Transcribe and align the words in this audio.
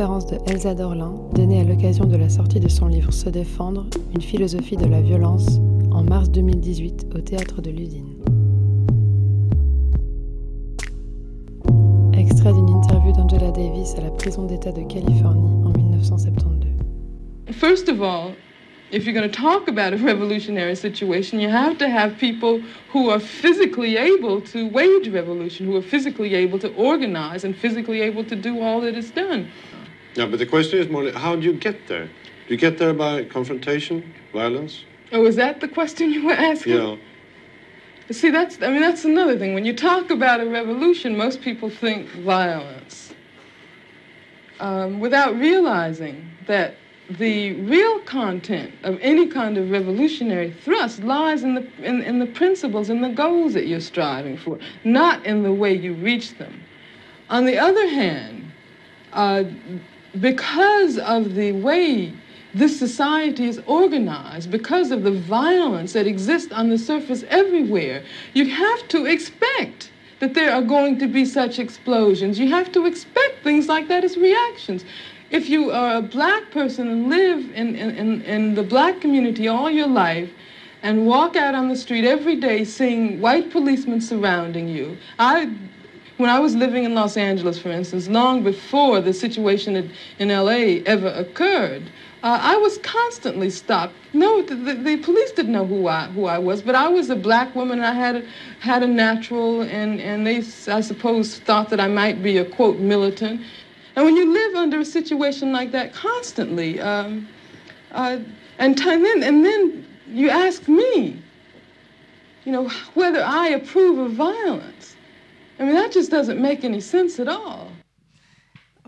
conférence 0.00 0.26
de 0.28 0.38
Elsa 0.50 0.72
Dorlin, 0.72 1.12
donnée 1.34 1.60
à 1.60 1.64
l'occasion 1.64 2.06
de 2.06 2.16
la 2.16 2.30
sortie 2.30 2.58
de 2.58 2.68
son 2.68 2.86
livre 2.86 3.12
Se 3.12 3.28
défendre, 3.28 3.84
une 4.14 4.22
philosophie 4.22 4.78
de 4.78 4.86
la 4.86 5.02
violence, 5.02 5.60
en 5.90 6.02
mars 6.02 6.30
2018 6.30 7.08
au 7.14 7.18
théâtre 7.18 7.60
de 7.60 7.70
l'usine. 7.70 8.08
Extrait 12.14 12.50
d'une 12.50 12.70
interview 12.70 13.12
d'Angela 13.12 13.50
Davis 13.50 13.94
à 13.98 14.00
la 14.00 14.10
prison 14.12 14.46
d'État 14.46 14.72
de 14.72 14.80
Californie 14.84 15.66
en 15.66 15.72
1972. 15.76 16.70
First 17.52 17.90
of 17.90 18.00
all, 18.00 18.32
if 18.90 19.04
you're 19.04 19.12
going 19.12 19.30
to 19.30 19.36
talk 19.36 19.68
about 19.68 19.92
a 19.92 20.02
revolutionary 20.02 20.76
situation, 20.76 21.38
you 21.40 21.50
have 21.50 21.76
to 21.76 21.90
have 21.90 22.16
people 22.18 22.62
who 22.94 23.10
are 23.10 23.20
physically 23.20 23.98
able 23.98 24.40
to 24.40 24.66
wage 24.70 25.10
revolution, 25.12 25.66
who 25.66 25.76
are 25.76 25.84
physically 25.84 26.34
able 26.34 26.58
to 26.58 26.72
organize 26.76 27.44
and 27.44 27.54
physically 27.54 28.00
able 28.00 28.24
to 28.24 28.34
do 28.34 28.62
all 28.62 28.80
that 28.80 28.96
is 28.96 29.10
done. 29.10 29.46
Yeah, 30.14 30.26
but 30.26 30.38
the 30.38 30.46
question 30.46 30.78
is 30.78 30.88
more 30.88 31.10
how 31.12 31.36
do 31.36 31.42
you 31.42 31.52
get 31.52 31.86
there? 31.86 32.06
Do 32.06 32.54
you 32.54 32.56
get 32.56 32.78
there 32.78 32.92
by 32.92 33.24
confrontation, 33.24 34.12
violence? 34.32 34.84
Oh, 35.12 35.24
is 35.26 35.36
that 35.36 35.60
the 35.60 35.68
question 35.68 36.12
you 36.12 36.24
were 36.26 36.32
asking? 36.32 36.76
Yeah. 36.76 36.96
See, 38.10 38.30
that's, 38.30 38.60
I 38.60 38.68
mean, 38.68 38.80
that's 38.80 39.04
another 39.04 39.38
thing. 39.38 39.54
When 39.54 39.64
you 39.64 39.72
talk 39.72 40.10
about 40.10 40.40
a 40.40 40.46
revolution, 40.46 41.16
most 41.16 41.42
people 41.42 41.70
think 41.70 42.08
violence 42.08 43.14
um, 44.58 44.98
without 44.98 45.36
realizing 45.36 46.28
that 46.46 46.74
the 47.18 47.52
real 47.62 48.00
content 48.00 48.72
of 48.82 48.98
any 49.00 49.26
kind 49.26 49.58
of 49.58 49.70
revolutionary 49.70 50.52
thrust 50.52 51.02
lies 51.02 51.42
in 51.42 51.54
the, 51.54 51.66
in, 51.82 52.02
in 52.02 52.18
the 52.18 52.26
principles 52.26 52.88
and 52.88 53.02
the 53.02 53.08
goals 53.08 53.52
that 53.54 53.66
you're 53.66 53.80
striving 53.80 54.36
for, 54.36 54.58
not 54.84 55.24
in 55.24 55.42
the 55.42 55.52
way 55.52 55.72
you 55.72 55.94
reach 55.94 56.36
them. 56.38 56.60
On 57.28 57.46
the 57.46 57.58
other 57.58 57.88
hand, 57.88 58.50
uh, 59.12 59.44
because 60.18 60.98
of 60.98 61.34
the 61.34 61.52
way 61.52 62.12
this 62.52 62.78
society 62.78 63.46
is 63.46 63.60
organized, 63.66 64.50
because 64.50 64.90
of 64.90 65.04
the 65.04 65.12
violence 65.12 65.92
that 65.92 66.06
exists 66.06 66.52
on 66.52 66.68
the 66.68 66.78
surface 66.78 67.24
everywhere, 67.28 68.02
you 68.34 68.46
have 68.46 68.88
to 68.88 69.06
expect 69.06 69.90
that 70.18 70.34
there 70.34 70.52
are 70.52 70.62
going 70.62 70.98
to 70.98 71.06
be 71.06 71.24
such 71.24 71.58
explosions. 71.58 72.38
You 72.38 72.48
have 72.50 72.72
to 72.72 72.86
expect 72.86 73.44
things 73.44 73.68
like 73.68 73.88
that 73.88 74.04
as 74.04 74.16
reactions 74.16 74.84
if 75.30 75.48
you 75.48 75.70
are 75.70 75.96
a 75.96 76.02
black 76.02 76.50
person 76.50 76.88
and 76.88 77.08
live 77.08 77.38
in, 77.54 77.76
in, 77.76 78.22
in 78.22 78.54
the 78.54 78.62
black 78.62 79.00
community 79.00 79.46
all 79.48 79.70
your 79.70 79.86
life 79.86 80.30
and 80.82 81.06
walk 81.06 81.36
out 81.36 81.54
on 81.54 81.68
the 81.68 81.76
street 81.76 82.04
every 82.04 82.36
day 82.36 82.64
seeing 82.64 83.20
white 83.20 83.50
policemen 83.50 84.00
surrounding 84.00 84.68
you, 84.68 84.96
I 85.18 85.52
when 86.20 86.30
I 86.30 86.38
was 86.38 86.54
living 86.54 86.84
in 86.84 86.94
Los 86.94 87.16
Angeles, 87.16 87.58
for 87.58 87.70
instance, 87.70 88.06
long 88.06 88.44
before 88.44 89.00
the 89.00 89.12
situation 89.12 89.90
in 90.18 90.28
LA 90.28 90.82
ever 90.86 91.08
occurred, 91.08 91.82
uh, 92.22 92.38
I 92.42 92.56
was 92.56 92.76
constantly 92.78 93.48
stopped. 93.48 93.94
No, 94.12 94.42
the, 94.42 94.54
the, 94.54 94.74
the, 94.74 94.96
police 94.98 95.32
didn't 95.32 95.52
know 95.52 95.64
who 95.64 95.88
I 95.88 96.06
who 96.08 96.26
I 96.26 96.36
was, 96.36 96.60
but 96.60 96.74
I 96.74 96.88
was 96.88 97.08
a 97.08 97.16
black 97.16 97.54
woman. 97.54 97.78
And 97.78 97.86
I 97.86 97.94
had 97.94 98.16
a, 98.16 98.22
had 98.60 98.82
a 98.82 98.86
natural, 98.86 99.62
and 99.62 100.00
and 100.00 100.26
they 100.26 100.38
I 100.70 100.82
suppose 100.82 101.38
thought 101.38 101.70
that 101.70 101.80
I 101.80 101.88
might 101.88 102.22
be 102.22 102.36
a 102.36 102.44
quote 102.44 102.78
militant. 102.78 103.40
And 103.96 104.04
when 104.04 104.16
you 104.16 104.32
live 104.32 104.54
under 104.54 104.80
a 104.80 104.84
situation 104.84 105.52
like 105.52 105.72
that 105.72 105.94
constantly, 105.94 106.80
um, 106.80 107.26
uh, 107.92 108.18
and, 108.58 108.78
and, 108.80 109.04
then, 109.04 109.22
and 109.22 109.44
then 109.44 109.86
you 110.06 110.30
ask 110.30 110.68
me, 110.68 111.20
you 112.44 112.52
know, 112.52 112.68
whether 112.94 113.22
I 113.22 113.48
approve 113.48 113.98
of 113.98 114.12
violence. 114.12 114.89
I 115.60 115.64
mean, 115.64 115.74
that 115.74 115.92
just 115.92 116.10
doesn't 116.10 116.40
make 116.40 116.64
any 116.64 116.80
sense 116.80 117.20
at 117.20 117.28
all. 117.28 117.70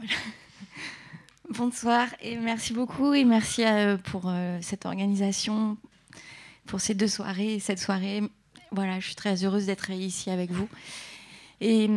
Bonsoir 1.50 2.06
et 2.22 2.36
merci 2.36 2.72
beaucoup 2.72 3.12
et 3.12 3.24
merci 3.24 3.62
euh, 3.62 3.98
pour 3.98 4.22
euh, 4.26 4.56
cette 4.62 4.86
organisation, 4.86 5.76
pour 6.64 6.80
ces 6.80 6.94
deux 6.94 7.08
soirées, 7.08 7.58
cette 7.58 7.78
soirée. 7.78 8.22
Voilà, 8.70 9.00
je 9.00 9.04
suis 9.04 9.14
très 9.14 9.44
heureuse 9.44 9.66
d'être 9.66 9.90
ici 9.90 10.30
avec 10.30 10.50
vous. 10.50 10.66
Et 11.60 11.90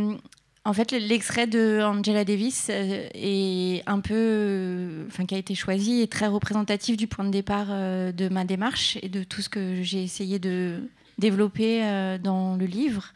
en 0.66 0.74
fait, 0.74 0.92
l'extrait 0.92 1.48
de 1.48 1.80
Angela 1.82 2.26
Davis 2.26 2.68
euh, 2.70 3.08
est 3.14 3.82
un 3.86 4.02
peu, 4.02 5.06
enfin, 5.08 5.26
qui 5.26 5.36
a 5.36 5.38
été 5.38 5.56
choisi, 5.56 6.02
est 6.02 6.12
très 6.12 6.28
représentatif 6.28 6.98
du 6.98 7.08
point 7.08 7.24
de 7.24 7.32
départ 7.32 7.68
de 7.68 8.28
ma 8.28 8.44
démarche 8.44 8.98
et 9.02 9.08
de 9.08 9.24
tout 9.24 9.42
ce 9.42 9.48
que 9.48 9.84
j'ai 9.84 10.04
essayé 10.04 10.38
de 10.38 10.82
développer 11.18 12.18
dans 12.22 12.58
le 12.58 12.66
livre. 12.66 13.14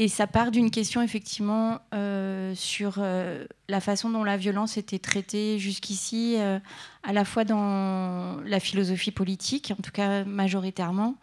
Et 0.00 0.06
ça 0.06 0.28
part 0.28 0.52
d'une 0.52 0.70
question 0.70 1.02
effectivement 1.02 1.80
sur 2.54 3.00
la 3.68 3.80
façon 3.80 4.10
dont 4.10 4.22
la 4.22 4.36
violence 4.36 4.76
était 4.76 5.00
traitée 5.00 5.58
jusqu'ici, 5.58 6.36
à 7.02 7.12
la 7.12 7.24
fois 7.24 7.42
dans 7.44 8.40
la 8.44 8.60
philosophie 8.60 9.10
politique, 9.10 9.72
en 9.76 9.82
tout 9.82 9.90
cas 9.90 10.24
majoritairement, 10.24 11.16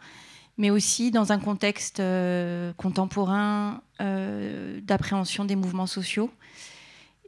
mais 0.58 0.70
aussi 0.70 1.10
dans 1.10 1.32
un 1.32 1.38
contexte 1.38 2.00
euh, 2.00 2.72
contemporain 2.74 3.82
euh, 4.00 4.80
d'appréhension 4.82 5.44
des 5.44 5.56
mouvements 5.56 5.86
sociaux. 5.86 6.30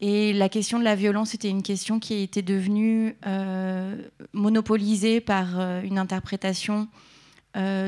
Et 0.00 0.32
la 0.32 0.48
question 0.48 0.78
de 0.78 0.84
la 0.84 0.94
violence 0.94 1.34
était 1.34 1.50
une 1.50 1.62
question 1.62 1.98
qui 1.98 2.14
était 2.14 2.42
devenue 2.42 3.16
euh, 3.26 4.00
monopolisée 4.32 5.20
par 5.20 5.60
une 5.82 5.98
interprétation 5.98 6.88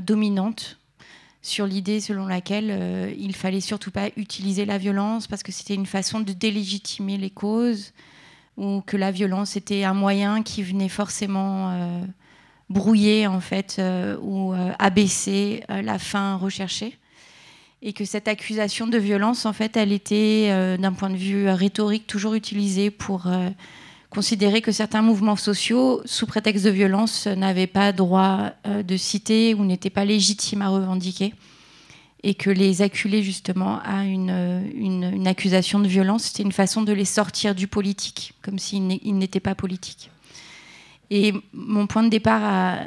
dominante 0.02 0.79
sur 1.42 1.66
l'idée 1.66 2.00
selon 2.00 2.26
laquelle 2.26 3.14
il 3.18 3.34
fallait 3.34 3.60
surtout 3.60 3.90
pas 3.90 4.08
utiliser 4.16 4.64
la 4.64 4.78
violence 4.78 5.26
parce 5.26 5.42
que 5.42 5.52
c'était 5.52 5.74
une 5.74 5.86
façon 5.86 6.20
de 6.20 6.32
délégitimer 6.32 7.16
les 7.16 7.30
causes 7.30 7.92
ou 8.56 8.82
que 8.82 8.96
la 8.96 9.10
violence 9.10 9.56
était 9.56 9.84
un 9.84 9.94
moyen 9.94 10.42
qui 10.42 10.62
venait 10.62 10.90
forcément 10.90 12.04
brouiller 12.70 13.26
en 13.26 13.40
fait 13.40 13.76
euh, 13.78 14.16
ou 14.22 14.54
euh, 14.54 14.72
abaisser 14.78 15.64
euh, 15.68 15.82
la 15.82 15.98
fin 15.98 16.36
recherchée. 16.36 16.96
Et 17.82 17.92
que 17.92 18.04
cette 18.04 18.28
accusation 18.28 18.86
de 18.86 18.98
violence 18.98 19.46
en 19.46 19.52
fait 19.52 19.76
elle 19.76 19.90
était 19.90 20.76
d'un 20.76 20.92
point 20.92 21.08
de 21.08 21.16
vue 21.16 21.48
rhétorique 21.48 22.06
toujours 22.06 22.34
utilisée 22.34 22.90
pour 22.90 23.26
considérer 24.10 24.60
que 24.60 24.72
certains 24.72 25.02
mouvements 25.02 25.36
sociaux 25.36 26.02
sous 26.04 26.26
prétexte 26.26 26.64
de 26.64 26.70
violence 26.70 27.26
n'avaient 27.26 27.66
pas 27.66 27.92
droit 27.92 28.50
de 28.66 28.96
citer 28.96 29.54
ou 29.54 29.64
n'étaient 29.64 29.90
pas 29.90 30.04
légitimes 30.04 30.62
à 30.62 30.68
revendiquer 30.68 31.32
et 32.22 32.34
que 32.34 32.50
les 32.50 32.82
acculer 32.82 33.22
justement 33.22 33.80
à 33.82 34.04
une, 34.04 34.70
une 34.74 35.26
accusation 35.26 35.78
de 35.78 35.88
violence, 35.88 36.24
c'était 36.24 36.42
une 36.42 36.52
façon 36.52 36.82
de 36.82 36.92
les 36.92 37.04
sortir 37.06 37.54
du 37.54 37.66
politique, 37.66 38.34
comme 38.42 38.58
s'ils 38.58 38.86
n'étaient 38.86 39.40
pas 39.40 39.54
politiques. 39.54 40.10
Et 41.10 41.32
mon 41.52 41.86
point 41.86 42.02
de 42.02 42.08
départ 42.08 42.42
a, 42.44 42.86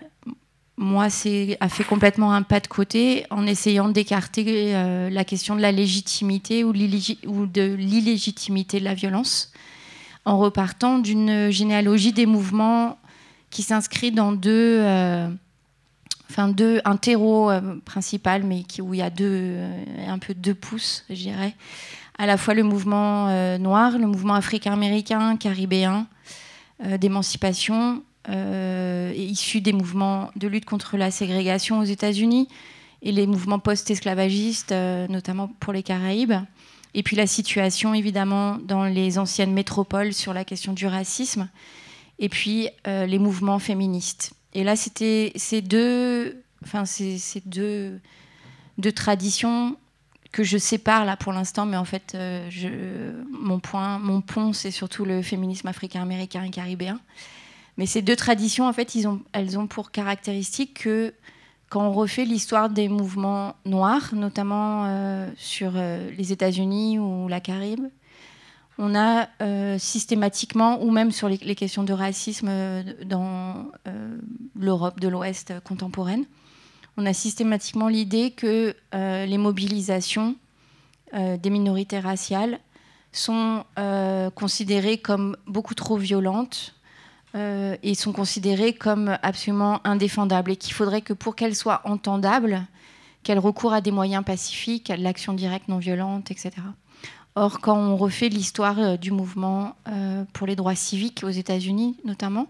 moi, 0.78 1.05
a 1.05 1.69
fait 1.69 1.84
complètement 1.88 2.34
un 2.34 2.41
pas 2.41 2.59
de 2.59 2.67
côté 2.67 3.25
en 3.29 3.45
essayant 3.45 3.90
d'écarter 3.90 4.75
euh, 4.75 5.09
la 5.09 5.23
question 5.23 5.55
de 5.55 5.61
la 5.61 5.72
légitimité 5.72 6.63
ou, 6.63 6.73
de 6.73 7.75
l'illégitimité 7.75 8.79
de 8.79 8.85
la 8.85 8.95
violence, 8.95 9.53
en 10.25 10.38
repartant 10.38 11.00
d'une 11.00 11.51
généalogie 11.51 12.13
des 12.13 12.25
mouvements 12.25 12.97
qui 13.50 13.61
s'inscrit 13.61 14.11
dans 14.11 14.31
deux, 14.31 14.79
euh, 14.81 15.29
enfin 16.29 16.53
un 16.85 16.97
terreau 16.97 17.51
euh, 17.51 17.75
principal, 17.85 18.44
mais 18.44 18.63
où 18.81 18.94
il 18.94 18.97
y 18.97 19.03
a 19.03 19.09
deux, 19.09 19.57
un 20.07 20.19
peu 20.19 20.34
deux 20.34 20.56
pouces, 20.56 21.06
je 21.09 21.16
dirais, 21.16 21.56
à 22.17 22.25
la 22.25 22.38
fois 22.38 22.53
le 22.53 22.63
mouvement 22.63 23.57
noir, 23.57 23.97
le 23.97 24.07
mouvement 24.07 24.35
africain-américain, 24.35 25.35
caribéen, 25.38 26.07
d'émancipation 27.00 28.03
euh, 28.29 29.11
issus 29.17 29.59
des 29.59 29.73
mouvements 29.73 30.31
de 30.38 30.47
lutte 30.47 30.63
contre 30.63 30.95
la 30.95 31.11
ségrégation 31.11 31.79
aux 31.79 31.84
États-Unis 31.84 32.47
et 33.02 33.11
les 33.11 33.28
mouvements 33.28 33.59
post-esclavagistes, 33.59 34.72
euh, 34.72 35.08
notamment 35.09 35.49
pour 35.59 35.73
les 35.73 35.84
Caraïbes. 35.84 36.35
Et 36.93 37.03
puis 37.03 37.16
la 37.16 37.28
situation, 37.28 37.93
évidemment, 37.93 38.57
dans 38.57 38.85
les 38.85 39.17
anciennes 39.17 39.53
métropoles 39.53 40.13
sur 40.13 40.34
la 40.34 40.45
question 40.45 40.73
du 40.73 40.85
racisme. 40.85 41.49
Et 42.19 42.29
puis 42.29 42.69
euh, 42.87 43.05
les 43.05 43.19
mouvements 43.19 43.59
féministes. 43.59 44.34
Et 44.53 44.63
là, 44.63 44.75
c'était 44.75 45.31
ces 45.35 45.61
deux, 45.61 46.43
enfin, 46.63 46.85
ces, 46.85 47.19
deux, 47.45 47.99
deux, 48.78 48.91
traditions 48.91 49.78
que 50.31 50.43
je 50.43 50.57
sépare 50.57 51.05
là 51.05 51.17
pour 51.17 51.34
l'instant, 51.34 51.66
mais 51.66 51.78
en 51.78 51.85
fait, 51.85 52.16
je, 52.49 53.11
mon, 53.31 53.59
point, 53.59 53.97
mon 53.97 54.22
pont, 54.22 54.53
c'est 54.53 54.72
surtout 54.72 55.05
le 55.05 55.23
féminisme 55.23 55.67
africain-américain 55.67 56.43
et 56.43 56.51
caribéen. 56.51 56.99
Mais 57.78 57.85
ces 57.85 58.01
deux 58.01 58.16
traditions, 58.16 58.67
en 58.67 58.73
fait, 58.73 58.96
elles 59.34 59.57
ont 59.57 59.67
pour 59.67 59.91
caractéristique 59.91 60.84
que 60.84 61.13
quand 61.73 61.87
on 61.87 61.91
refait 61.91 62.25
l'histoire 62.25 62.70
des 62.70 62.87
mouvements 62.87 63.55
noirs, 63.66 64.14
notamment 64.14 64.85
euh, 64.85 65.28
sur 65.37 65.72
euh, 65.75 66.08
les 66.16 66.31
États-Unis 66.31 66.99
ou 66.99 67.28
la 67.28 67.40
Caraïbe, 67.40 67.87
on 68.78 68.93
a 68.93 69.28
euh, 69.41 69.79
systématiquement, 69.79 70.84
ou 70.84 70.91
même 70.91 71.11
sur 71.11 71.28
les, 71.29 71.55
questions 71.55 71.81
de 71.81 71.91
racisme 71.91 72.52
dans 73.05 73.72
l'Europe 74.55 74.99
de 74.99 75.08
l'Ouest 75.08 75.55
contemporaine, 75.64 76.25
on 76.96 77.08
a 77.08 77.14
systématiquement 77.14 77.87
l'idée 77.87 78.29
que 78.29 78.75
les 78.93 79.37
mobilisations 79.40 80.35
des 81.11 81.49
minorités 81.49 81.99
raciales 81.99 82.59
sont 83.11 83.64
considérées 84.35 84.99
comme 84.99 85.37
beaucoup 85.47 85.73
trop 85.73 85.97
violentes 85.97 86.75
euh, 87.35 87.76
et 87.82 87.96
sont 87.96 88.14
considérées 88.14 88.74
comme 88.74 89.18
absolument 89.24 89.82
indéfendables 89.84 90.52
et 90.52 90.56
qu'il 90.56 90.74
faudrait 90.74 91.02
que 91.02 91.14
pour 91.14 91.35
qu'elles 91.35 91.56
soient 91.56 91.82
entendables, 91.84 92.66
qu'elles 93.24 93.40
recourent 93.40 93.74
à 93.74 93.82
des 93.82 93.91
moyens 93.91 94.24
pacifiques, 94.24 94.90
à 94.90 94.97
l'action 94.97 95.34
directe 95.34 95.68
non 95.68 95.80
violente, 95.80 96.30
etc. 96.30 96.52
Or, 97.35 97.59
quand 97.59 97.76
on 97.76 97.97
refait 97.97 98.30
l'histoire 98.30 98.80
euh, 98.80 98.97
du 98.97 99.12
mouvement 99.12 99.76
pour 100.34 100.46
les 100.47 100.56
droits 100.56 100.76
civiques 100.76 101.24
aux 101.24 101.30
États-Unis 101.30 101.97
notamment, 102.06 102.47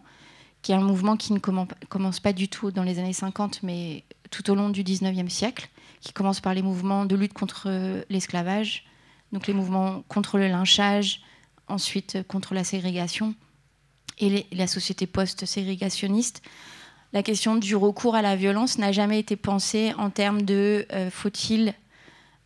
qui 0.62 0.72
est 0.72 0.76
un 0.76 0.82
mouvement 0.82 1.18
qui 1.18 1.34
ne 1.34 1.40
commence 1.40 2.20
pas 2.20 2.34
du 2.34 2.48
tout 2.48 2.72
dans 2.72 2.84
les 2.84 3.00
années 3.00 3.14
50, 3.14 3.64
mais 3.64 4.04
tout 4.32 4.50
au 4.50 4.56
long 4.56 4.70
du 4.70 4.84
19e 4.84 5.30
siècle, 5.30 5.70
qui 6.02 6.14
commence 6.14 6.40
par 6.40 6.54
les 6.54 6.62
mouvements 6.62 7.06
de 7.06 7.16
lutte 7.16 7.34
contre 7.34 7.70
l'esclavage, 8.10 8.86
donc 9.34 9.48
les 9.48 9.54
mouvements 9.54 10.04
contre 10.08 10.38
le 10.38 10.48
lynchage, 10.48 11.22
ensuite 11.68 12.26
contre 12.28 12.54
la 12.54 12.64
ségrégation 12.64 13.36
et 14.20 14.46
la 14.52 14.68
société 14.68 15.08
post-ségrégationniste. 15.08 16.42
La 17.14 17.24
question 17.24 17.56
du 17.56 17.76
recours 17.76 18.16
à 18.16 18.22
la 18.22 18.36
violence 18.36 18.78
n'a 18.78 18.92
jamais 18.92 19.20
été 19.20 19.36
pensée 19.36 19.94
en 19.98 20.10
termes 20.10 20.42
de 20.42 20.86
euh, 20.92 21.10
faut-il 21.12 21.74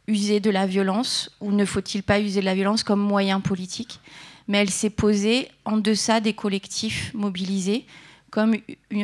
user 0.08 0.40
de 0.40 0.50
la 0.50 0.66
violence 0.66 1.36
ou 1.42 1.52
ne 1.52 1.66
faut-il 1.66 2.04
pas 2.04 2.20
user 2.20 2.40
de 2.42 2.46
la 2.46 2.56
violence 2.56 2.84
comme 2.84 3.00
moyen 3.00 3.40
politique, 3.40 4.00
mais 4.48 4.60
elle 4.60 4.70
s'est 4.70 4.90
posée 4.90 5.50
en 5.66 5.78
deçà 5.78 6.20
des 6.20 6.34
collectifs 6.34 7.14
mobilisés 7.14 7.86
comme 8.30 8.56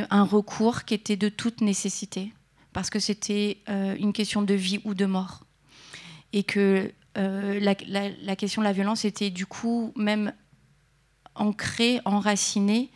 un 0.10 0.24
recours 0.24 0.84
qui 0.84 0.94
était 0.94 1.16
de 1.16 1.30
toute 1.30 1.62
nécessité, 1.62 2.34
parce 2.74 2.90
que 2.90 3.00
c'était 3.00 3.58
euh, 3.70 3.96
une 4.00 4.14
question 4.14 4.42
de 4.42 4.54
vie 4.54 4.80
ou 4.84 4.94
de 4.94 5.06
mort. 5.06 5.44
Et 6.34 6.44
que 6.44 6.92
euh, 7.18 7.60
la, 7.60 8.36
question 8.36 8.62
de 8.62 8.68
la 8.68 8.74
violence 8.74 9.06
était 9.06 9.30
du 9.30 9.46
coup 9.46 9.94
même 9.96 10.34
ancrée, 11.36 12.00
enracinée 12.06 12.90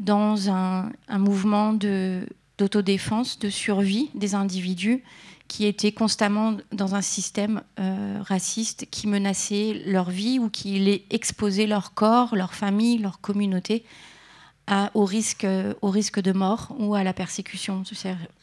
dans 0.00 0.50
un, 0.50 0.90
mouvement 1.10 1.72
d'autodéfense, 2.58 3.38
de, 3.38 3.50
survie 3.50 4.10
des 4.14 4.34
individus 4.34 5.02
qui 5.48 5.64
étaient 5.64 5.92
constamment 5.92 6.56
dans 6.72 6.94
un 6.96 7.02
système 7.02 7.62
euh, 7.78 8.18
raciste 8.20 8.86
qui 8.90 9.06
menaçait 9.06 9.82
leur 9.86 10.10
vie 10.10 10.38
ou 10.38 10.50
qui 10.50 10.78
les 10.78 11.04
exposait 11.10 11.66
leur 11.66 11.94
corps, 11.94 12.34
leur 12.34 12.52
famille, 12.52 12.98
leur 12.98 13.20
communauté 13.20 13.84
au, 14.94 15.04
risque, 15.04 15.46
au 15.80 15.90
risque 15.90 16.20
de 16.20 16.32
mort 16.32 16.74
ou 16.78 16.94
à 16.94 17.04
la 17.04 17.12
persécution. 17.12 17.84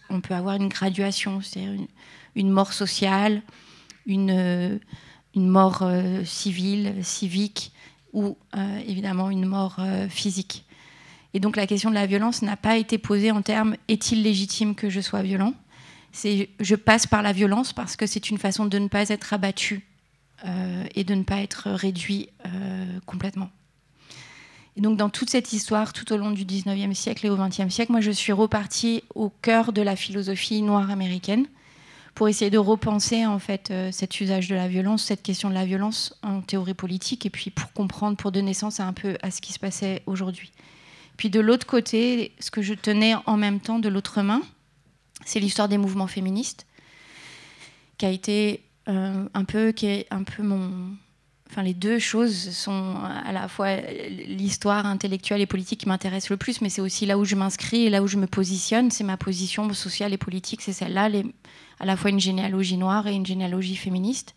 On 0.10 0.22
peut 0.22 0.34
avoir 0.34 0.56
une 0.56 0.70
graduation, 0.70 1.42
c'est-à-dire 1.42 1.86
une, 2.36 2.50
mort 2.50 2.72
sociale, 2.72 3.42
une, 4.06 4.80
une 5.36 5.48
mort 5.48 5.80
euh, 5.82 6.24
civile, 6.24 6.96
civique, 7.02 7.74
ou 8.13 8.38
euh, 8.56 8.80
évidemment 8.88 9.30
une 9.30 9.45
mort 9.45 9.77
euh, 9.80 10.07
physique. 10.07 10.65
Et 11.33 11.39
donc 11.39 11.56
la 11.56 11.68
question 11.68 11.89
de 11.89 11.95
la 11.95 12.06
violence 12.06 12.42
n'a 12.42 12.57
pas 12.57 12.77
été 12.77 12.98
posée 12.98 13.31
en 13.31 13.42
termes 13.42 13.75
est-il 13.88 14.24
légitime 14.24 14.75
que 14.75 14.89
je 14.89 15.01
sois 15.01 15.24
violent? 15.24 15.54
C'est 16.12 16.50
je 16.60 16.75
passe 16.75 17.07
par 17.07 17.24
la 17.24 17.33
violence 17.33 17.74
parce 17.74 17.95
que 17.95 18.06
c'est 18.06 18.30
une 18.30 18.38
façon 18.38 18.65
de 18.65 18.77
ne 18.77 18.88
pas 18.88 19.10
être 19.10 19.33
abattu 19.33 19.88
et 20.94 21.06
de 21.06 21.15
ne 21.15 21.24
pas 21.24 21.38
être 21.38 21.71
réduit 21.71 22.30
complètement. 23.06 23.50
Et 24.75 24.81
donc 24.81 24.98
dans 24.98 25.10
toute 25.10 25.30
cette 25.30 25.54
histoire, 25.54 25.94
tout 25.94 26.12
au 26.13 26.18
long 26.18 26.30
du 26.30 26.45
19e 26.45 26.94
siècle 26.94 27.25
et 27.25 27.30
au 27.30 27.38
20e 27.38 27.69
siècle, 27.69 27.92
moi 27.92 28.01
je 28.01 28.12
suis 28.12 28.31
repartie 28.31 29.04
au 29.15 29.30
cœur 29.30 29.74
de 29.74 29.81
la 29.81 29.95
philosophie 29.95 30.62
noire 30.62 30.92
américaine 30.92 31.48
pour 32.13 32.30
essayer 32.30 32.51
de 32.51 32.57
repenser 32.57 33.25
en 33.25 33.39
fait 33.39 33.71
euh, 33.71 33.92
cet 33.92 34.21
usage 34.21 34.48
de 34.48 34.56
la 34.56 34.68
violence, 34.68 35.04
cette 35.04 35.24
question 35.24 35.50
de 35.50 35.54
la 35.54 35.65
violence 35.65 36.15
en 36.21 36.42
théorie 36.42 36.74
politique, 36.74 37.25
et 37.25 37.30
puis 37.30 37.50
pour 37.50 37.71
comprendre, 37.74 38.18
pour 38.18 38.31
donner 38.31 38.54
sens 38.54 38.80
un 38.80 38.94
peu 38.94 39.18
à 39.21 39.31
ce 39.31 39.42
qui 39.42 39.54
se 39.54 39.60
passait 39.60 40.04
aujourd'hui. 40.06 40.51
Puis 41.18 41.30
de 41.30 41.39
l'autre 41.39 41.65
côté, 41.65 42.33
ce 42.39 42.51
que 42.51 42.62
je 42.62 42.74
tenais 42.74 43.15
en 43.25 43.38
même 43.38 43.60
temps 43.60 43.80
de 43.80 43.89
l'autre 43.89 44.21
main, 44.21 44.42
c'est 45.25 45.39
l'histoire 45.39 45.68
des 45.68 45.77
mouvements 45.77 46.07
féministes, 46.07 46.65
qui 47.98 48.06
a 48.06 48.10
été 48.10 48.63
euh, 48.89 49.25
un 49.33 49.44
peu, 49.44 49.71
qui 49.71 49.88
est 49.88 50.07
un 50.12 50.24
peu 50.24 50.44
mon, 50.44 50.95
Enfin, 51.54 51.62
les 51.62 51.75
deux 51.75 52.00
choses 52.00 52.50
sont 52.50 52.95
à 53.04 53.31
la 53.31 53.48
fois 53.48 53.75
l'histoire 54.10 54.88
intellectuelle 54.88 55.39
et 55.39 55.45
politique 55.45 55.81
qui 55.81 55.88
m'intéresse 55.88 56.31
le 56.31 56.38
plus, 56.38 56.62
mais 56.62 56.69
c'est 56.69 56.81
aussi 56.81 57.06
là 57.06 57.19
où 57.19 57.25
je 57.25 57.36
m'inscris 57.36 57.86
et 57.86 57.92
là 57.92 58.01
où 58.01 58.07
je 58.07 58.18
me 58.18 58.25
positionne. 58.25 58.89
C'est 58.89 59.04
ma 59.04 59.18
position 59.18 59.71
sociale 59.71 60.13
et 60.13 60.18
politique, 60.18 60.63
c'est 60.63 60.74
celle-là, 60.74 61.10
à 61.80 61.86
la 61.86 61.96
fois 61.96 62.10
une 62.10 62.20
généalogie 62.20 62.78
noire 62.78 63.08
et 63.08 63.14
une 63.14 63.25
généalogie 63.25 63.75
féministe. 63.75 64.36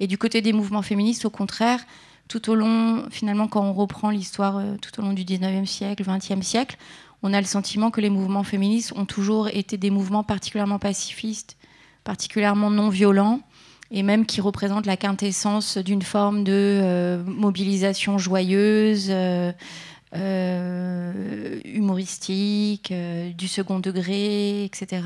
Et 0.00 0.06
du 0.06 0.18
côté 0.18 0.42
des 0.42 0.52
mouvements 0.52 0.82
féministes, 0.82 1.24
au 1.24 1.30
contraire, 1.30 1.80
tout 2.28 2.50
au 2.50 2.54
long, 2.54 3.06
finalement, 3.10 3.48
quand 3.48 3.62
on 3.62 3.72
reprend 3.72 4.10
l'histoire 4.10 4.58
euh, 4.58 4.76
tout 4.80 5.00
au 5.00 5.02
long 5.02 5.12
du 5.12 5.24
19e 5.24 5.66
siècle, 5.66 6.02
20e 6.02 6.42
siècle, 6.42 6.76
on 7.22 7.32
a 7.32 7.40
le 7.40 7.46
sentiment 7.46 7.90
que 7.90 8.00
les 8.00 8.10
mouvements 8.10 8.42
féministes 8.42 8.92
ont 8.96 9.06
toujours 9.06 9.48
été 9.48 9.76
des 9.76 9.90
mouvements 9.90 10.24
particulièrement 10.24 10.78
pacifistes, 10.78 11.56
particulièrement 12.04 12.70
non 12.70 12.88
violents, 12.88 13.40
et 13.90 14.02
même 14.02 14.26
qui 14.26 14.40
représente 14.40 14.86
la 14.86 14.96
quintessence 14.96 15.78
d'une 15.78 16.02
forme 16.02 16.42
de 16.44 16.52
euh, 16.52 17.22
mobilisation 17.24 18.18
joyeuse, 18.18 19.06
euh, 19.10 19.52
humoristique, 21.64 22.92
du 23.36 23.48
second 23.48 23.78
degré, 23.78 24.64
etc., 24.64 25.02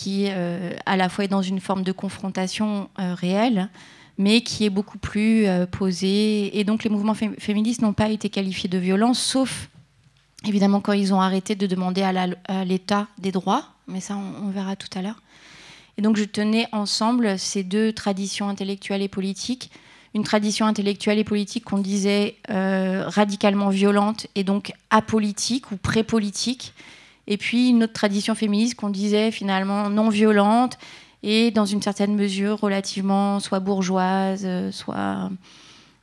qui 0.00 0.28
à 0.28 0.96
la 0.96 1.08
fois 1.08 1.24
est 1.24 1.28
dans 1.28 1.42
une 1.42 1.60
forme 1.60 1.82
de 1.82 1.92
confrontation 1.92 2.88
réelle, 2.96 3.68
mais 4.16 4.40
qui 4.40 4.64
est 4.64 4.70
beaucoup 4.70 4.98
plus 4.98 5.46
posée. 5.70 6.58
Et 6.58 6.64
donc 6.64 6.84
les 6.84 6.90
mouvements 6.90 7.14
féministes 7.14 7.82
n'ont 7.82 7.92
pas 7.92 8.08
été 8.08 8.30
qualifiés 8.30 8.70
de 8.70 8.78
violence, 8.78 9.18
sauf 9.18 9.68
évidemment 10.46 10.80
quand 10.80 10.94
ils 10.94 11.12
ont 11.12 11.20
arrêté 11.20 11.54
de 11.54 11.66
demander 11.66 12.02
à 12.02 12.64
l'État 12.64 13.08
des 13.18 13.32
droits, 13.32 13.64
mais 13.86 14.00
ça 14.00 14.16
on 14.16 14.48
verra 14.48 14.74
tout 14.76 14.88
à 14.98 15.02
l'heure. 15.02 15.20
Et 15.98 16.02
donc 16.02 16.16
je 16.16 16.24
tenais 16.24 16.66
ensemble 16.72 17.38
ces 17.38 17.62
deux 17.62 17.92
traditions 17.92 18.48
intellectuelles 18.48 19.02
et 19.02 19.08
politiques. 19.08 19.70
Une 20.14 20.24
tradition 20.24 20.66
intellectuelle 20.66 21.18
et 21.18 21.24
politique 21.24 21.64
qu'on 21.64 21.78
disait 21.78 22.36
euh, 22.48 23.04
radicalement 23.06 23.68
violente 23.68 24.26
et 24.34 24.42
donc 24.42 24.72
apolitique 24.90 25.70
ou 25.70 25.76
pré-politique. 25.76 26.72
Et 27.30 27.38
puis 27.38 27.70
une 27.70 27.84
autre 27.84 27.94
tradition 27.94 28.34
féministe 28.34 28.74
qu'on 28.74 28.90
disait 28.90 29.30
finalement 29.30 29.88
non 29.88 30.10
violente 30.10 30.76
et 31.22 31.50
dans 31.50 31.64
une 31.64 31.80
certaine 31.80 32.14
mesure 32.14 32.60
relativement 32.60 33.40
soit 33.40 33.60
bourgeoise, 33.60 34.46
soit 34.72 35.30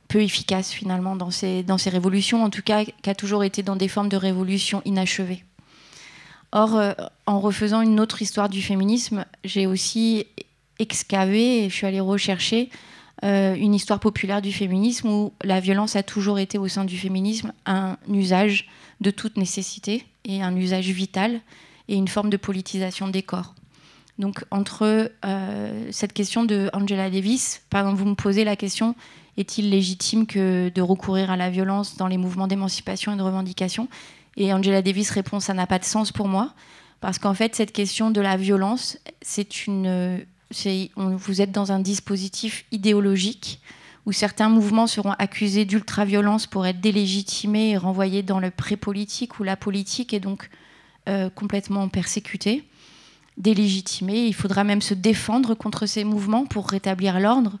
peu 0.08 0.22
efficace 0.22 0.72
finalement 0.72 1.14
dans 1.14 1.30
ces, 1.30 1.62
dans 1.62 1.78
ces 1.78 1.90
révolutions, 1.90 2.42
en 2.42 2.50
tout 2.50 2.62
cas 2.62 2.84
qui 2.84 3.10
a 3.10 3.14
toujours 3.14 3.44
été 3.44 3.62
dans 3.62 3.76
des 3.76 3.88
formes 3.88 4.08
de 4.08 4.16
révolution 4.16 4.82
inachevées. 4.84 5.44
Or, 6.50 6.76
euh, 6.76 6.92
en 7.26 7.40
refaisant 7.40 7.82
une 7.82 8.00
autre 8.00 8.22
histoire 8.22 8.48
du 8.48 8.62
féminisme, 8.62 9.26
j'ai 9.44 9.66
aussi 9.66 10.26
excavé 10.78 11.64
et 11.64 11.68
je 11.68 11.74
suis 11.74 11.86
allée 11.86 12.00
rechercher 12.00 12.70
euh, 13.22 13.54
une 13.54 13.74
histoire 13.74 14.00
populaire 14.00 14.40
du 14.40 14.52
féminisme 14.52 15.08
où 15.08 15.32
la 15.44 15.60
violence 15.60 15.94
a 15.94 16.02
toujours 16.02 16.38
été 16.38 16.56
au 16.56 16.68
sein 16.68 16.84
du 16.84 16.96
féminisme 16.96 17.52
un 17.66 17.98
usage 18.08 18.66
de 19.00 19.10
toute 19.10 19.36
nécessité 19.36 20.04
et 20.24 20.42
un 20.42 20.54
usage 20.56 20.88
vital 20.90 21.40
et 21.88 21.94
une 21.94 22.08
forme 22.08 22.30
de 22.30 22.36
politisation 22.36 23.08
des 23.08 23.22
corps. 23.22 23.54
Donc 24.18 24.44
entre 24.50 25.10
euh, 25.24 25.88
cette 25.92 26.12
question 26.12 26.44
de 26.44 26.70
Angela 26.72 27.08
Davis, 27.08 27.62
par 27.70 27.82
exemple, 27.82 28.02
vous 28.02 28.08
me 28.08 28.14
posez 28.14 28.44
la 28.44 28.56
question 28.56 28.94
est-il 29.36 29.70
légitime 29.70 30.26
que 30.26 30.68
de 30.68 30.82
recourir 30.82 31.30
à 31.30 31.36
la 31.36 31.48
violence 31.48 31.96
dans 31.96 32.08
les 32.08 32.18
mouvements 32.18 32.48
d'émancipation 32.48 33.14
et 33.14 33.16
de 33.16 33.22
revendication? 33.22 33.88
Et 34.36 34.52
Angela 34.52 34.82
Davis 34.82 35.10
répond 35.10 35.38
ça 35.38 35.54
n'a 35.54 35.68
pas 35.68 35.78
de 35.78 35.84
sens 35.84 36.10
pour 36.10 36.26
moi 36.26 36.52
parce 37.00 37.20
qu'en 37.20 37.34
fait 37.34 37.54
cette 37.54 37.70
question 37.70 38.10
de 38.10 38.20
la 38.20 38.36
violence, 38.36 38.98
c'est 39.22 39.66
une, 39.66 40.24
vous 40.96 41.40
êtes 41.40 41.52
dans 41.52 41.70
un 41.70 41.78
dispositif 41.78 42.64
idéologique 42.72 43.60
où 44.08 44.12
certains 44.12 44.48
mouvements 44.48 44.86
seront 44.86 45.12
accusés 45.18 45.66
d'ultra-violence 45.66 46.46
pour 46.46 46.66
être 46.66 46.80
délégitimés 46.80 47.72
et 47.72 47.76
renvoyés 47.76 48.22
dans 48.22 48.40
le 48.40 48.50
pré-politique 48.50 49.38
où 49.38 49.42
la 49.42 49.54
politique 49.54 50.14
est 50.14 50.20
donc 50.20 50.48
euh, 51.10 51.28
complètement 51.28 51.86
persécutée, 51.90 52.64
délégitimée. 53.36 54.24
Il 54.24 54.32
faudra 54.32 54.64
même 54.64 54.80
se 54.80 54.94
défendre 54.94 55.54
contre 55.54 55.84
ces 55.84 56.04
mouvements 56.04 56.46
pour 56.46 56.70
rétablir 56.70 57.20
l'ordre. 57.20 57.58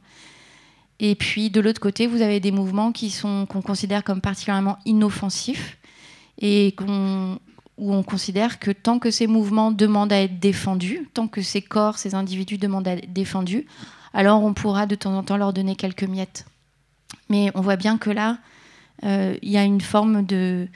Et 1.00 1.16
puis 1.16 1.50
de 1.50 1.60
l'autre 1.60 1.82
côté, 1.82 2.06
vous 2.06 2.22
avez 2.22 2.40
des 2.40 2.50
mouvements 2.50 2.92
qui 2.92 3.10
sont 3.10 3.44
qu'on 3.44 3.60
considère 3.60 4.02
comme 4.02 4.22
particulièrement 4.22 4.78
inoffensifs 4.86 5.76
et 6.40 6.74
où 6.80 7.92
on 7.92 8.02
considère 8.02 8.58
que 8.58 8.70
tant 8.70 8.98
que 8.98 9.10
ces 9.10 9.26
mouvements 9.26 9.70
demandent 9.70 10.14
à 10.14 10.22
être 10.22 10.40
défendus, 10.40 11.10
tant 11.12 11.28
que 11.28 11.42
ces 11.42 11.60
corps, 11.60 11.98
ces 11.98 12.14
individus 12.14 12.56
demandent 12.56 12.88
à 12.88 12.92
être 12.92 13.12
défendus, 13.12 13.66
alors 14.14 14.42
on 14.42 14.54
pourra 14.54 14.86
de 14.86 14.94
temps 14.94 15.16
en 15.16 15.22
temps 15.22 15.36
leur 15.36 15.52
donner 15.52 15.76
quelques 15.76 16.04
miettes. 16.04 16.46
Mais 17.28 17.50
on 17.54 17.60
voit 17.60 17.76
bien 17.76 17.98
que 17.98 18.10
là, 18.10 18.38
euh, 19.04 19.36
il 19.42 19.50
y 19.50 19.58
a 19.58 19.64
une 19.64 19.80
forme 19.80 20.24
de, 20.24 20.68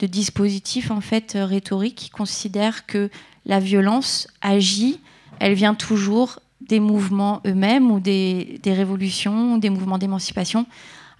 dispositif 0.00 0.90
en 0.90 1.00
fait 1.00 1.36
rhétorique 1.36 1.94
qui 1.94 2.10
considère 2.10 2.86
que 2.86 3.10
la 3.46 3.60
violence 3.60 4.28
agit, 4.40 5.00
elle 5.38 5.54
vient 5.54 5.74
toujours 5.74 6.40
des 6.60 6.80
mouvements 6.80 7.40
eux-mêmes 7.46 7.90
ou 7.90 8.00
des, 8.00 8.60
des 8.62 8.72
révolutions, 8.72 9.58
des 9.58 9.70
mouvements 9.70 9.98
d'émancipation, 9.98 10.66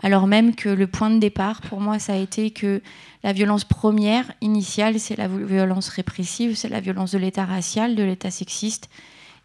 alors 0.03 0.27
même 0.27 0.55
que 0.55 0.69
le 0.69 0.87
point 0.87 1.11
de 1.11 1.19
départ, 1.19 1.61
pour 1.61 1.81
moi, 1.81 1.99
ça 1.99 2.15
a 2.15 2.17
été 2.17 2.51
que 2.51 2.83
la 3.23 3.33
violence 3.33 3.65
première, 3.65 4.33
initiale, 4.41 4.99
c'est 4.99 5.17
la 5.17 5.29
violence 5.29 5.89
répressive, 5.89 6.57
c'est 6.57 6.69
la 6.69 6.81
violence 6.81 7.13
de 7.13 7.19
l'État 7.19 7.45
racial, 7.45 7.95
de 7.95 8.03
l'État 8.03 8.33
sexiste, 8.33 8.91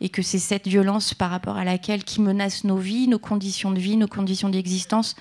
et 0.01 0.09
que 0.09 0.21
c'est 0.21 0.39
cette 0.39 0.67
violence 0.67 1.13
par 1.13 1.29
rapport 1.29 1.57
à 1.57 1.63
laquelle 1.63 2.03
qui 2.03 2.21
menace 2.21 2.63
nos 2.63 2.77
vies, 2.77 3.07
nos 3.07 3.19
conditions 3.19 3.71
de 3.71 3.79
vie, 3.79 3.97
nos 3.97 4.07
conditions 4.07 4.49
d'existence, 4.49 5.15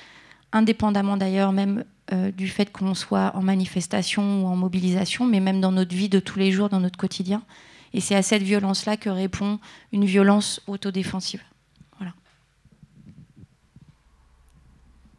indépendamment 0.53 1.17
d'ailleurs 1.17 1.53
même 1.53 1.85
euh, 2.13 2.31
du 2.31 2.49
fait 2.49 2.71
qu'on 2.71 2.95
soit 2.95 3.33
en 3.35 3.43
manifestation 3.43 4.45
ou 4.45 4.47
en 4.47 4.57
mobilisation, 4.57 5.27
mais 5.27 5.41
même 5.41 5.61
dans 5.61 5.73
notre 5.73 5.95
vie 5.95 6.09
de 6.09 6.21
tous 6.21 6.39
les 6.39 6.53
jours, 6.53 6.69
dans 6.69 6.81
notre 6.81 6.99
quotidien. 6.99 7.43
Et 7.95 8.01
c'est 8.01 8.15
à 8.15 8.23
cette 8.23 8.43
violence-là 8.43 8.97
que 8.97 9.09
répond 9.09 9.59
une 9.93 10.05
violence 10.05 10.61
autodéfensive. 10.67 11.43
Voilà. 11.99 12.13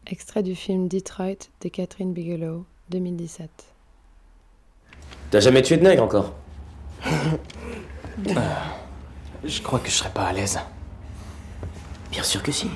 Extrait 0.06 0.44
du 0.44 0.56
film 0.56 0.88
Detroit 0.88 1.50
de 1.62 1.70
Catherine 1.70 2.14
Bigelow, 2.14 2.66
2017. 2.90 3.50
T'as 5.32 5.40
jamais 5.40 5.62
tué 5.62 5.78
de 5.78 5.84
nègre 5.84 6.04
encore? 6.04 6.36
Je 9.48 9.62
crois 9.62 9.80
que 9.80 9.90
je 9.90 9.96
serais 9.96 10.10
pas 10.10 10.26
à 10.26 10.34
l'aise. 10.34 10.60
Bien 12.12 12.22
sûr 12.22 12.44
que 12.44 12.52
si. 12.52 12.70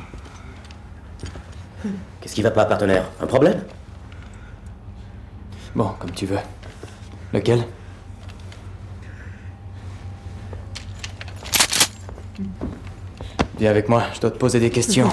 Qu'est-ce 2.22 2.34
qui 2.34 2.42
va 2.42 2.52
pas, 2.52 2.64
partenaire? 2.66 3.10
Un 3.20 3.28
problème? 3.28 3.62
Bon, 5.76 5.94
comme 6.00 6.12
tu 6.12 6.26
veux. 6.26 6.40
Lequel? 7.34 7.68
Viens 13.60 13.70
avec 13.70 13.90
moi, 13.90 14.04
je 14.14 14.22
dois 14.22 14.32
te 14.32 14.38
poser 14.38 14.60
des 14.60 14.70
questions. 14.70 15.10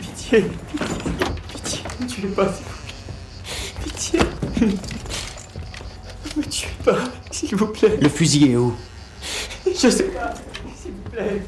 Pitié, 0.00 0.50
pitié, 1.48 1.82
ne 1.98 2.04
me 2.04 2.08
tuez 2.08 2.28
pas, 2.28 2.48
s'il 2.52 2.64
vous 2.64 2.80
plaît. 2.86 3.84
Pitié. 3.84 4.20
Ne 6.36 6.42
me 6.42 6.46
tuez 6.46 6.70
pas, 6.84 6.96
s'il 7.30 7.56
vous 7.56 7.66
plaît. 7.66 7.98
Le 8.00 8.08
fusil 8.08 8.52
est 8.52 8.56
où? 8.56 8.74
Je 9.74 9.88
sais 9.90 10.04
pas, 10.04 10.32
s'il 10.80 10.92
vous 10.92 11.10
plaît. 11.10 11.42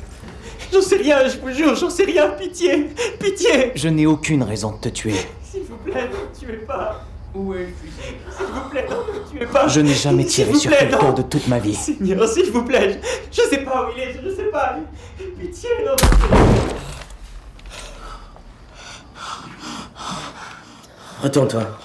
J'en 0.72 0.82
sais 0.82 0.96
rien, 0.96 1.28
je 1.28 1.38
vous 1.38 1.50
jure, 1.50 1.74
j'en 1.76 1.88
sais 1.90 2.04
rien, 2.04 2.30
pitié, 2.30 2.88
pitié. 3.20 3.72
Je 3.76 3.88
n'ai 3.88 4.06
aucune 4.06 4.42
raison 4.42 4.72
de 4.72 4.78
te 4.78 4.88
tuer. 4.88 5.14
S'il 5.42 5.62
vous 5.62 5.76
plaît, 5.76 6.08
ne 6.08 6.08
me 6.08 6.38
tuez 6.38 6.56
pas. 6.66 7.04
Où 7.34 7.54
est 7.54 7.58
le 7.58 7.66
fusil 7.66 8.16
S'il 8.36 8.46
vous 8.46 8.68
plaît, 8.70 8.86
non, 8.90 8.96
ne 9.06 9.18
me 9.20 9.24
tuez 9.30 9.46
pas. 9.46 9.68
Je 9.68 9.80
n'ai 9.80 9.94
jamais 9.94 10.24
tiré 10.24 10.52
sur 10.54 10.70
plaît, 10.70 10.80
quelqu'un 10.80 11.02
non. 11.02 11.12
de 11.12 11.22
toute 11.22 11.46
ma 11.48 11.58
vie. 11.58 11.74
Seigneur, 11.74 12.28
s'il 12.28 12.50
vous 12.50 12.64
plaît, 12.64 13.00
je, 13.30 13.42
je 13.42 13.48
sais 13.48 13.58
pas 13.58 13.86
où 13.86 13.92
il 13.96 14.02
est, 14.02 14.14
je 14.14 14.26
ne 14.28 14.34
sais 14.34 14.44
pas. 14.44 14.76
Pitié, 15.38 15.70
non. 15.84 15.96
Retourne-toi. 21.22 21.78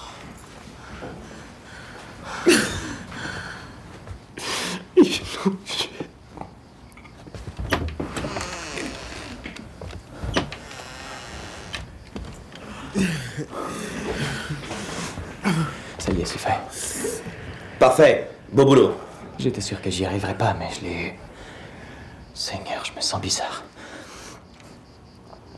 Ça 15.98 16.12
y 16.12 16.20
est, 16.20 16.24
c'est 16.24 16.38
fait. 16.38 16.58
Parfait. 17.78 18.30
Beau 18.52 18.64
boulot. 18.64 18.96
J'étais 19.38 19.60
sûr 19.60 19.80
que 19.80 19.90
j'y 19.90 20.04
arriverais 20.04 20.36
pas, 20.36 20.54
mais 20.58 20.68
je 20.78 20.84
l'ai 20.84 20.94
eu. 20.94 21.12
Seigneur, 22.34 22.84
je 22.84 22.92
me 22.92 23.00
sens 23.00 23.20
bizarre. 23.20 23.62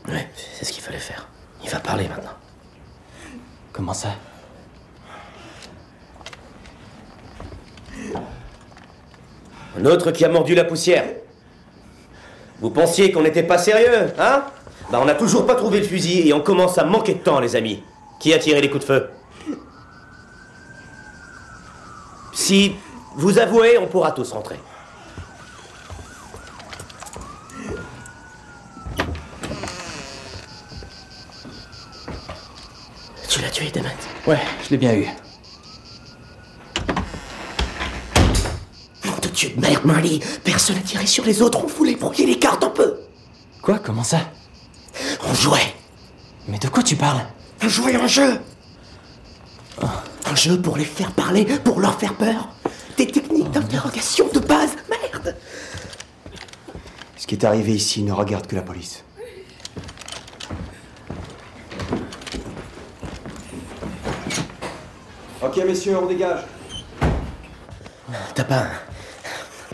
Ouais, 0.07 0.29
c'est 0.35 0.65
ce 0.65 0.71
qu'il 0.71 0.83
fallait 0.83 0.97
faire. 0.99 1.27
Il 1.63 1.69
va 1.69 1.79
parler 1.79 2.07
maintenant. 2.07 2.35
Comment 3.73 3.93
ça? 3.93 4.09
Un 9.77 9.85
autre 9.85 10.11
qui 10.11 10.23
a 10.23 10.29
mordu 10.29 10.55
la 10.55 10.63
poussière. 10.63 11.05
Vous 12.59 12.69
pensiez 12.69 13.11
qu'on 13.11 13.23
n'était 13.23 13.43
pas 13.43 13.57
sérieux, 13.57 14.13
hein? 14.17 14.45
Bah 14.91 14.99
on 15.01 15.05
n'a 15.05 15.15
toujours 15.15 15.45
pas 15.45 15.55
trouvé 15.55 15.79
le 15.79 15.87
fusil 15.87 16.27
et 16.27 16.33
on 16.33 16.41
commence 16.41 16.77
à 16.77 16.83
manquer 16.83 17.15
de 17.15 17.19
temps, 17.19 17.39
les 17.39 17.55
amis. 17.55 17.83
Qui 18.19 18.33
a 18.33 18.39
tiré 18.39 18.61
les 18.61 18.69
coups 18.69 18.85
de 18.85 18.93
feu? 18.93 19.09
Si 22.33 22.75
vous 23.15 23.39
avouez, 23.39 23.77
on 23.77 23.87
pourra 23.87 24.11
tous 24.11 24.31
rentrer. 24.31 24.59
Tu 33.27 33.41
l'as 33.41 33.49
tué, 33.49 33.71
Demet? 33.71 33.89
Ouais, 34.27 34.39
je 34.63 34.69
l'ai 34.69 34.77
bien 34.77 34.93
eu. 34.93 35.07
Nom 39.03 39.13
de 39.21 39.27
Dieu 39.29 39.49
de 39.55 39.59
merde, 39.59 39.83
Marley. 39.83 40.19
Personne 40.43 40.75
n'a 40.77 40.81
tiré 40.83 41.05
sur 41.05 41.25
les 41.25 41.41
autres, 41.41 41.63
on 41.63 41.67
voulait 41.67 41.95
brouiller 41.95 42.25
les 42.25 42.39
cartes 42.39 42.63
un 42.63 42.69
peu. 42.69 42.97
Quoi? 43.61 43.79
Comment 43.79 44.03
ça? 44.03 44.19
On 45.45 45.49
jouait 45.49 45.75
Mais 46.47 46.57
de 46.57 46.67
quoi 46.67 46.81
tu 46.81 46.95
parles? 46.95 47.21
On 47.61 47.69
jouait 47.69 47.95
un 47.95 48.07
jeu. 48.07 48.39
Un 49.79 50.35
jeu 50.35 50.59
pour 50.59 50.75
les 50.75 50.85
faire 50.85 51.11
parler, 51.11 51.45
pour 51.63 51.79
leur 51.79 51.99
faire 51.99 52.15
peur. 52.15 52.49
Des 52.97 53.05
techniques 53.05 53.51
d'interrogation 53.51 54.27
de 54.33 54.39
base, 54.39 54.71
merde. 54.89 55.35
Ce 57.15 57.27
qui 57.27 57.35
est 57.35 57.45
arrivé 57.45 57.73
ici 57.73 58.01
ne 58.01 58.11
regarde 58.11 58.47
que 58.47 58.55
la 58.55 58.63
police. 58.63 59.03
Ok, 65.43 65.57
messieurs, 65.57 65.99
on 65.99 66.07
dégage. 66.07 66.41
T'as 68.33 68.45
pas... 68.45 68.65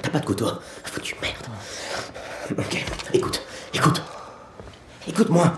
T'as 0.01 0.09
pas 0.09 0.19
de 0.19 0.25
couteau. 0.25 0.51
Foutu 0.83 1.15
merde 1.21 1.47
Écoute-moi 5.21 5.53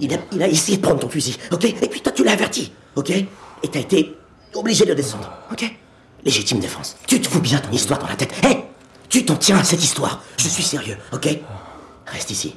il 0.00 0.14
a, 0.14 0.16
il 0.32 0.42
a 0.42 0.48
essayé 0.48 0.78
de 0.78 0.82
prendre 0.82 1.00
ton 1.00 1.08
fusil, 1.10 1.36
ok? 1.50 1.64
Et 1.66 1.88
puis 1.88 2.00
toi 2.00 2.12
tu 2.12 2.24
l'as 2.24 2.32
averti, 2.32 2.72
ok? 2.96 3.10
Et 3.10 3.68
t'as 3.70 3.80
été 3.80 4.16
obligé 4.54 4.86
de 4.86 4.94
descendre, 4.94 5.30
ok? 5.52 5.70
Légitime 6.24 6.60
défense. 6.60 6.96
Tu 7.06 7.20
te 7.20 7.28
fous 7.28 7.40
bien 7.40 7.58
ton 7.58 7.70
histoire 7.72 7.98
dans 7.98 8.06
la 8.06 8.16
tête. 8.16 8.32
Hé 8.42 8.64
Tu 9.10 9.26
t'en 9.26 9.36
tiens 9.36 9.58
à 9.58 9.64
cette 9.64 9.84
histoire. 9.84 10.22
Je 10.38 10.48
suis 10.48 10.62
sérieux, 10.62 10.96
ok? 11.12 11.28
Reste 12.06 12.30
ici. 12.30 12.56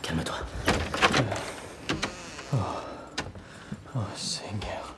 Calme-toi. 0.00 0.36
Oh, 3.96 3.98
Seigneur. 4.16 4.94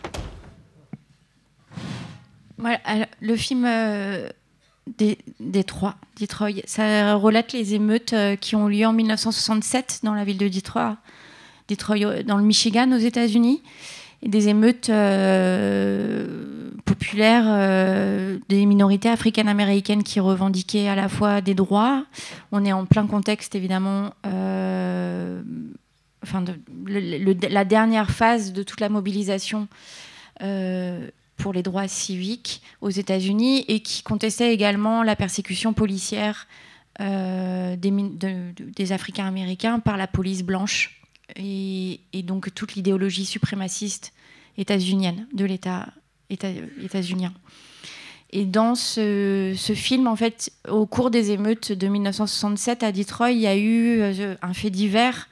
Voilà, 2.58 2.80
alors, 2.84 3.06
le 3.22 3.36
film 3.36 3.64
euh, 3.64 4.28
Détroit, 4.88 5.94
Detroit, 6.20 6.50
ça 6.64 7.14
relate 7.14 7.52
les 7.52 7.74
émeutes 7.74 8.14
euh, 8.14 8.34
qui 8.34 8.56
ont 8.56 8.66
lieu 8.66 8.84
en 8.84 8.92
1967 8.92 10.00
dans 10.02 10.12
la 10.12 10.24
ville 10.24 10.38
de 10.38 10.48
Detroit, 10.48 10.96
euh, 11.70 12.22
dans 12.24 12.36
le 12.36 12.42
Michigan 12.42 12.90
aux 12.92 12.98
États-Unis. 12.98 13.62
Des 14.24 14.48
émeutes 14.48 14.90
euh, 14.90 16.70
populaires 16.84 18.38
des 18.48 18.66
minorités 18.66 19.08
africaines-américaines 19.08 20.04
qui 20.04 20.20
revendiquaient 20.20 20.88
à 20.88 20.94
la 20.94 21.08
fois 21.08 21.40
des 21.40 21.54
droits. 21.54 22.04
On 22.52 22.64
est 22.64 22.72
en 22.72 22.84
plein 22.84 23.08
contexte 23.08 23.56
évidemment 23.56 24.12
enfin 26.22 26.44
la 26.86 27.64
dernière 27.64 28.10
phase 28.12 28.52
de 28.52 28.62
toute 28.62 28.80
la 28.80 28.88
mobilisation 28.88 29.66
pour 31.42 31.52
les 31.52 31.64
droits 31.64 31.88
civiques 31.88 32.62
aux 32.80 32.90
États-Unis 32.90 33.64
et 33.66 33.80
qui 33.80 34.02
contestait 34.02 34.54
également 34.54 35.02
la 35.02 35.16
persécution 35.16 35.72
policière 35.72 36.46
euh, 37.00 37.74
des, 37.74 37.90
des 37.90 38.92
Africains 38.92 39.26
américains 39.26 39.80
par 39.80 39.96
la 39.96 40.06
police 40.06 40.44
blanche 40.44 41.02
et, 41.34 41.98
donc 42.22 42.54
toute 42.54 42.74
l'idéologie 42.74 43.24
suprémaciste 43.24 44.12
états-unienne 44.56 45.26
de 45.32 45.44
l'État 45.44 45.88
éta- 46.30 46.54
états-unien. 46.80 47.32
Et 48.30 48.44
dans 48.44 48.74
ce, 48.74 49.52
ce 49.56 49.72
film, 49.74 50.06
en 50.06 50.16
fait, 50.16 50.52
au 50.68 50.86
cours 50.86 51.10
des 51.10 51.32
émeutes 51.32 51.72
de 51.72 51.88
1967 51.88 52.82
à 52.82 52.92
Detroit, 52.92 53.32
il 53.32 53.40
y 53.40 53.46
a 53.46 53.56
eu 53.56 54.00
euh, 54.00 54.36
un 54.40 54.54
fait 54.54 54.70
divers. 54.70 55.28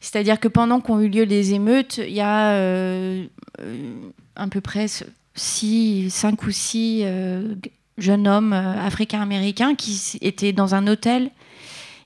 C'est-à-dire 0.00 0.40
que 0.40 0.48
pendant 0.48 0.80
qu'ont 0.80 1.00
eu 1.00 1.08
lieu 1.08 1.24
les 1.24 1.54
émeutes, 1.54 1.98
il 1.98 2.14
y 2.14 2.20
a 2.20 2.52
euh, 2.52 3.26
euh, 3.60 3.94
à 4.36 4.46
peu 4.48 4.60
près 4.60 4.86
six, 5.34 6.10
cinq 6.10 6.44
ou 6.44 6.50
six 6.50 7.02
euh, 7.04 7.54
jeunes 7.98 8.28
hommes 8.28 8.52
euh, 8.52 8.80
africains-américains 8.80 9.74
qui 9.74 10.18
étaient 10.20 10.52
dans 10.52 10.74
un 10.74 10.86
hôtel 10.86 11.30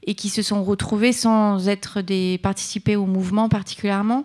et 0.06 0.14
qui 0.14 0.30
se 0.30 0.42
sont 0.42 0.64
retrouvés 0.64 1.12
sans 1.12 1.68
être 1.68 2.00
des 2.00 2.38
participer 2.38 2.96
au 2.96 3.04
mouvement 3.04 3.50
particulièrement, 3.50 4.24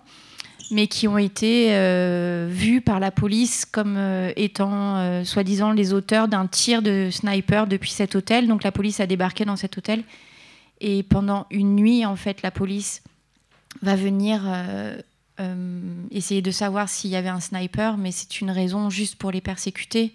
mais 0.70 0.86
qui 0.86 1.06
ont 1.06 1.18
été 1.18 1.74
euh, 1.74 2.48
vus 2.50 2.80
par 2.80 3.00
la 3.00 3.10
police 3.10 3.66
comme 3.66 3.98
étant 4.36 5.24
soi-disant 5.24 5.72
les 5.72 5.92
auteurs 5.92 6.28
d'un 6.28 6.46
tir 6.46 6.80
de 6.80 7.10
sniper 7.10 7.66
depuis 7.66 7.90
cet 7.90 8.14
hôtel. 8.14 8.48
Donc 8.48 8.64
la 8.64 8.72
police 8.72 9.00
a 9.00 9.06
débarqué 9.06 9.44
dans 9.44 9.56
cet 9.56 9.76
hôtel 9.76 10.04
Et 10.80 11.02
pendant 11.02 11.46
une 11.50 11.76
nuit, 11.76 12.06
en 12.06 12.16
fait, 12.16 12.40
la 12.40 12.50
police 12.50 13.02
va 13.82 13.94
venir 13.94 14.40
euh, 15.40 15.44
euh, 15.44 16.06
essayer 16.10 16.42
de 16.42 16.50
savoir 16.50 16.88
s'il 16.88 17.10
y 17.10 17.16
avait 17.16 17.28
un 17.28 17.40
sniper, 17.40 17.96
mais 17.96 18.12
c'est 18.12 18.40
une 18.40 18.50
raison 18.50 18.90
juste 18.90 19.16
pour 19.16 19.30
les 19.30 19.40
persécuter 19.40 20.12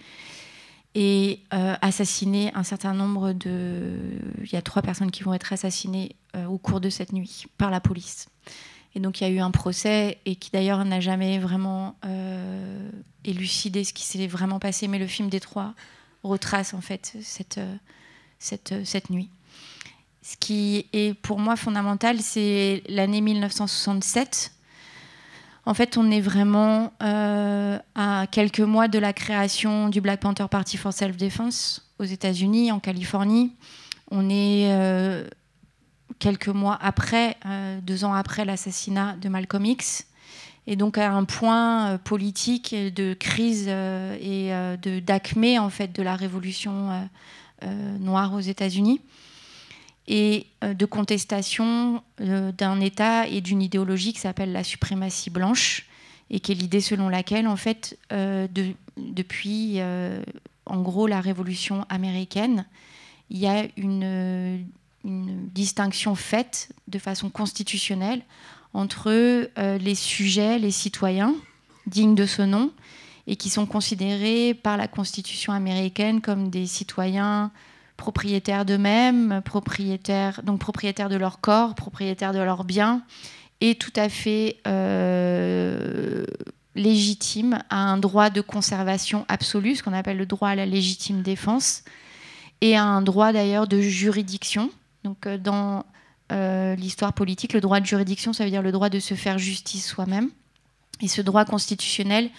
et 0.95 1.39
euh, 1.53 1.75
assassiner 1.81 2.51
un 2.55 2.63
certain 2.63 2.93
nombre 2.93 3.33
de... 3.33 3.97
Il 4.43 4.51
y 4.51 4.55
a 4.55 4.61
trois 4.61 4.81
personnes 4.81 5.11
qui 5.11 5.23
vont 5.23 5.33
être 5.33 5.53
assassinées 5.53 6.15
au 6.47 6.57
cours 6.57 6.79
de 6.79 6.89
cette 6.89 7.11
nuit 7.11 7.45
par 7.57 7.71
la 7.71 7.79
police. 7.79 8.27
Et 8.95 8.99
donc 8.99 9.19
il 9.19 9.23
y 9.23 9.27
a 9.27 9.29
eu 9.29 9.39
un 9.39 9.51
procès 9.51 10.19
et 10.25 10.35
qui 10.35 10.51
d'ailleurs 10.51 10.83
n'a 10.85 10.99
jamais 10.99 11.39
vraiment 11.39 11.95
élucidé 13.23 13.83
ce 13.83 13.93
qui 13.93 14.03
s'est 14.03 14.27
vraiment 14.27 14.59
passé, 14.59 14.87
mais 14.87 14.99
le 14.99 15.07
film 15.07 15.29
des 15.29 15.39
trois 15.39 15.73
retrace 16.23 16.73
en 16.73 16.81
fait 16.81 17.15
cette, 17.21 17.59
cette, 18.37 18.73
cette 18.83 19.09
nuit. 19.09 19.29
Ce 20.21 20.37
qui 20.37 20.85
est 20.93 21.13
pour 21.15 21.39
moi 21.39 21.55
fondamental, 21.55 22.19
c'est 22.19 22.83
l'année 22.87 23.21
1967. 23.21 24.51
En 25.65 25.73
fait, 25.73 25.97
on 25.97 26.09
est 26.09 26.21
vraiment 26.21 26.93
euh, 27.03 27.77
à 27.95 28.27
quelques 28.31 28.59
mois 28.59 28.87
de 28.87 28.97
la 28.97 29.13
création 29.13 29.89
du 29.89 30.01
Black 30.01 30.21
Panther 30.21 30.45
Party 30.49 30.77
for 30.77 30.93
Self-Defense 30.93 31.85
aux 31.99 32.05
États-Unis, 32.05 32.71
en 32.71 32.79
Californie. 32.79 33.53
On 34.09 34.29
est 34.29 34.71
euh, 34.71 35.27
quelques 36.17 36.47
mois 36.47 36.77
après, 36.81 37.37
euh, 37.45 37.79
deux 37.81 38.05
ans 38.05 38.13
après 38.13 38.45
l'assassinat 38.45 39.15
de 39.17 39.29
Malcolm 39.29 39.65
X, 39.65 40.07
et 40.65 40.75
donc 40.75 40.97
à 40.97 41.11
un 41.11 41.25
point 41.25 41.97
politique 42.03 42.75
de 42.75 43.13
crise 43.13 43.67
et 43.67 44.51
d'acmé 45.01 45.57
en 45.57 45.69
fait 45.69 45.95
de 45.95 46.03
la 46.03 46.15
révolution 46.15 47.09
noire 47.99 48.33
aux 48.35 48.39
États-Unis 48.39 49.01
et 50.09 50.47
euh, 50.63 50.73
de 50.73 50.85
contestation 50.85 52.03
euh, 52.19 52.51
d'un 52.51 52.81
État 52.81 53.27
et 53.27 53.39
d'une 53.39 53.61
idéologie 53.61 54.11
qui 54.11 54.19
s'appelle 54.19 54.51
la 54.51 54.63
suprématie 54.63 55.29
blanche, 55.29 55.85
et 56.31 56.39
qui 56.39 56.51
est 56.51 56.55
l'idée 56.55 56.81
selon 56.81 57.09
laquelle, 57.09 57.47
en 57.47 57.55
fait, 57.55 57.97
euh, 58.11 58.47
depuis, 58.97 59.79
en 60.65 60.81
gros, 60.81 61.07
la 61.07 61.21
Révolution 61.21 61.85
américaine, 61.89 62.65
il 63.31 63.37
y 63.37 63.47
a 63.47 63.65
une, 63.77 64.65
distinction 65.05 66.13
faite 66.13 66.69
de 66.89 66.99
façon 66.99 67.29
constitutionnelle 67.29 68.21
entre 68.73 69.09
les 69.57 69.95
sujets, 69.95 70.59
les 70.59 70.71
citoyens 70.71 71.33
dignes 71.87 72.15
de 72.15 72.25
ce 72.25 72.41
nom, 72.41 72.71
et 73.25 73.37
qui 73.37 73.49
sont 73.49 73.65
considérés 73.65 74.53
par 74.53 74.75
la 74.77 74.87
Constitution 74.87 75.53
américaine 75.53 76.19
comme 76.21 76.49
des 76.49 76.67
citoyens 76.67 77.49
propriétaires 77.99 78.65
d'eux-mêmes, 78.65 79.41
propriétaires, 79.43 80.41
donc 80.43 80.59
propriétaires 80.59 81.09
de 81.09 81.17
leur 81.17 81.39
corps, 81.41 81.75
propriétaires 81.75 82.33
de 82.33 82.39
leurs 82.39 82.63
biens, 82.63 83.03
et 83.61 83.75
tout 83.75 83.91
à 83.95 84.07
fait 84.07 84.57
euh, 84.65 86.23
légitime 86.75 87.59
à 87.69 87.77
un 87.77 87.97
droit 87.97 88.29
de 88.29 88.41
conservation 88.41 89.25
absolu, 89.27 89.75
ce 89.75 89.83
qu'on 89.83 89.93
appelle 89.93 90.17
le 90.17 90.25
droit 90.25 90.49
à 90.49 90.55
la 90.55 90.65
légitime 90.65 91.21
défense, 91.21 91.83
et 92.61 92.75
à 92.77 92.83
un 92.83 93.01
droit 93.01 93.33
d'ailleurs 93.33 93.67
de 93.67 93.81
juridiction. 93.81 94.71
Donc 95.03 95.27
euh, 95.27 95.37
dans 95.37 95.85
euh, 96.31 96.75
l'histoire 96.75 97.11
politique, 97.13 97.53
le 97.53 97.61
droit 97.61 97.81
de 97.81 97.85
juridiction, 97.85 98.31
ça 98.31 98.45
veut 98.45 98.49
dire 98.49 98.61
le 98.61 98.71
droit 98.71 98.89
de 98.89 98.99
se 98.99 99.13
faire 99.13 99.37
justice 99.37 99.85
soi-même. 99.85 100.29
Et 101.01 101.09
ce 101.09 101.21
droit 101.21 101.43
constitutionnel, 101.43 102.29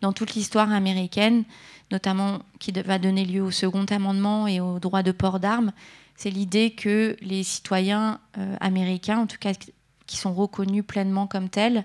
dans 0.00 0.12
toute 0.12 0.34
l'histoire 0.34 0.72
américaine, 0.72 1.44
notamment 1.90 2.40
qui 2.58 2.72
va 2.72 2.98
donner 2.98 3.24
lieu 3.24 3.42
au 3.42 3.50
second 3.50 3.84
amendement 3.84 4.46
et 4.46 4.60
au 4.60 4.78
droit 4.78 5.02
de 5.02 5.12
port 5.12 5.40
d'armes, 5.40 5.72
c'est 6.16 6.30
l'idée 6.30 6.70
que 6.72 7.16
les 7.20 7.42
citoyens 7.42 8.20
euh, 8.38 8.56
américains, 8.60 9.18
en 9.18 9.26
tout 9.26 9.38
cas 9.38 9.52
qui 10.06 10.16
sont 10.16 10.34
reconnus 10.34 10.84
pleinement 10.86 11.26
comme 11.26 11.48
tels, 11.48 11.84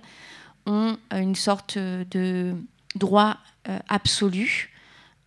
ont 0.65 0.97
une 1.11 1.35
sorte 1.35 1.77
de 1.77 2.55
droit 2.95 3.37
euh, 3.69 3.79
absolu 3.87 4.71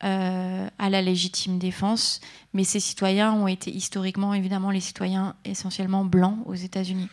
euh, 0.05 0.69
à 0.79 0.91
la 0.91 1.03
légitime 1.03 1.59
défense, 1.59 2.21
mais 2.53 2.65
ces 2.65 2.81
citoyens 2.81 3.33
ont 3.33 3.49
été 3.49 3.71
historiquement 3.71 4.35
évidemment 4.35 4.71
les 4.71 4.81
citoyens 4.81 5.35
essentiellement 5.45 6.05
blancs 6.05 6.39
aux 6.47 6.55
États-Unis. 6.55 7.09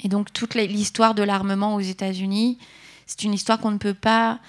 Et 0.00 0.08
donc 0.08 0.32
toute 0.32 0.54
l'histoire 0.54 1.14
de 1.14 1.22
l'armement 1.22 1.74
aux 1.74 1.80
États-Unis, 1.80 2.58
c'est 3.06 3.22
une 3.22 3.34
histoire 3.34 3.58
qu'on 3.58 3.70
ne 3.70 3.78
peut 3.78 3.94
pas 3.94 4.40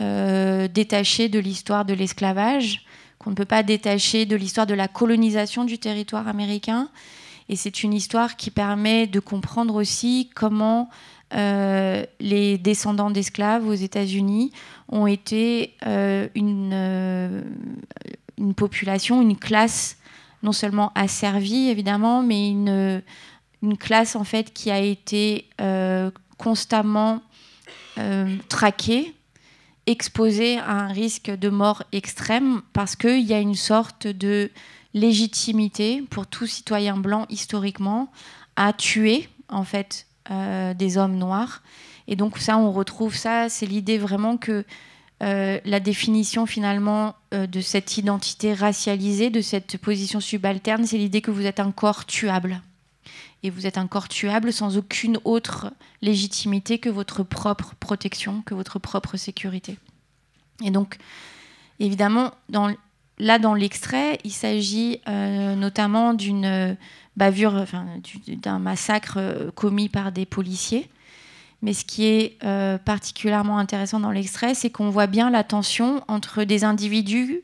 euh, 0.00 0.66
détaché 0.66 1.28
de 1.28 1.38
l'histoire 1.38 1.84
de 1.84 1.92
l'esclavage, 1.92 2.84
qu'on 3.18 3.30
ne 3.30 3.34
peut 3.34 3.44
pas 3.44 3.62
détacher 3.62 4.24
de 4.24 4.34
l'histoire 4.34 4.66
de 4.66 4.72
la 4.72 4.88
colonisation 4.88 5.64
du 5.64 5.78
territoire 5.78 6.26
américain. 6.26 6.88
Et 7.50 7.56
c'est 7.56 7.82
une 7.82 7.92
histoire 7.92 8.36
qui 8.36 8.50
permet 8.50 9.06
de 9.06 9.20
comprendre 9.20 9.74
aussi 9.74 10.30
comment 10.34 10.88
euh, 11.34 12.04
les 12.18 12.56
descendants 12.56 13.10
d'esclaves 13.10 13.66
aux 13.66 13.74
États-Unis 13.74 14.52
ont 14.88 15.06
été 15.06 15.74
euh, 15.86 16.28
une, 16.34 17.44
une, 18.38 18.54
population, 18.54 19.20
une 19.20 19.36
classe 19.36 19.98
non 20.42 20.52
seulement 20.52 20.92
asservie 20.94 21.68
évidemment, 21.68 22.22
mais 22.22 22.48
une, 22.48 23.02
une 23.62 23.76
classe 23.76 24.16
en 24.16 24.24
fait 24.24 24.54
qui 24.54 24.70
a 24.70 24.78
été 24.78 25.44
constamment 26.38 27.20
traquée 28.48 29.14
exposé 29.90 30.58
à 30.58 30.70
un 30.70 30.88
risque 30.88 31.30
de 31.30 31.48
mort 31.48 31.82
extrême 31.92 32.62
parce 32.72 32.96
qu'il 32.96 33.22
y 33.22 33.34
a 33.34 33.40
une 33.40 33.54
sorte 33.54 34.06
de 34.06 34.50
légitimité 34.94 36.02
pour 36.10 36.26
tout 36.26 36.46
citoyen 36.46 36.96
blanc 36.96 37.26
historiquement 37.28 38.10
à 38.56 38.72
tuer 38.72 39.28
en 39.48 39.64
fait 39.64 40.06
euh, 40.30 40.74
des 40.74 40.96
hommes 40.96 41.16
noirs. 41.16 41.62
Et 42.08 42.16
donc 42.16 42.38
ça, 42.38 42.56
on 42.56 42.72
retrouve 42.72 43.16
ça, 43.16 43.48
c'est 43.48 43.66
l'idée 43.66 43.98
vraiment 43.98 44.36
que 44.36 44.64
euh, 45.22 45.60
la 45.64 45.80
définition 45.80 46.46
finalement 46.46 47.14
euh, 47.34 47.46
de 47.46 47.60
cette 47.60 47.98
identité 47.98 48.54
racialisée, 48.54 49.30
de 49.30 49.40
cette 49.40 49.76
position 49.76 50.20
subalterne, 50.20 50.86
c'est 50.86 50.98
l'idée 50.98 51.20
que 51.20 51.30
vous 51.30 51.46
êtes 51.46 51.60
un 51.60 51.72
corps 51.72 52.06
tuable 52.06 52.62
et 53.42 53.50
vous 53.50 53.66
êtes 53.66 53.78
un 53.78 53.88
tuable 54.08 54.52
sans 54.52 54.76
aucune 54.76 55.18
autre 55.24 55.72
légitimité 56.02 56.78
que 56.78 56.88
votre 56.88 57.22
propre 57.22 57.74
protection, 57.80 58.42
que 58.42 58.54
votre 58.54 58.78
propre 58.78 59.16
sécurité. 59.16 59.78
Et 60.62 60.70
donc, 60.70 60.98
évidemment, 61.78 62.32
là, 63.18 63.38
dans 63.38 63.54
l'extrait, 63.54 64.18
il 64.24 64.32
s'agit 64.32 65.00
euh, 65.08 65.54
notamment 65.54 66.12
d'une 66.14 66.76
bavure, 67.16 67.54
enfin, 67.54 67.86
d'un 68.28 68.58
massacre 68.58 69.14
euh, 69.18 69.50
commis 69.50 69.88
par 69.88 70.12
des 70.12 70.26
policiers. 70.26 70.88
Mais 71.62 71.74
ce 71.74 71.84
qui 71.84 72.06
est 72.06 72.38
euh, 72.44 72.78
particulièrement 72.78 73.58
intéressant 73.58 74.00
dans 74.00 74.10
l'extrait, 74.10 74.54
c'est 74.54 74.70
qu'on 74.70 74.88
voit 74.88 75.06
bien 75.06 75.30
la 75.30 75.44
tension 75.44 76.02
entre 76.08 76.44
des 76.44 76.64
individus 76.64 77.42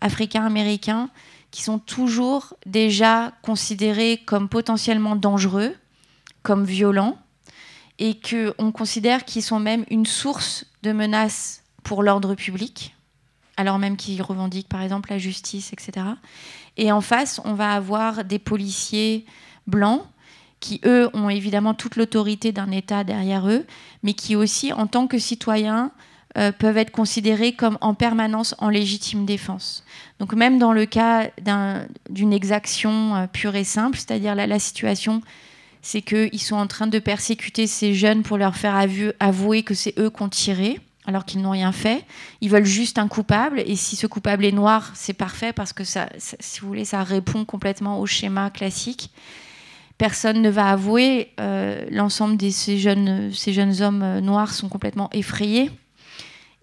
africains-américains 0.00 1.10
qui 1.50 1.62
sont 1.62 1.78
toujours 1.78 2.54
déjà 2.66 3.32
considérés 3.42 4.22
comme 4.26 4.48
potentiellement 4.48 5.16
dangereux, 5.16 5.74
comme 6.42 6.64
violents, 6.64 7.18
et 7.98 8.18
qu'on 8.20 8.70
considère 8.72 9.24
qu'ils 9.24 9.42
sont 9.42 9.58
même 9.58 9.84
une 9.90 10.06
source 10.06 10.66
de 10.82 10.92
menaces 10.92 11.62
pour 11.82 12.02
l'ordre 12.02 12.34
public, 12.34 12.94
alors 13.56 13.78
même 13.78 13.96
qu'ils 13.96 14.22
revendiquent 14.22 14.68
par 14.68 14.82
exemple 14.82 15.10
la 15.10 15.18
justice, 15.18 15.72
etc. 15.72 16.06
Et 16.76 16.92
en 16.92 17.00
face, 17.00 17.40
on 17.44 17.54
va 17.54 17.72
avoir 17.72 18.24
des 18.24 18.38
policiers 18.38 19.26
blancs 19.66 20.02
qui, 20.60 20.80
eux, 20.84 21.08
ont 21.12 21.28
évidemment 21.28 21.74
toute 21.74 21.96
l'autorité 21.96 22.52
d'un 22.52 22.70
État 22.70 23.04
derrière 23.04 23.48
eux, 23.48 23.64
mais 24.02 24.14
qui 24.14 24.36
aussi, 24.36 24.72
en 24.72 24.86
tant 24.86 25.06
que 25.06 25.18
citoyens, 25.18 25.92
euh, 26.38 26.52
peuvent 26.52 26.78
être 26.78 26.92
considérés 26.92 27.52
comme 27.52 27.78
en 27.80 27.94
permanence 27.94 28.54
en 28.58 28.68
légitime 28.68 29.24
défense. 29.24 29.82
Donc 30.20 30.34
même 30.34 30.60
dans 30.60 30.72
le 30.72 30.86
cas 30.86 31.30
d'une 32.10 32.32
exaction 32.32 33.16
euh, 33.16 33.26
pure 33.26 33.56
et 33.56 33.64
simple, 33.64 33.98
c'est-à-dire 33.98 34.36
la 34.36 34.58
situation, 34.60 35.20
c'est 35.82 36.00
qu'ils 36.00 36.40
sont 36.40 36.54
en 36.54 36.68
train 36.68 36.86
de 36.86 37.00
persécuter 37.00 37.66
ces 37.66 37.92
jeunes 37.92 38.22
pour 38.22 38.38
leur 38.38 38.54
faire 38.54 38.76
avouer 39.18 39.64
que 39.64 39.74
c'est 39.74 39.98
eux 39.98 40.10
qui 40.10 40.22
ont 40.22 40.28
tiré, 40.28 40.78
alors 41.06 41.24
qu'ils 41.24 41.40
n'ont 41.40 41.50
rien 41.50 41.72
fait. 41.72 42.04
Ils 42.40 42.50
veulent 42.50 42.64
juste 42.64 42.98
un 42.98 43.08
coupable, 43.08 43.60
et 43.66 43.74
si 43.74 43.96
ce 43.96 44.06
coupable 44.06 44.44
est 44.44 44.52
noir, 44.52 44.92
c'est 44.94 45.14
parfait 45.14 45.52
parce 45.52 45.72
que 45.72 45.82
ça, 45.82 46.08
si 46.18 46.60
vous 46.60 46.68
voulez, 46.68 46.84
ça 46.84 47.02
répond 47.02 47.44
complètement 47.44 47.98
au 47.98 48.06
schéma 48.06 48.50
classique. 48.50 49.10
Personne 49.96 50.40
ne 50.40 50.50
va 50.50 50.68
avouer. 50.68 51.32
Euh, 51.40 51.84
l'ensemble 51.90 52.36
de 52.36 52.50
ces 52.50 52.78
jeunes, 52.78 53.32
ces 53.32 53.52
jeunes 53.52 53.82
hommes 53.82 54.20
noirs 54.20 54.54
sont 54.54 54.68
complètement 54.68 55.10
effrayés 55.12 55.72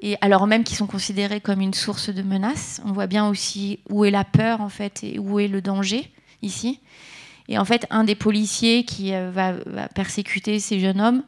et 0.02 0.18
alors 0.22 0.48
même 0.48 0.64
qu'ils 0.64 0.78
sont 0.78 0.88
considérés 0.88 1.42
comme 1.42 1.62
une 1.62 1.74
source 1.74 2.10
de 2.10 2.22
menace. 2.22 2.82
On 2.86 2.92
voit 2.92 3.08
bien 3.08 3.28
aussi 3.28 3.80
où 3.90 4.06
est 4.06 4.12
la 4.12 4.24
peur 4.24 4.62
en 4.62 4.70
fait 4.70 5.04
et 5.04 5.20
où 5.20 5.40
est 5.40 5.48
le 5.48 5.62
danger 5.62 6.12
ici. 6.42 6.80
Et 7.48 7.58
en 7.58 7.66
fait, 7.66 7.86
un 7.90 8.04
des 8.04 8.16
policiers 8.16 8.86
qui 8.86 9.14
euh, 9.14 9.30
va, 9.32 9.54
persécuter 9.90 10.60
ces 10.60 10.80
jeunes 10.80 11.00
hommes 11.00 11.24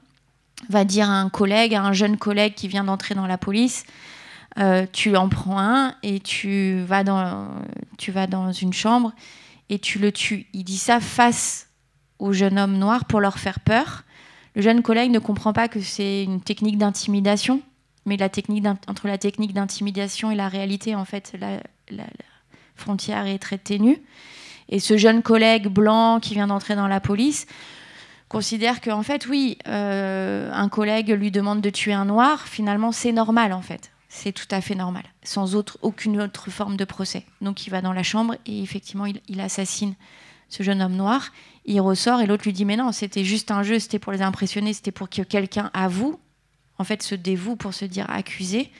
va 0.70 0.84
dire 0.84 1.10
à 1.10 1.20
un 1.20 1.30
collègue, 1.30 1.76
à 1.76 1.84
un 1.84 1.94
jeune 1.94 2.18
collègue 2.18 2.56
qui 2.56 2.68
vient 2.68 2.84
d'entrer 2.84 3.14
dans 3.14 3.28
la 3.28 3.38
police, 3.38 3.86
euh, 4.58 4.88
tu 4.92 5.16
en 5.16 5.30
prends 5.30 5.60
un 5.60 5.94
et 6.02 6.20
tu 6.20 6.82
vas 6.82 7.04
dans, 7.04 7.48
tu 8.00 8.12
vas 8.12 8.26
dans 8.26 8.52
une 8.52 8.74
chambre 8.74 9.14
et 9.70 9.78
tu 9.78 10.00
le 10.00 10.12
tues. 10.12 10.48
Il 10.54 10.64
dit 10.64 10.78
ça 10.78 11.00
face 11.00 11.70
aux 12.18 12.34
jeunes 12.34 12.58
hommes 12.58 12.78
noirs 12.78 13.06
pour 13.06 13.22
leur 13.22 13.38
faire 13.38 13.60
peur. 13.60 14.04
Le 14.56 14.64
jeune 14.64 14.82
collègue 14.82 15.12
ne 15.12 15.20
comprend 15.20 15.54
pas 15.54 15.68
que 15.68 15.80
c'est 15.80 16.24
une 16.24 16.42
technique 16.42 16.80
d'intimidation, 16.80 17.62
mais 18.08 18.18
la 18.18 18.30
technique 18.30 18.66
entre 18.88 19.08
la 19.08 19.18
technique 19.18 19.54
d'intimidation 19.54 20.32
et 20.32 20.36
la 20.36 20.48
réalité, 20.48 20.96
en 20.96 21.06
fait, 21.06 21.34
la, 21.40 21.60
frontière 22.76 23.26
est 23.28 23.40
très 23.40 23.58
ténue. 23.58 24.02
Et 24.70 24.80
ce 24.80 24.98
jeune 24.98 25.22
collègue 25.22 25.68
blanc 25.68 26.20
qui 26.20 26.34
vient 26.34 26.48
d'entrer 26.48 26.76
dans 26.76 26.88
la 26.88 27.00
police 27.00 27.48
considère 28.30 28.82
qu'en 28.82 29.04
fait, 29.04 29.28
oui, 29.28 29.58
euh, 29.68 30.52
un 30.54 30.70
collègue 30.70 31.10
lui 31.10 31.32
demande 31.32 31.62
de 31.62 31.70
tuer 31.70 31.94
un 31.94 32.06
noir, 32.06 32.48
finalement, 32.48 32.92
c'est 32.92 33.12
normal, 33.12 33.54
en 33.54 33.62
fait. 33.62 33.92
C'est 34.10 34.32
tout 34.32 34.48
à 34.52 34.62
fait 34.62 34.76
normal, 34.76 35.04
sans 35.24 35.56
autre, 35.56 35.78
aucune 35.82 36.22
autre 36.22 36.50
forme 36.50 36.78
de 36.78 36.86
procès. 36.86 37.26
Donc 37.42 37.68
il 37.68 37.72
va 37.72 37.82
dans 37.82 37.94
la 37.94 38.04
chambre 38.04 38.36
et 38.46 38.62
effectivement, 38.62 39.06
il, 39.06 39.42
assassine 39.42 39.96
ce 40.50 40.64
jeune 40.64 40.82
homme 40.82 40.96
noir. 40.96 41.32
Il 41.66 41.82
ressort 41.82 42.22
et 42.22 42.26
l'autre 42.26 42.46
lui 42.46 42.54
dit 42.54 42.64
Mais 42.64 42.78
non, 42.78 42.94
c'était 42.94 43.26
juste 43.26 43.52
un 43.52 43.64
jeu, 43.64 43.80
c'était 43.80 44.00
pour 44.00 44.14
les 44.14 44.22
impressionner, 44.22 44.72
c'était 44.72 44.92
pour 44.92 45.10
que 45.10 45.24
quelqu'un 45.24 45.70
avoue, 45.74 46.20
en 46.80 46.84
fait, 46.84 47.04
se 47.04 47.16
dévoue 47.16 47.56
pour 47.56 47.74
se 47.74 47.86
dire 47.86 48.10
accusé. 48.10 48.72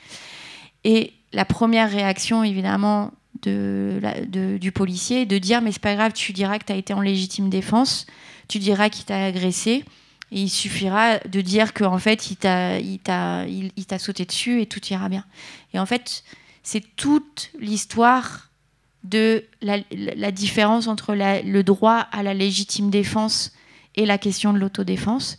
Et 0.84 1.12
la 1.32 1.44
première 1.44 1.90
réaction, 1.90 2.44
évidemment, 2.44 3.12
de, 3.42 4.58
du 4.58 4.72
policier 4.72 5.26
de 5.26 5.38
dire 5.38 5.62
mais 5.62 5.72
c'est 5.72 5.82
pas 5.82 5.94
grave, 5.94 6.12
tu 6.12 6.32
diras 6.32 6.58
que 6.58 6.64
tu 6.64 6.72
as 6.72 6.76
été 6.76 6.92
en 6.92 7.00
légitime 7.00 7.48
défense, 7.48 8.06
tu 8.48 8.58
diras 8.58 8.88
qu'il 8.88 9.04
t'a 9.04 9.24
agressé. 9.24 9.84
Et 10.30 10.42
il 10.42 10.50
suffira 10.50 11.18
de 11.20 11.40
dire 11.40 11.72
qu'en 11.72 11.98
fait, 11.98 12.30
il 12.30 12.36
t'a, 12.36 12.78
il, 12.80 12.98
t'a, 12.98 13.46
il, 13.46 13.86
t'a 13.86 13.98
sauté 13.98 14.26
dessus 14.26 14.60
et 14.60 14.66
tout 14.66 14.84
ira 14.88 15.08
bien. 15.08 15.24
Et 15.72 15.78
en 15.78 15.86
fait, 15.86 16.22
c'est 16.62 16.84
toute 16.96 17.50
l'histoire 17.58 18.50
de 19.04 19.46
la 19.62 20.30
différence 20.30 20.86
entre 20.86 21.14
le 21.14 21.62
droit 21.62 21.96
à 22.12 22.22
la 22.22 22.34
légitime 22.34 22.90
défense 22.90 23.54
et 23.96 24.04
la 24.04 24.18
question 24.18 24.52
de 24.52 24.58
l'autodéfense. 24.58 25.38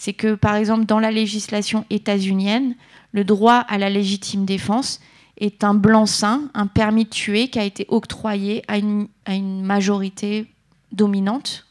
C'est 0.00 0.14
que, 0.14 0.34
par 0.34 0.54
exemple, 0.54 0.86
dans 0.86 0.98
la 0.98 1.10
législation 1.10 1.84
états-unienne, 1.90 2.74
le 3.12 3.22
droit 3.22 3.56
à 3.56 3.76
la 3.76 3.90
légitime 3.90 4.46
défense, 4.46 4.98
est 5.36 5.62
un 5.62 5.74
blanc-seing, 5.74 6.48
un 6.54 6.66
permis 6.66 7.04
de 7.04 7.10
tuer 7.10 7.48
qui 7.48 7.58
a 7.58 7.64
été 7.64 7.84
octroyé 7.90 8.62
à 8.66 8.78
une, 8.78 9.08
à 9.26 9.34
une 9.34 9.60
majorité 9.60 10.46
dominante, 10.90 11.66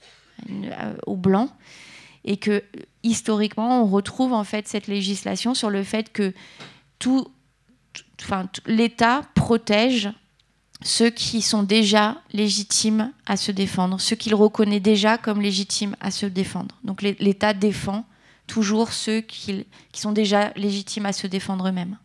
euh, 0.48 0.94
aux 1.08 1.15
blancs, 1.15 1.50
et 2.24 2.38
que 2.38 2.63
historiquement 3.02 3.82
on 3.82 3.88
retrouve 3.88 4.34
en 4.34 4.44
fait 4.44 4.68
cette 4.68 4.86
législation 4.86 5.56
sur 5.56 5.72
le 5.72 5.82
fait 5.82 6.13
que 6.13 6.32
tout, 7.00 7.32
enfin, 8.22 8.48
l'État 8.68 9.24
protège 9.34 10.12
ceux 10.84 11.10
qui 11.10 11.42
sont 11.42 11.63
déjà 11.63 12.22
légitimes 12.32 13.12
à 13.26 13.38
se 13.38 13.52
défendre, 13.52 14.00
ceux 14.00 14.15
qu'il 14.15 14.36
reconnaît 14.36 14.80
déjà 14.80 15.18
comme 15.18 15.42
légitimes 15.42 15.96
à 16.00 16.12
se 16.12 16.28
défendre. 16.28 16.76
Donc 16.84 17.02
l'État 17.02 17.56
défend 17.56 18.06
toujours 18.50 18.92
ceux 18.92 19.22
qui, 19.22 19.66
sont 19.94 20.12
déjà 20.12 20.52
légitimes 20.56 21.06
à 21.06 21.14
se 21.14 21.28
défendre 21.28 21.68
eux-mêmes. 21.70 21.98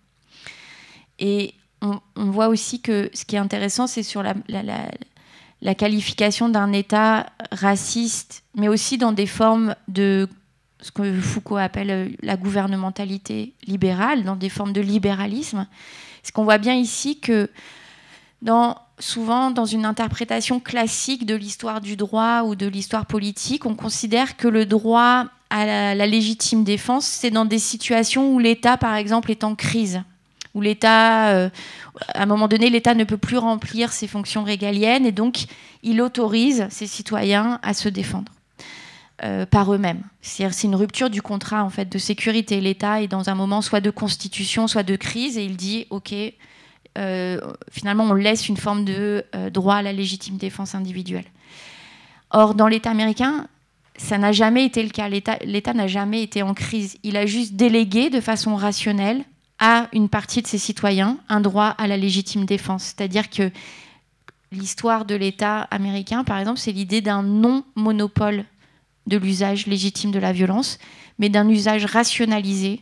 Et 1.18 1.54
on, 1.80 2.00
voit 2.16 2.48
aussi 2.48 2.80
que 2.80 3.10
ce 3.14 3.24
qui 3.24 3.36
est 3.36 3.38
intéressant, 3.38 3.86
c'est 3.86 4.02
sur 4.02 4.22
la, 4.22 5.74
qualification 5.74 6.48
d'un 6.48 6.72
État 6.72 7.26
raciste, 7.50 8.44
mais 8.54 8.68
aussi 8.68 8.98
dans 8.98 9.12
des 9.12 9.26
formes 9.26 9.74
de 9.88 10.28
ce 10.80 10.90
que 10.90 11.18
Foucault 11.20 11.56
appelle 11.56 12.14
la 12.22 12.36
gouvernementalité 12.36 13.54
libérale, 13.66 14.24
dans 14.24 14.36
des 14.36 14.50
formes 14.50 14.74
de 14.74 14.82
libéralisme. 14.82 15.66
Ce 16.22 16.30
qu'on 16.30 16.44
voit 16.44 16.58
bien 16.58 16.74
ici 16.74 17.20
que 17.20 17.48
souvent 18.98 19.50
dans 19.50 19.64
une 19.64 19.86
interprétation 19.86 20.60
classique 20.60 21.24
de 21.24 21.34
l'histoire 21.34 21.80
du 21.80 21.96
droit 21.96 22.42
ou 22.42 22.54
de 22.54 22.66
l'histoire 22.66 23.06
politique, 23.06 23.64
on 23.64 23.74
considère 23.74 24.36
que 24.36 24.48
le 24.48 24.66
droit 24.66 25.26
à 25.50 25.94
la 25.94 26.06
légitime 26.06 26.64
défense, 26.64 27.06
c'est 27.06 27.30
dans 27.30 27.44
des 27.44 27.58
situations 27.58 28.32
où 28.32 28.38
l'État, 28.38 28.76
par 28.76 28.94
exemple, 28.96 29.30
est 29.30 29.44
en 29.44 29.54
crise 29.54 30.02
où 30.54 30.60
l'État, 30.60 31.30
euh, 31.30 31.50
à 32.14 32.22
un 32.22 32.26
moment 32.26 32.48
donné, 32.48 32.70
l'État 32.70 32.94
ne 32.94 33.04
peut 33.04 33.18
plus 33.18 33.38
remplir 33.38 33.92
ses 33.92 34.06
fonctions 34.06 34.44
régaliennes 34.44 35.04
et 35.04 35.12
donc 35.12 35.46
il 35.82 36.00
autorise 36.00 36.66
ses 36.70 36.86
citoyens 36.86 37.58
à 37.62 37.74
se 37.74 37.88
défendre. 37.88 38.32
Euh, 39.22 39.46
par 39.46 39.72
eux-mêmes. 39.72 40.02
C'est 40.22 40.64
une 40.64 40.74
rupture 40.74 41.08
du 41.08 41.22
contrat 41.22 41.62
en 41.62 41.70
fait 41.70 41.88
de 41.88 41.98
sécurité. 41.98 42.60
L'État 42.60 43.00
est 43.00 43.06
dans 43.06 43.30
un 43.30 43.36
moment 43.36 43.62
soit 43.62 43.80
de 43.80 43.90
constitution, 43.90 44.66
soit 44.66 44.82
de 44.82 44.96
crise, 44.96 45.38
et 45.38 45.44
il 45.44 45.56
dit 45.56 45.86
ok, 45.90 46.12
euh, 46.98 47.40
finalement 47.70 48.04
on 48.04 48.14
laisse 48.14 48.48
une 48.48 48.56
forme 48.56 48.84
de 48.84 49.24
droit 49.52 49.76
à 49.76 49.82
la 49.82 49.92
légitime 49.92 50.36
défense 50.36 50.74
individuelle. 50.74 51.26
Or 52.30 52.56
dans 52.56 52.66
l'État 52.66 52.90
américain, 52.90 53.46
ça 53.96 54.18
n'a 54.18 54.32
jamais 54.32 54.64
été 54.64 54.82
le 54.82 54.90
cas. 54.90 55.08
L'État 55.08 55.74
n'a 55.74 55.86
jamais 55.86 56.22
été 56.22 56.42
en 56.42 56.54
crise. 56.54 56.98
Il 57.02 57.16
a 57.16 57.26
juste 57.26 57.54
délégué 57.54 58.10
de 58.10 58.20
façon 58.20 58.56
rationnelle 58.56 59.24
à 59.58 59.88
une 59.92 60.08
partie 60.08 60.42
de 60.42 60.46
ses 60.46 60.58
citoyens 60.58 61.18
un 61.28 61.40
droit 61.40 61.68
à 61.68 61.86
la 61.86 61.96
légitime 61.96 62.44
défense. 62.44 62.84
C'est-à-dire 62.84 63.30
que 63.30 63.50
l'histoire 64.50 65.04
de 65.04 65.14
l'État 65.14 65.62
américain, 65.70 66.24
par 66.24 66.38
exemple, 66.38 66.58
c'est 66.58 66.72
l'idée 66.72 67.00
d'un 67.00 67.22
non-monopole 67.22 68.44
de 69.06 69.16
l'usage 69.16 69.66
légitime 69.66 70.10
de 70.10 70.18
la 70.18 70.32
violence, 70.32 70.78
mais 71.18 71.28
d'un 71.28 71.48
usage 71.48 71.84
rationalisé 71.84 72.80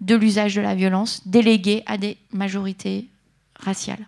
de 0.00 0.14
l'usage 0.14 0.54
de 0.54 0.60
la 0.62 0.74
violence 0.74 1.26
délégué 1.26 1.82
à 1.86 1.98
des 1.98 2.16
majorités 2.32 3.08
raciales. 3.58 4.06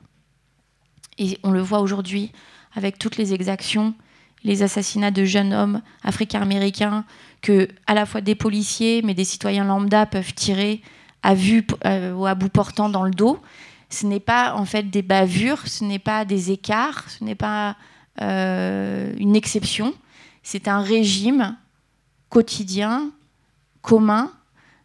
Et 1.19 1.39
on 1.43 1.51
le 1.51 1.61
voit 1.61 1.81
aujourd'hui 1.81 2.33
avec 2.75 2.99
toutes 2.99 3.19
les 3.19 3.35
exactions, 3.35 3.95
les 4.45 4.63
assassinats 4.63 5.11
de 5.11 5.25
jeunes 5.25 5.53
hommes 5.53 5.83
africains-américains 6.03 7.05
que 7.41 7.69
à 7.87 7.95
la 7.95 8.07
fois 8.07 8.21
des 8.21 8.35
policiers 8.35 9.03
mais 9.03 9.15
des 9.15 9.25
citoyens 9.25 9.65
lambda 9.65 10.07
peuvent 10.07 10.35
tirer 10.35 10.83
à 11.23 11.35
vue 11.35 11.67
euh, 11.85 12.13
ou 12.13 12.27
à 12.27 12.35
bout 12.35 12.49
portant 12.49 12.89
dans 12.89 13.05
le 13.05 13.13
dos. 13.13 13.41
Ce 13.91 14.07
n'est 14.07 14.21
pas 14.21 14.55
en 14.55 14.65
fait 14.65 14.85
des 14.91 15.03
bavures, 15.03 15.67
ce 15.67 15.85
n'est 15.85 15.99
pas 15.99 16.25
des 16.25 16.51
écarts, 16.51 17.11
ce 17.11 17.25
n'est 17.25 17.35
pas 17.35 17.77
euh, 18.21 19.13
une 19.19 19.37
exception. 19.37 19.95
C'est 20.43 20.67
un 20.67 20.81
régime 20.81 21.57
quotidien, 22.29 23.11
commun, 23.83 24.33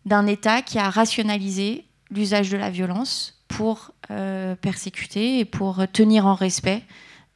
d'un 0.05 0.27
État 0.27 0.61
qui 0.61 0.77
a 0.77 0.89
rationalisé 0.89 1.85
l'usage 2.11 2.49
de 2.49 2.57
la 2.57 2.69
violence 2.69 3.41
pour 3.47 3.91
euh, 4.11 4.55
persécuter 4.55 5.39
et 5.39 5.45
pour 5.45 5.85
tenir 5.91 6.25
en 6.25 6.35
respect 6.35 6.83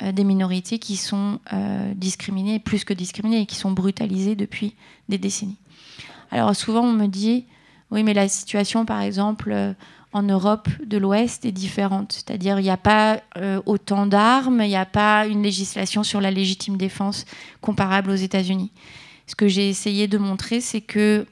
des 0.01 0.23
minorités 0.23 0.79
qui 0.79 0.97
sont 0.97 1.39
discriminées, 1.95 2.59
plus 2.59 2.83
que 2.83 2.93
discriminées, 2.93 3.41
et 3.41 3.45
qui 3.45 3.55
sont 3.55 3.71
brutalisées 3.71 4.35
depuis 4.35 4.75
des 5.09 5.17
décennies. 5.17 5.57
Alors 6.31 6.55
souvent 6.55 6.81
on 6.81 6.93
me 6.93 7.07
dit, 7.07 7.45
oui, 7.91 8.03
mais 8.03 8.13
la 8.13 8.29
situation, 8.29 8.85
par 8.85 9.01
exemple, 9.01 9.51
euh, 9.51 9.73
en 10.13 10.23
Europe 10.23 10.69
de 10.83 10.97
l'Ouest 10.97 11.45
est 11.45 11.51
différente. 11.51 12.13
C'est-à-dire, 12.13 12.59
il 12.59 12.63
n'y 12.63 12.69
a 12.69 12.77
pas 12.77 13.21
euh, 13.37 13.61
autant 13.65 14.05
d'armes, 14.05 14.61
il 14.61 14.69
n'y 14.69 14.75
a 14.75 14.85
pas 14.85 15.27
une 15.27 15.43
législation 15.43 16.03
sur 16.03 16.21
la 16.21 16.31
légitime 16.31 16.77
défense 16.77 17.25
comparable 17.59 18.09
aux 18.09 18.15
États-Unis. 18.15 18.71
Ce 19.27 19.35
que 19.35 19.47
j'ai 19.47 19.69
essayé 19.69 20.07
de 20.07 20.17
montrer, 20.17 20.61
c'est 20.61 20.81
que, 20.81 21.25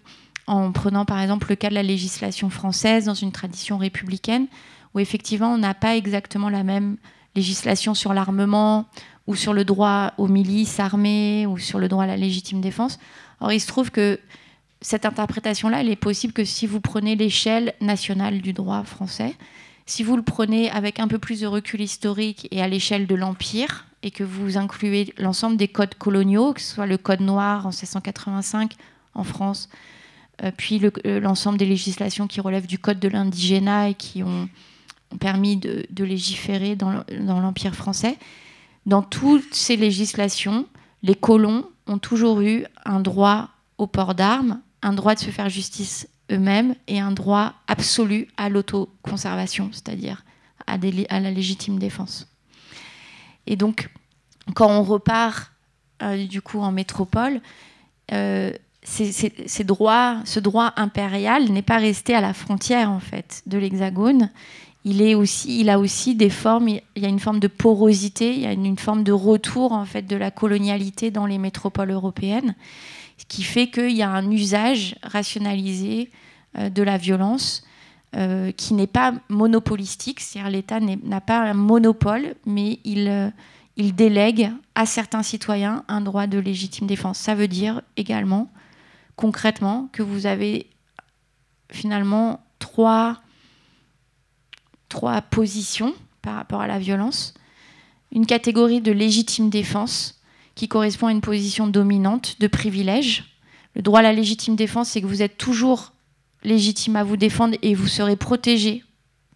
en 0.47 0.71
prenant 0.71 1.05
par 1.05 1.21
exemple 1.21 1.47
le 1.49 1.55
cas 1.55 1.69
de 1.69 1.75
la 1.75 1.83
législation 1.83 2.49
française 2.49 3.05
dans 3.05 3.13
une 3.13 3.31
tradition 3.31 3.77
républicaine, 3.77 4.47
où 4.93 4.99
effectivement 4.99 5.53
on 5.53 5.57
n'a 5.57 5.73
pas 5.73 5.95
exactement 5.95 6.49
la 6.49 6.63
même 6.63 6.97
législation 7.35 7.93
sur 7.93 8.13
l'armement 8.13 8.85
ou 9.27 9.35
sur 9.35 9.53
le 9.53 9.63
droit 9.63 10.13
aux 10.17 10.27
milices 10.27 10.79
armées 10.79 11.45
ou 11.45 11.57
sur 11.57 11.79
le 11.79 11.87
droit 11.87 12.05
à 12.05 12.07
la 12.07 12.17
légitime 12.17 12.61
défense. 12.61 12.99
Or, 13.41 13.51
il 13.51 13.59
se 13.59 13.67
trouve 13.67 13.91
que 13.91 14.19
cette 14.81 15.05
interprétation-là, 15.05 15.81
elle 15.81 15.89
est 15.89 15.95
possible 15.95 16.33
que 16.33 16.45
si 16.45 16.65
vous 16.65 16.79
prenez 16.79 17.15
l'échelle 17.15 17.73
nationale 17.81 18.41
du 18.41 18.53
droit 18.53 18.83
français, 18.83 19.35
si 19.85 20.03
vous 20.03 20.15
le 20.15 20.21
prenez 20.21 20.69
avec 20.71 20.99
un 20.99 21.07
peu 21.07 21.19
plus 21.19 21.41
de 21.41 21.47
recul 21.47 21.81
historique 21.81 22.47
et 22.51 22.61
à 22.61 22.67
l'échelle 22.67 23.07
de 23.07 23.15
l'Empire, 23.15 23.85
et 24.03 24.11
que 24.11 24.23
vous 24.23 24.57
incluez 24.57 25.13
l'ensemble 25.17 25.57
des 25.57 25.67
codes 25.67 25.95
coloniaux, 25.95 26.53
que 26.53 26.61
ce 26.61 26.75
soit 26.75 26.85
le 26.85 26.97
code 26.97 27.21
noir 27.21 27.65
en 27.65 27.69
1685 27.69 28.75
en 29.13 29.23
France, 29.23 29.69
euh, 30.43 30.51
puis 30.55 30.81
euh, 31.05 31.19
l'ensemble 31.19 31.57
des 31.57 31.65
législations 31.65 32.27
qui 32.27 32.39
relèvent 32.39 32.67
du 32.67 32.79
code 32.79 32.99
de 32.99 33.09
l'indigénat 33.09 33.89
et 33.89 33.93
qui 33.93 34.23
ont, 34.23 34.47
permis 35.19 35.57
de, 35.57 36.03
légiférer 36.03 36.75
dans 36.75 37.03
l'Empire 37.39 37.75
français, 37.75 38.17
dans 38.85 39.01
toutes 39.01 39.53
ces 39.53 39.75
législations, 39.75 40.65
les 41.03 41.15
colons 41.15 41.65
ont 41.87 41.97
toujours 41.97 42.41
eu 42.41 42.65
un 42.85 42.99
droit 42.99 43.49
au 43.77 43.87
port 43.87 44.15
d'armes, 44.15 44.61
un 44.81 44.93
droit 44.93 45.15
de 45.15 45.19
se 45.19 45.29
faire 45.29 45.49
justice 45.49 46.07
eux-mêmes 46.31 46.75
et 46.87 46.99
un 46.99 47.11
droit 47.11 47.53
absolu 47.67 48.27
à 48.37 48.49
l'autoconservation, 48.49 49.69
c'est-à-dire 49.71 50.23
à, 50.67 50.77
la 50.77 51.31
légitime 51.31 51.79
défense. 51.79 52.27
Et 53.47 53.55
donc, 53.55 53.89
quand 54.53 54.69
on 54.69 54.83
repart 54.83 55.51
euh, 56.01 56.27
du 56.27 56.41
coup 56.41 56.59
en 56.59 56.71
métropole, 56.71 57.41
euh, 58.11 58.51
droits, 59.65 60.21
ce 60.25 60.39
droit 60.39 60.73
impérial 60.75 61.49
n'est 61.51 61.61
pas 61.61 61.77
resté 61.77 62.13
à 62.15 62.21
la 62.21 62.33
frontière 62.33 62.91
en 62.91 62.99
fait 62.99 63.43
de 63.45 63.57
l'Hexagone. 63.57 64.29
Il, 64.85 65.01
est 65.01 65.13
a 65.69 65.79
aussi 65.79 66.15
des 66.15 66.29
formes, 66.29 66.69
il 66.69 66.81
y 66.95 67.05
a 67.05 67.09
une 67.09 67.19
forme 67.19 67.39
de 67.39 67.47
porosité, 67.47 68.33
il 68.33 68.41
y 68.41 68.45
a 68.45 68.53
une, 68.53 68.77
forme 68.77 69.03
de 69.03 69.11
retour 69.11 69.73
en 69.73 69.85
fait 69.85 70.03
de 70.03 70.15
la 70.15 70.31
colonialité 70.31 71.11
dans 71.11 71.25
les 71.25 71.37
métropoles 71.37 71.91
européennes, 71.91 72.55
ce 73.17 73.25
qui 73.25 73.43
fait 73.43 73.67
qu'il 73.67 73.91
y 73.91 74.01
a 74.01 74.09
un 74.09 74.31
usage 74.31 74.95
rationalisé 75.03 76.09
euh, 76.57 76.69
de 76.69 76.81
la 76.81 76.97
violence 76.97 77.63
euh, 78.15 78.51
qui 78.53 78.73
n'est 78.73 78.87
pas 78.87 79.13
monopolistique, 79.27 80.21
c'est-à-dire 80.21 80.51
l'État 80.51 80.79
n'a 80.79 81.21
pas 81.21 81.41
un 81.41 81.53
monopole, 81.53 82.35
mais 82.45 82.79
euh, 82.87 83.29
il 83.75 83.95
délègue 83.95 84.51
à 84.75 84.85
certains 84.85 85.23
citoyens 85.23 85.83
un 85.89 86.01
droit 86.01 86.25
de 86.25 86.39
légitime 86.39 86.87
défense. 86.87 87.19
Ça 87.19 87.35
veut 87.35 87.49
dire 87.49 87.81
également, 87.97 88.49
concrètement, 89.17 89.89
que 89.91 90.01
vous 90.01 90.25
avez 90.25 90.67
finalement 91.69 92.39
trois 92.57 93.21
trois 94.89 95.21
positions 95.21 95.93
par 96.21 96.35
rapport 96.35 96.61
à 96.61 96.67
la 96.67 96.79
violence. 96.79 97.33
Une 98.11 98.25
catégorie 98.25 98.81
de 98.81 98.91
légitime 98.91 99.49
défense 99.49 100.19
qui 100.55 100.67
correspond 100.67 101.07
à 101.07 101.11
une 101.11 101.21
position 101.21 101.67
dominante 101.67 102.35
de 102.39 102.47
privilège. 102.47 103.23
Le 103.75 103.81
droit 103.81 103.99
à 103.99 104.03
la 104.03 104.13
légitime 104.13 104.55
défense, 104.55 104.89
c'est 104.89 105.01
que 105.01 105.05
vous 105.05 105.21
êtes 105.21 105.37
toujours 105.37 105.93
légitime 106.43 106.95
à 106.95 107.03
vous 107.03 107.17
défendre 107.17 107.55
et 107.61 107.75
vous 107.75 107.87
serez 107.87 108.15
protégé 108.15 108.83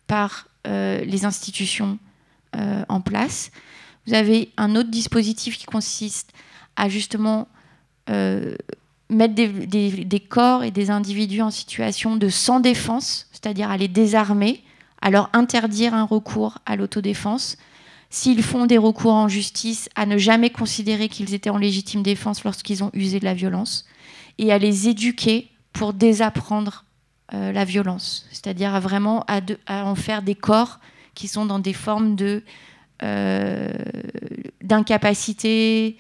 par 0.08 0.48
euh, 0.68 1.04
les 1.06 1.26
institutions 1.26 1.98
euh, 2.56 2.84
en 2.90 3.02
place. 3.02 3.52
Vous 4.08 4.14
avez 4.14 4.50
un 4.58 4.76
autre 4.76 4.90
dispositif 4.90 5.58
qui 5.58 5.66
consiste 5.66 6.32
à 6.76 6.90
justement 6.90 7.48
euh, 8.10 8.56
mettre 9.10 9.36
des, 9.36 9.48
des, 10.06 10.20
corps 10.20 10.64
et 10.64 10.72
des 10.72 10.90
individus 10.90 11.42
en 11.42 11.52
situation 11.52 12.16
de 12.16 12.30
sans 12.30 12.60
défense, 12.60 13.28
c'est-à-dire 13.32 13.70
à 13.70 13.78
les 13.78 13.88
désarmer 13.88 14.64
alors 15.04 15.30
interdire 15.34 15.94
un 15.94 16.06
recours 16.06 16.60
à 16.66 16.78
l'autodéfense. 16.78 17.58
S'ils 18.10 18.42
font 18.42 18.66
des 18.66 18.78
recours 18.78 19.14
en 19.14 19.28
justice, 19.28 19.90
à 19.96 20.06
ne 20.06 20.18
jamais 20.18 20.50
considérer 20.50 21.10
qu'ils 21.10 21.34
étaient 21.34 21.50
en 21.50 21.58
légitime 21.58 22.02
défense 22.02 22.44
lorsqu'ils 22.46 22.84
ont 22.84 22.90
usé 22.94 23.20
de 23.20 23.26
la 23.26 23.34
violence, 23.34 23.86
et 24.38 24.52
à 24.54 24.58
les 24.58 24.88
éduquer 24.88 25.50
pour 25.74 25.94
désapprendre 25.94 26.86
euh, 27.34 27.52
la 27.52 27.66
violence, 27.66 28.26
c'est-à-dire 28.32 28.80
vraiment 28.80 29.26
à, 29.28 29.42
en 29.86 29.96
faire 29.96 30.22
des 30.22 30.36
corps 30.36 30.80
qui 31.16 31.28
sont 31.28 31.46
dans 31.46 31.60
des 31.60 31.74
formes 31.74 32.16
de 32.16 32.42
euh, 33.04 33.74
d'incapacité 34.62 35.98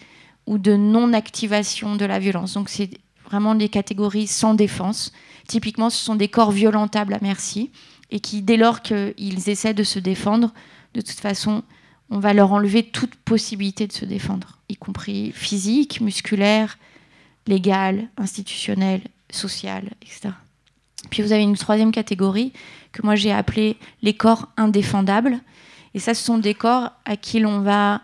ou 0.47 0.57
de 0.57 0.77
non-activation 0.77 1.95
de 1.95 2.05
la 2.05 2.19
violence. 2.19 2.53
Donc 2.53 2.69
c'est 2.69 2.89
vraiment 3.25 3.53
des 3.55 3.67
catégories 3.67 4.27
sans 4.27 4.53
défense. 4.53 5.11
Typiquement, 5.47 5.89
ce 5.89 6.01
sont 6.01 6.15
des 6.15 6.29
corps 6.29 6.51
violentables 6.51 7.13
à 7.13 7.19
merci 7.21 7.69
et 8.11 8.19
qui, 8.19 8.41
dès 8.41 8.57
lors 8.57 8.81
qu'ils 8.81 9.49
essaient 9.49 9.73
de 9.73 9.83
se 9.83 9.99
défendre, 9.99 10.53
de 10.93 11.01
toute 11.01 11.19
façon, 11.19 11.63
on 12.09 12.19
va 12.19 12.33
leur 12.33 12.51
enlever 12.51 12.83
toute 12.83 13.15
possibilité 13.15 13.87
de 13.87 13.93
se 13.93 14.05
défendre, 14.05 14.59
y 14.69 14.75
compris 14.75 15.31
physique, 15.31 16.01
musculaire, 16.01 16.77
légal, 17.47 18.07
institutionnel, 18.17 19.01
social, 19.31 19.89
etc. 20.01 20.29
Puis 21.09 21.23
vous 21.23 21.31
avez 21.31 21.43
une 21.43 21.57
troisième 21.57 21.91
catégorie 21.91 22.53
que 22.91 23.01
moi 23.03 23.15
j'ai 23.15 23.31
appelée 23.31 23.77
les 24.01 24.13
corps 24.13 24.49
indéfendables. 24.57 25.39
Et 25.93 25.99
ça, 25.99 26.13
ce 26.13 26.23
sont 26.23 26.37
des 26.37 26.53
corps 26.53 26.91
à 27.05 27.17
qui 27.17 27.39
l'on 27.39 27.61
va, 27.61 28.01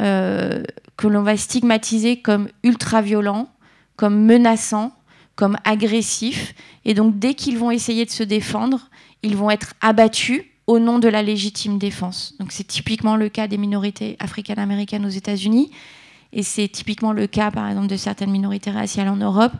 euh, 0.00 0.62
va 1.02 1.36
stigmatiser 1.36 2.20
comme 2.20 2.48
ultra-violents, 2.62 3.48
comme 3.96 4.24
menaçants, 4.24 4.92
comme 5.36 5.56
agressifs. 5.64 6.54
Et 6.84 6.94
donc, 6.94 7.18
dès 7.18 7.34
qu'ils 7.34 7.58
vont 7.58 7.70
essayer 7.70 8.04
de 8.04 8.10
se 8.10 8.22
défendre, 8.22 8.90
ils 9.22 9.36
vont 9.36 9.50
être 9.50 9.74
abattus 9.80 10.42
au 10.66 10.78
nom 10.78 10.98
de 10.98 11.08
la 11.08 11.22
légitime 11.22 11.78
défense. 11.78 12.34
Donc 12.38 12.52
c'est 12.52 12.66
typiquement 12.66 13.16
le 13.16 13.28
cas 13.28 13.48
des 13.48 13.58
minorités 13.58 14.16
africaines-américaines 14.20 15.04
aux 15.04 15.10
États-Unis, 15.10 15.70
et 16.32 16.42
c'est 16.42 16.68
typiquement 16.68 17.12
le 17.12 17.26
cas, 17.26 17.50
par 17.50 17.68
exemple, 17.68 17.88
de 17.88 17.96
certaines 17.96 18.30
minorités 18.30 18.70
raciales 18.70 19.08
en 19.08 19.16
Europe. 19.16 19.52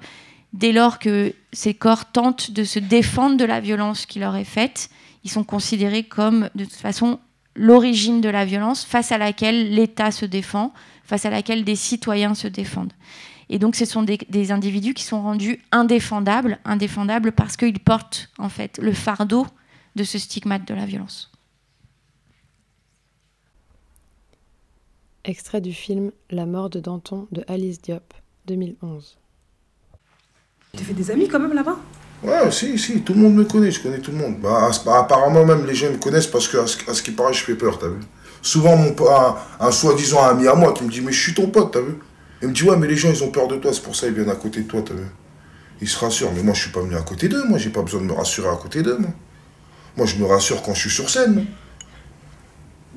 Dès 0.52 0.72
lors 0.72 0.98
que 0.98 1.34
ces 1.52 1.74
corps 1.74 2.12
tentent 2.12 2.52
de 2.52 2.64
se 2.64 2.78
défendre 2.78 3.36
de 3.36 3.44
la 3.44 3.60
violence 3.60 4.06
qui 4.06 4.20
leur 4.20 4.36
est 4.36 4.44
faite, 4.44 4.88
ils 5.24 5.30
sont 5.30 5.44
considérés 5.44 6.04
comme, 6.04 6.48
de 6.54 6.64
toute 6.64 6.74
façon, 6.74 7.18
l'origine 7.54 8.20
de 8.20 8.28
la 8.28 8.44
violence 8.44 8.84
face 8.84 9.12
à 9.12 9.18
laquelle 9.18 9.74
l'État 9.74 10.10
se 10.10 10.26
défend, 10.26 10.72
face 11.04 11.26
à 11.26 11.30
laquelle 11.30 11.64
des 11.64 11.76
citoyens 11.76 12.34
se 12.34 12.48
défendent. 12.48 12.92
Et 13.48 13.58
donc, 13.58 13.74
ce 13.74 13.84
sont 13.84 14.04
des, 14.04 14.52
individus 14.52 14.94
qui 14.94 15.02
sont 15.02 15.22
rendus 15.22 15.60
indéfendables, 15.72 16.60
indéfendables 16.64 17.32
parce 17.32 17.56
qu'ils 17.56 17.80
portent 17.80 18.30
en 18.38 18.48
fait 18.48 18.78
le 18.78 18.92
fardeau 18.92 19.44
de 19.96 20.04
ce 20.04 20.18
stigmate 20.18 20.66
de 20.68 20.74
la 20.74 20.86
violence. 20.86 21.32
Extrait 25.24 25.60
du 25.60 25.72
film 25.72 26.12
La 26.30 26.46
mort 26.46 26.70
de 26.70 26.78
Danton 26.78 27.26
de 27.32 27.44
Alice 27.48 27.82
Diop, 27.82 28.14
2011. 28.46 29.18
Tu 30.76 30.84
fais 30.84 30.94
des 30.94 31.10
amis 31.10 31.28
quand 31.28 31.40
même 31.40 31.52
là-bas? 31.52 31.76
Ouais, 32.22 32.50
si, 32.50 32.78
si, 32.78 33.00
tout 33.00 33.14
le 33.14 33.20
monde 33.20 33.34
me 33.34 33.44
connaît, 33.44 33.70
je 33.70 33.80
connais 33.82 33.98
tout 33.98 34.10
le 34.10 34.18
monde. 34.18 34.36
Bah, 34.40 34.70
apparemment, 34.94 35.44
même 35.44 35.66
les 35.66 35.74
gens 35.74 35.90
me 35.90 35.96
connaissent 35.96 36.26
parce 36.26 36.48
qu'à 36.48 36.66
ce, 36.66 36.76
à 36.90 36.94
ce 36.94 37.02
qui 37.02 37.12
paraît, 37.12 37.32
je 37.32 37.42
fais 37.42 37.54
peur, 37.54 37.78
t'as 37.78 37.88
vu. 37.88 38.00
Souvent, 38.42 38.76
mon, 38.76 38.94
un, 39.08 39.36
un 39.60 39.70
soi-disant 39.70 40.22
ami 40.22 40.46
à 40.46 40.54
moi 40.54 40.72
qui 40.72 40.84
me 40.84 40.90
dit 40.90 41.00
Mais 41.00 41.12
je 41.12 41.20
suis 41.22 41.34
ton 41.34 41.48
pote, 41.48 41.72
t'as 41.72 41.80
vu. 41.80 41.96
Il 42.42 42.48
me 42.48 42.54
dit, 42.54 42.64
ouais, 42.64 42.76
mais 42.76 42.86
les 42.86 42.96
gens, 42.96 43.10
ils 43.10 43.22
ont 43.22 43.30
peur 43.30 43.48
de 43.48 43.56
toi, 43.56 43.72
c'est 43.72 43.82
pour 43.82 43.94
ça 43.94 44.06
qu'ils 44.06 44.16
viennent 44.16 44.30
à 44.30 44.34
côté 44.34 44.62
de 44.62 44.66
toi, 44.66 44.80
t'as 44.84 44.94
vu 44.94 45.04
Ils 45.80 45.88
se 45.88 45.98
rassurent, 45.98 46.32
mais 46.34 46.42
moi, 46.42 46.54
je 46.54 46.62
suis 46.62 46.70
pas 46.70 46.80
venu 46.80 46.96
à 46.96 47.02
côté 47.02 47.28
d'eux, 47.28 47.44
moi, 47.44 47.58
j'ai 47.58 47.70
pas 47.70 47.82
besoin 47.82 48.00
de 48.00 48.06
me 48.06 48.12
rassurer 48.12 48.48
à 48.48 48.56
côté 48.56 48.82
d'eux, 48.82 48.96
moi. 48.98 49.10
Moi, 49.96 50.06
je 50.06 50.16
me 50.16 50.24
rassure 50.24 50.62
quand 50.62 50.72
je 50.72 50.80
suis 50.80 50.90
sur 50.90 51.10
scène. 51.10 51.46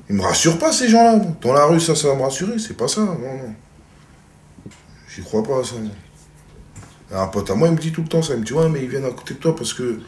Ils 0.08 0.16
me 0.16 0.22
rassurent 0.22 0.58
pas, 0.58 0.72
ces 0.72 0.88
gens-là. 0.88 1.20
Dans 1.42 1.52
la 1.52 1.66
rue, 1.66 1.80
ça, 1.80 1.94
ça 1.94 2.08
va 2.08 2.14
me 2.14 2.22
rassurer, 2.22 2.58
c'est 2.58 2.76
pas 2.76 2.88
ça, 2.88 3.02
non, 3.02 3.18
non. 3.18 3.54
J'y 5.14 5.22
crois 5.22 5.42
pas, 5.42 5.62
ça. 5.62 5.74
Un 7.12 7.26
pote 7.26 7.50
à 7.50 7.54
moi, 7.54 7.68
il 7.68 7.74
me 7.74 7.80
dit 7.80 7.92
tout 7.92 8.02
le 8.02 8.08
temps 8.08 8.22
ça, 8.22 8.34
il 8.34 8.40
me 8.40 8.44
dit, 8.44 8.52
ouais, 8.52 8.68
mais 8.68 8.82
ils 8.82 8.88
viennent 8.88 9.04
à 9.04 9.10
côté 9.10 9.34
de 9.34 9.38
toi 9.38 9.54
parce 9.54 9.74
que 9.74 10.00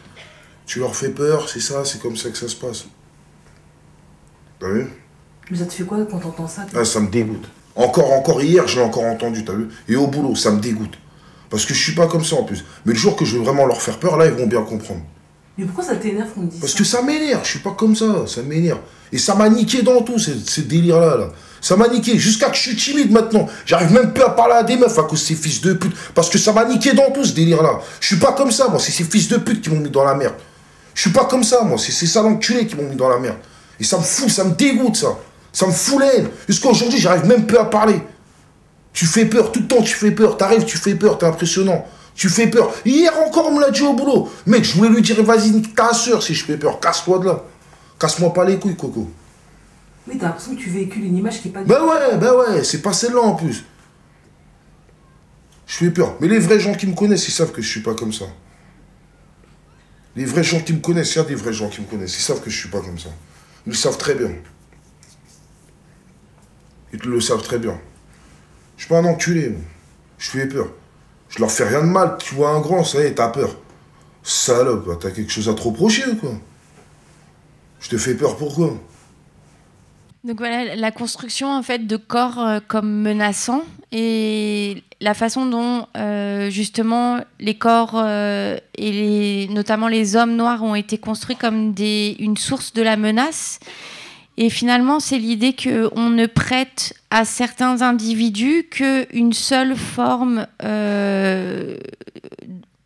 tu 0.67 0.81
leur 0.81 0.95
fais 0.95 1.11
peur, 1.11 1.49
c'est 1.49 1.61
ça, 1.61 1.85
c'est 1.85 2.01
comme 2.01 2.17
ça 2.17 2.31
que 2.31 2.39
ça 2.39 2.49
se 2.49 2.57
passe. 2.57 2.87
T'as 4.59 4.69
vu? 4.69 4.87
Mais 5.51 5.59
ça 5.59 5.67
te 5.67 5.73
fait 5.73 5.85
quoi 5.85 5.99
quand 6.11 6.19
t'entends 6.19 6.49
ça 6.49 6.67
ah, 6.75 6.85
Ça 6.85 7.01
me 7.01 7.09
dégoûte. 7.09 7.47
Encore, 7.77 8.13
encore 8.13 8.43
hier, 8.43 8.67
je 8.67 8.79
l'ai 8.79 8.85
encore 8.85 9.05
entendu, 9.05 9.45
t'as 9.45 9.53
vu? 9.53 9.69
Et 9.89 9.97
au 9.97 10.07
boulot, 10.07 10.35
ça 10.35 10.51
me 10.51 10.61
dégoûte. 10.61 10.99
Parce 11.51 11.65
que 11.65 11.75
je 11.75 11.83
suis 11.83 11.95
pas 11.95 12.07
comme 12.07 12.25
ça 12.25 12.37
en 12.37 12.45
plus. 12.45 12.65
Mais 12.85 12.93
le 12.93 12.99
jour 12.99 13.15
que 13.17 13.25
je 13.25 13.37
veux 13.37 13.45
vraiment 13.45 13.67
leur 13.67 13.81
faire 13.81 13.99
peur, 13.99 14.17
là, 14.17 14.27
ils 14.27 14.33
vont 14.33 14.47
bien 14.47 14.63
comprendre. 14.63 15.03
Mais 15.57 15.65
pourquoi 15.65 15.85
ça 15.85 15.97
t'énerve 15.97 16.33
qu'on 16.33 16.43
me 16.43 16.49
dise 16.49 16.61
Parce 16.61 16.75
que 16.75 16.85
ça 16.85 17.03
m'énerve, 17.03 17.45
je 17.45 17.51
suis 17.51 17.59
pas 17.61 17.73
comme 17.73 17.95
ça, 17.95 18.27
ça 18.27 18.43
m'énerve. 18.43 18.81
Et 19.13 19.19
ça 19.19 19.35
m'a 19.35 19.49
niqué 19.49 19.83
dans 19.83 20.03
tout, 20.03 20.19
ces, 20.19 20.63
délires-là. 20.63 21.17
Là. 21.17 21.29
Ça 21.67 21.75
m'a 21.75 21.89
niqué, 21.89 22.17
jusqu'à 22.17 22.49
que 22.49 22.57
je 22.57 22.61
suis 22.61 22.77
timide 22.77 23.11
maintenant. 23.11 23.49
J'arrive 23.65 23.91
même 23.91 24.13
plus 24.13 24.23
à 24.23 24.31
parler 24.31 24.55
à 24.55 24.63
des 24.63 24.77
meufs 24.77 24.97
à 24.97 25.03
cause 25.03 25.21
de 25.21 25.27
ces 25.27 25.35
fils 25.35 25.61
de 25.63 25.73
pute. 25.73 25.97
Parce 26.15 26.31
que 26.31 26.39
ça 26.39 26.53
m'a 26.53 26.65
niqué 26.65 26.93
dans 26.93 27.11
tout, 27.11 27.25
ce 27.25 27.33
délire-là. 27.33 27.81
Je 27.99 28.07
suis 28.07 28.19
pas 28.19 28.31
comme 28.35 28.53
ça, 28.53 28.69
moi, 28.69 28.79
c'est 28.79 28.93
ces 28.93 29.03
fils 29.03 29.27
de 29.27 29.37
pute 29.37 29.63
qui 29.63 29.71
m'ont 29.71 29.81
mis 29.81 29.91
dans 29.91 30.05
la 30.05 30.15
merde. 30.15 30.35
Je 30.95 31.01
suis 31.01 31.11
pas 31.11 31.25
comme 31.25 31.43
ça, 31.43 31.63
moi, 31.63 31.77
c'est 31.77 31.91
ces 31.91 32.07
salons 32.07 32.37
culés 32.37 32.69
qui 32.69 32.77
m'ont 32.77 32.89
mis 32.89 32.95
dans 32.95 33.09
la 33.09 33.19
merde. 33.19 33.39
Et 33.81 33.83
ça 33.85 33.99
me 33.99 34.05
fout, 34.05 34.31
ça 34.31 34.45
me 34.45 34.55
dégoûte, 34.55 34.95
ça. 34.95 35.09
Ça 35.53 35.67
me 35.67 35.73
fout 35.73 36.01
l'aine. 36.01 36.29
Jusqu'à 36.49 36.69
aujourd'hui, 36.69 37.01
j'arrive 37.01 37.27
même 37.27 37.47
plus 37.47 37.59
à 37.59 37.65
parler. 37.65 38.01
Tu 38.93 39.05
fais 39.05 39.25
peur, 39.25 39.51
tout 39.51 39.59
le 39.59 39.67
temps 39.67 39.83
tu 39.83 39.97
fais 39.97 40.13
peur. 40.13 40.37
T'arrives, 40.37 40.67
tu 40.67 40.79
fais 40.79 40.95
peur, 40.95 41.19
t'es 41.19 41.27
impressionnant. 41.27 41.85
Tu 42.15 42.29
fais 42.29 42.47
peur. 42.47 42.73
Hier 42.85 43.13
encore, 43.27 43.49
on 43.49 43.57
me 43.57 43.61
l'a 43.61 43.73
dit 43.73 43.83
au 43.83 43.95
boulot. 43.95 44.31
Mec, 44.47 44.63
je 44.63 44.77
voulais 44.77 44.91
lui 44.91 45.03
dire, 45.03 45.21
vas-y, 45.25 45.61
ta 45.63 45.93
soeur 45.93 46.23
si 46.23 46.33
je 46.33 46.45
fais 46.45 46.57
peur. 46.57 46.79
Casse-toi 46.79 47.19
de 47.19 47.25
là. 47.25 47.43
Casse-moi 47.99 48.33
pas 48.33 48.45
les 48.45 48.57
couilles, 48.57 48.77
Coco. 48.77 49.11
Mais 50.07 50.17
t'as 50.17 50.27
l'impression 50.27 50.55
que 50.55 50.61
tu 50.61 50.71
véhicules 50.71 51.05
une 51.05 51.17
image 51.17 51.43
qui 51.43 51.49
est 51.49 51.51
pas... 51.51 51.65
Ben 51.65 51.83
ouais, 51.83 52.17
ben 52.19 52.35
ouais, 52.35 52.65
c'est 52.65 52.83
pas 52.83 52.93
celle-là 52.93 53.21
en 53.21 53.35
plus. 53.35 53.65
Je 55.67 55.75
fais 55.75 55.91
peur. 55.91 56.17
Mais 56.21 56.29
les 56.29 56.39
vrais 56.39 56.61
gens 56.61 56.75
qui 56.75 56.87
me 56.87 56.95
connaissent, 56.95 57.27
ils 57.29 57.33
savent 57.33 57.51
que 57.51 57.61
je 57.61 57.69
suis 57.69 57.81
pas 57.81 57.95
comme 57.95 58.13
ça. 58.13 58.27
Les 60.15 60.25
vrais 60.25 60.45
gens 60.45 60.61
qui 60.61 60.73
me 60.73 60.81
connaissent, 60.81 61.15
il 61.15 61.19
y 61.19 61.21
a 61.21 61.25
des 61.25 61.35
vrais 61.35 61.53
gens 61.53 61.69
qui 61.69 61.81
me 61.81 61.87
connaissent, 61.87 62.17
ils 62.17 62.23
savent 62.23 62.41
que 62.41 62.51
je 62.51 62.57
suis 62.57 62.69
pas 62.69 62.81
comme 62.81 62.99
ça. 62.99 63.11
Ils 63.67 63.71
le 63.71 63.75
savent 63.75 63.99
très 63.99 64.15
bien. 64.15 64.31
Ils 66.93 67.01
le 67.01 67.21
savent 67.21 67.43
très 67.43 67.59
bien. 67.59 67.79
Je 68.77 68.85
suis 68.85 68.89
pas 68.89 68.99
un 68.99 69.05
enculé, 69.05 69.51
moi. 69.51 69.61
Je 70.19 70.31
fais 70.31 70.47
peur. 70.47 70.69
Je 71.29 71.41
leur 71.41 71.51
fais 71.51 71.69
rien 71.69 71.81
de 71.81 71.89
mal. 71.89 72.17
Tu 72.19 72.35
vois 72.35 72.51
un 72.51 72.61
grand, 72.61 72.85
ça 72.85 73.03
y 73.03 73.07
est, 73.07 73.15
t'as 73.15 73.29
peur. 73.29 73.57
Salope, 74.23 74.99
t'as 75.01 75.11
quelque 75.11 75.31
chose 75.31 75.49
à 75.49 75.55
te 75.55 75.63
reprocher 75.63 76.07
ou 76.07 76.17
quoi? 76.17 76.33
Je 77.81 77.89
te 77.89 77.99
fais 77.99 78.15
peur 78.15 78.37
pourquoi 78.37 78.77
donc 80.27 80.39
voilà, 80.39 80.75
la 80.75 80.91
construction 80.91 81.53
en 81.53 81.63
fait 81.63 81.87
de 81.87 81.97
corps 81.97 82.41
euh, 82.41 82.59
comme 82.67 83.01
menaçants 83.01 83.63
et 83.93 84.83
la 85.01 85.15
façon 85.15 85.47
dont 85.47 85.87
euh, 85.97 86.51
justement 86.51 87.21
les 87.39 87.55
corps 87.55 87.93
euh, 87.95 88.59
et 88.77 88.91
les, 88.91 89.49
notamment 89.55 89.87
les 89.87 90.17
hommes 90.17 90.35
noirs 90.35 90.65
ont 90.65 90.75
été 90.75 90.99
construits 90.99 91.37
comme 91.37 91.73
des, 91.73 92.17
une 92.19 92.37
source 92.37 92.73
de 92.73 92.83
la 92.83 92.97
menace 92.97 93.61
et 94.37 94.51
finalement, 94.51 95.01
c'est 95.01 95.19
l'idée 95.19 95.55
qu'on 95.55 96.11
ne 96.11 96.27
prête 96.27 96.93
à 97.11 97.25
certains 97.25 97.81
individus 97.81 98.67
qu'une 98.71 99.33
seule 99.33 99.75
forme 99.75 100.47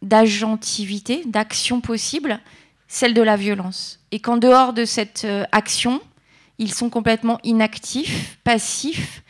d'agentivité, 0.01 1.23
d'action 1.27 1.81
possible, 1.81 2.39
celle 2.87 3.15
de 3.15 3.23
la 3.23 3.35
violence. 3.35 3.99
Et 4.13 4.21
qu'en 4.21 4.37
dehors 4.37 4.73
de 4.73 4.85
cette 4.85 5.27
action, 5.51 6.01
ils 6.61 6.73
sont 6.73 6.91
complètement 6.91 7.41
inactifs, 7.43 8.39
passifs, 8.45 9.23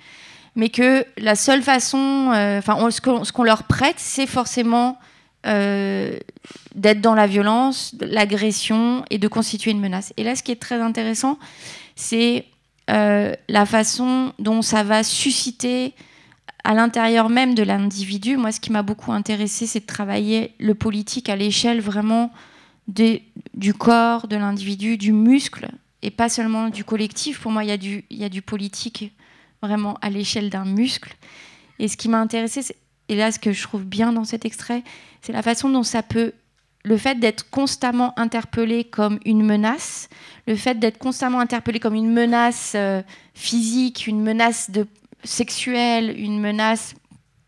mais 0.57 0.69
que 0.69 1.07
la 1.17 1.37
seule 1.37 1.63
façon, 1.63 2.33
euh, 2.35 2.59
enfin, 2.59 2.91
ce 2.91 3.33
qu'on 3.33 3.45
leur 3.45 3.63
prête, 3.63 3.97
c'est 3.99 4.27
forcément 4.27 4.99
euh, 5.47 6.19
d'être 6.75 7.01
dans 7.01 7.15
la 7.15 7.27
violence, 7.27 7.95
l'agression 8.01 9.05
et 9.09 9.19
de 9.19 9.29
constituer 9.29 9.71
une 9.71 9.81
menace. 9.81 10.13
Et 10.19 10.25
là, 10.25 10.37
ce 10.37 10.43
qui 10.43 10.53
est 10.53 10.61
très 10.61 10.81
intéressant, 10.81 11.39
c'est 11.97 12.47
la 12.89 13.67
façon 13.67 14.33
dont 14.41 14.63
ça 14.63 14.83
va 14.83 15.05
susciter 15.05 15.95
à 16.65 16.75
l'intérieur 16.75 17.29
même 17.29 17.55
de 17.55 17.63
l'individu. 17.63 18.37
Moi, 18.37 18.53
ce 18.53 18.61
qui 18.61 18.73
m'a 18.73 18.83
beaucoup 18.83 19.13
intéressé, 19.13 19.67
c'est 19.67 19.81
de 19.81 19.87
travailler 19.87 20.55
le 20.59 20.75
politique 20.75 21.29
à 21.29 21.37
l'échelle 21.37 21.81
vraiment 21.81 22.33
du 22.89 23.75
corps, 23.75 24.27
de 24.27 24.37
l'individu, 24.37 24.97
du 24.97 25.13
muscle, 25.13 25.69
et 26.03 26.11
pas 26.11 26.29
seulement 26.29 26.69
du 26.69 26.85
collectif. 26.85 27.41
Pour 27.41 27.51
moi, 27.51 27.65
il 27.65 27.69
y, 27.69 28.25
a 28.25 28.29
du, 28.29 28.43
politique 28.43 29.13
vraiment 29.63 29.97
à 30.01 30.11
l'échelle 30.11 30.51
d'un 30.51 30.65
muscle. 30.65 31.15
Et 31.79 31.89
ce 31.89 31.97
qui 31.97 32.09
m'a 32.09 32.21
intéressé, 32.21 32.75
et 33.09 33.15
là, 33.15 33.33
ce 33.33 33.39
que 33.39 33.53
je 33.53 33.63
trouve 33.63 33.85
bien 33.85 34.13
dans 34.13 34.25
cet 34.25 34.45
extrait, 34.45 34.83
c'est 35.21 35.33
la 35.33 35.43
façon 35.43 35.69
dont 35.69 35.83
ça 35.83 36.03
peut. 36.03 36.33
Le 36.83 36.97
fait 36.97 37.19
d'être 37.19 37.51
constamment 37.51 38.19
interpellé 38.19 38.85
comme 38.85 39.19
une 39.27 39.45
menace, 39.45 40.09
le 40.47 40.57
fait 40.57 40.79
d'être 40.79 40.97
constamment 40.97 41.41
interpellé 41.41 41.79
comme 41.79 41.95
une 41.95 42.11
menace 42.11 42.73
euh, 42.75 43.03
physique, 43.35 44.07
une 44.07 44.23
menace 44.23 44.71
sexuelle, 45.23 46.19
une 46.19 46.41
menace 46.41 46.95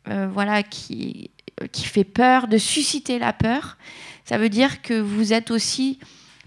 euh, 0.09 0.29
voilà, 0.31 0.63
qui 0.63 1.31
fait 1.73 2.05
peur, 2.05 2.47
de 2.47 2.59
susciter 2.59 3.19
la 3.19 3.33
peur, 3.33 3.79
ça 4.25 4.39
veut 4.39 4.49
dire 4.49 4.83
que 4.83 5.01
vous 5.01 5.33
êtes 5.33 5.51
aussi 5.51 5.99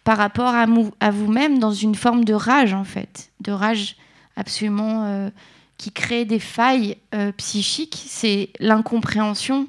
par 0.05 0.17
rapport 0.17 0.53
à, 0.53 1.11
vous-même 1.11 1.57
dans 1.57 1.73
une 1.73 1.95
forme 1.95 2.23
de 2.23 2.35
rage 2.35 2.73
en 2.73 2.83
fait, 2.83 3.31
de 3.41 3.51
rage 3.51 3.97
absolument 4.35 5.03
euh, 5.05 5.29
qui 5.77 5.91
crée 5.91 6.25
des 6.25 6.39
failles 6.39 6.97
euh, 7.15 7.31
psychiques. 7.31 8.03
C'est 8.07 8.49
l'incompréhension 8.59 9.67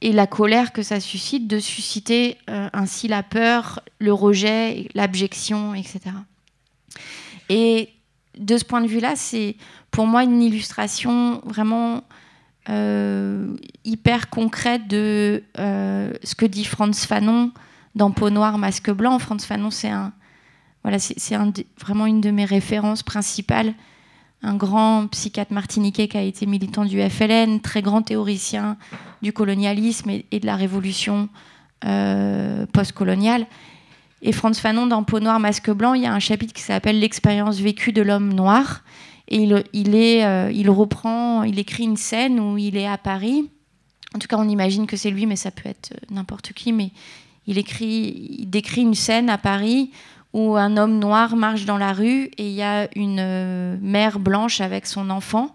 et 0.00 0.12
la 0.12 0.26
colère 0.26 0.72
que 0.72 0.82
ça 0.82 0.98
suscite 0.98 1.46
de 1.46 1.58
susciter 1.58 2.38
euh, 2.48 2.70
ainsi 2.72 3.06
la 3.06 3.22
peur, 3.22 3.82
le 3.98 4.14
rejet, 4.14 4.88
l'abjection, 4.94 5.74
etc. 5.74 6.00
Et 7.50 7.90
de 8.38 8.56
ce 8.56 8.64
point 8.64 8.80
de 8.80 8.88
vue-là, 8.88 9.14
c'est 9.14 9.56
pour 9.90 10.06
moi 10.06 10.24
une 10.24 10.42
illustration 10.42 11.42
vraiment 11.44 12.02
hyper 13.84 14.28
concrète 14.28 14.88
de 14.88 15.44
ce 15.56 16.34
que 16.34 16.46
dit 16.46 16.64
Franz 16.64 17.06
Fanon 17.06 17.52
dans 17.96 18.12
Peau 18.12 18.30
noire, 18.30 18.58
masque 18.58 18.90
blanc. 18.92 19.18
Franz 19.18 19.44
Fanon, 19.44 19.70
c'est 19.70 19.90
voilà, 20.84 21.00
c'est 21.00 21.36
vraiment 21.80 22.06
une 22.06 22.20
de 22.20 22.30
mes 22.30 22.44
références 22.44 23.02
principales. 23.02 23.74
Un 24.42 24.54
grand 24.54 25.08
psychiatre 25.08 25.52
martiniquais 25.52 26.06
qui 26.06 26.16
a 26.16 26.22
été 26.22 26.46
militant 26.46 26.84
du 26.84 27.00
FLN, 27.02 27.60
très 27.60 27.82
grand 27.82 28.02
théoricien 28.02 28.76
du 29.22 29.32
colonialisme 29.32 30.10
et, 30.10 30.38
de 30.38 30.46
la 30.46 30.54
révolution 30.54 31.28
euh, 31.84 32.66
postcoloniale. 32.66 33.46
Et 34.22 34.30
Franz 34.30 34.60
Fanon, 34.60 34.86
dans 34.86 35.02
Peau 35.02 35.18
noire, 35.18 35.40
masque 35.40 35.70
blanc, 35.70 35.94
il 35.94 36.02
y 36.02 36.06
a 36.06 36.12
un 36.12 36.20
chapitre 36.20 36.52
qui 36.52 36.62
s'appelle 36.62 37.00
L'expérience 37.00 37.58
vécue 37.58 37.92
de 37.92 38.02
l'homme 38.02 38.32
noir. 38.32 38.84
Et 39.28 39.38
il, 39.38 39.52
euh, 39.54 40.50
il 40.52 40.70
reprend, 40.70 41.42
il 41.42 41.58
écrit 41.58 41.82
une 41.84 41.96
scène 41.96 42.38
où 42.38 42.58
il 42.58 42.76
est 42.76 42.86
à 42.86 42.98
Paris. 42.98 43.50
En 44.14 44.20
tout 44.20 44.28
cas, 44.28 44.36
on 44.38 44.48
imagine 44.48 44.86
que 44.86 44.96
c'est 44.96 45.10
lui, 45.10 45.26
mais 45.26 45.36
ça 45.36 45.50
peut 45.50 45.68
être 45.68 45.92
n'importe 46.10 46.52
qui. 46.52 46.72
Mais 46.72 46.92
il, 47.46 47.58
écrit, 47.58 48.36
il 48.38 48.50
décrit 48.50 48.82
une 48.82 48.94
scène 48.94 49.30
à 49.30 49.38
Paris 49.38 49.90
où 50.32 50.56
un 50.56 50.76
homme 50.76 50.98
noir 50.98 51.36
marche 51.36 51.64
dans 51.64 51.78
la 51.78 51.92
rue 51.92 52.24
et 52.36 52.48
il 52.48 52.52
y 52.52 52.62
a 52.62 52.88
une 52.94 53.20
euh, 53.20 53.76
mère 53.80 54.18
blanche 54.18 54.60
avec 54.60 54.86
son 54.86 55.10
enfant 55.10 55.54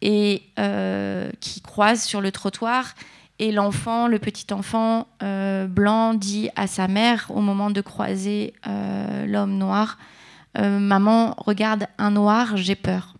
et 0.00 0.42
euh, 0.58 1.30
qui 1.40 1.60
croise 1.60 2.02
sur 2.02 2.20
le 2.20 2.32
trottoir. 2.32 2.94
Et 3.38 3.52
l'enfant, 3.52 4.08
le 4.08 4.18
petit 4.18 4.46
enfant 4.54 5.08
euh, 5.22 5.66
blanc, 5.66 6.14
dit 6.14 6.48
à 6.56 6.66
sa 6.66 6.88
mère 6.88 7.26
au 7.28 7.42
moment 7.42 7.70
de 7.70 7.80
croiser 7.82 8.54
l'homme 9.26 9.58
noir 9.58 9.98
Maman, 10.58 11.34
regarde 11.36 11.86
un 11.98 12.12
noir, 12.12 12.56
j'ai 12.56 12.76
peur. 12.76 13.14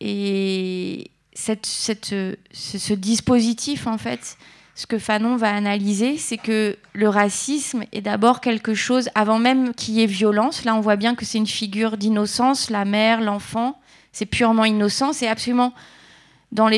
Et 0.00 1.10
ce, 1.34 2.94
dispositif, 2.94 3.86
en 3.86 3.98
fait, 3.98 4.36
ce 4.78 4.86
que 4.86 5.00
Fanon 5.00 5.34
va 5.34 5.52
analyser, 5.52 6.18
c'est 6.18 6.36
que 6.36 6.78
le 6.92 7.08
racisme 7.08 7.82
est 7.90 8.00
d'abord 8.00 8.40
quelque 8.40 8.74
chose, 8.74 9.08
avant 9.16 9.40
même 9.40 9.74
qu'il 9.74 9.94
y 9.94 10.04
ait 10.04 10.06
violence, 10.06 10.64
là 10.64 10.76
on 10.76 10.80
voit 10.80 10.94
bien 10.94 11.16
que 11.16 11.24
c'est 11.24 11.38
une 11.38 11.48
figure 11.48 11.96
d'innocence, 11.96 12.70
la 12.70 12.84
mère, 12.84 13.20
l'enfant, 13.20 13.80
c'est 14.12 14.24
purement 14.24 14.64
innocent, 14.64 15.12
c'est 15.12 15.26
absolument, 15.26 15.74
dans 16.52 16.70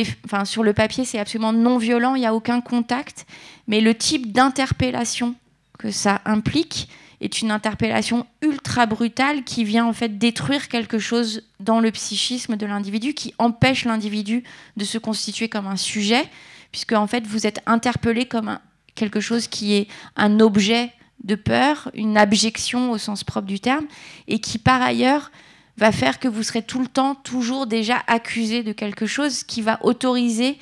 sur 0.47 0.63
le 0.63 0.73
papier, 0.73 1.05
c'est 1.05 1.19
absolument 1.19 1.53
non 1.53 1.77
violent, 1.77 2.15
il 2.15 2.21
n'y 2.21 2.27
a 2.27 2.35
aucun 2.35 2.63
contact, 2.63 3.27
mais 3.69 3.83
le 3.83 3.95
type 3.95 4.33
d'interpellation 4.33 5.35
que 5.79 5.91
ça 5.91 6.23
implique 6.25 6.89
est 7.21 7.43
une 7.43 7.51
interpellation 7.51 8.27
ultra 8.41 8.87
brutale 8.87 9.45
qui 9.45 9.63
vient 9.63 9.85
en 9.85 9.93
fait 9.93 10.17
détruire 10.17 10.69
quelque 10.69 10.99
chose 10.99 11.43
dans 11.61 11.81
le 11.81 11.91
psychisme 11.91 12.57
de 12.57 12.65
l'individu, 12.65 13.13
qui 13.13 13.35
empêche 13.37 13.85
l'individu 13.85 14.43
de 14.79 14.87
se 14.87 14.97
constituer 14.97 15.51
comme 15.51 15.67
un 15.67 15.77
sujet, 15.77 16.25
puisque 16.73 16.93
en 16.93 17.07
fait 17.07 17.27
vous 17.27 17.47
êtes 17.47 17.61
interpellé 17.67 18.27
comme 18.27 18.59
quelque 18.95 19.21
chose 19.21 19.47
qui 19.49 19.75
est 19.75 19.89
un 20.17 20.41
objet 20.41 20.93
de 21.25 21.35
peur, 21.35 21.91
une 21.95 22.17
abjection 22.17 22.91
au 22.91 22.99
sens 22.99 23.25
propre 23.25 23.47
du 23.47 23.61
terme, 23.61 23.87
et 24.29 24.41
qui 24.41 24.59
par 24.59 24.81
ailleurs 24.81 25.31
va 25.77 25.93
faire 25.93 26.19
que 26.19 26.29
vous 26.29 26.43
serez 26.43 26.63
tout 26.63 26.81
le 26.81 26.87
temps 26.87 27.15
toujours 27.15 27.67
déjà 27.67 28.03
accusé 28.07 28.63
de 28.63 28.73
quelque 28.73 29.07
chose 29.07 29.45
qui 29.45 29.63
va 29.63 29.79
autoriser 29.83 30.59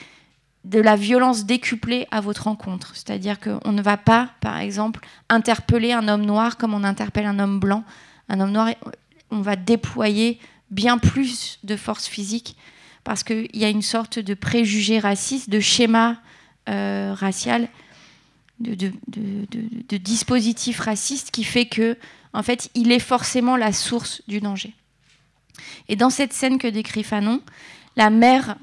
de 0.64 0.80
la 0.80 0.96
violence 0.96 1.44
décuplée 1.44 2.06
à 2.10 2.20
votre 2.20 2.44
rencontre. 2.44 2.92
C'est-à-dire 2.94 3.38
qu'on 3.40 3.72
ne 3.72 3.82
va 3.82 3.96
pas, 3.96 4.30
par 4.40 4.58
exemple, 4.58 5.00
interpeller 5.28 5.92
un 5.92 6.08
homme 6.08 6.26
noir 6.26 6.56
comme 6.56 6.74
on 6.74 6.84
interpelle 6.84 7.26
un 7.26 7.38
homme 7.38 7.58
blanc. 7.58 7.84
Un 8.28 8.40
homme 8.40 8.52
noir, 8.52 8.70
on 9.30 9.40
va 9.40 9.56
déployer 9.56 10.38
bien 10.70 10.98
plus 10.98 11.58
de 11.64 11.76
force 11.76 12.06
physique 12.06 12.56
parce 13.08 13.24
qu'il 13.24 13.48
y 13.54 13.64
a 13.64 13.70
une 13.70 13.80
sorte 13.80 14.18
de 14.18 14.34
préjugé 14.34 14.98
raciste, 14.98 15.48
de 15.48 15.60
schéma 15.60 16.18
euh, 16.68 17.14
racial, 17.16 17.70
de, 18.60 19.96
dispositif 19.96 20.80
raciste 20.80 21.30
qui 21.30 21.42
fait 21.42 21.64
que, 21.64 21.96
en 22.34 22.42
fait, 22.42 22.68
il 22.74 22.92
est 22.92 22.98
forcément 22.98 23.56
la 23.56 23.72
source 23.72 24.20
du 24.28 24.40
danger. 24.40 24.74
Et 25.88 25.96
dans 25.96 26.10
cette 26.10 26.34
scène 26.34 26.58
que 26.58 26.68
décrit 26.68 27.02
Fanon, 27.02 27.40
la 27.96 28.10
mère 28.10 28.56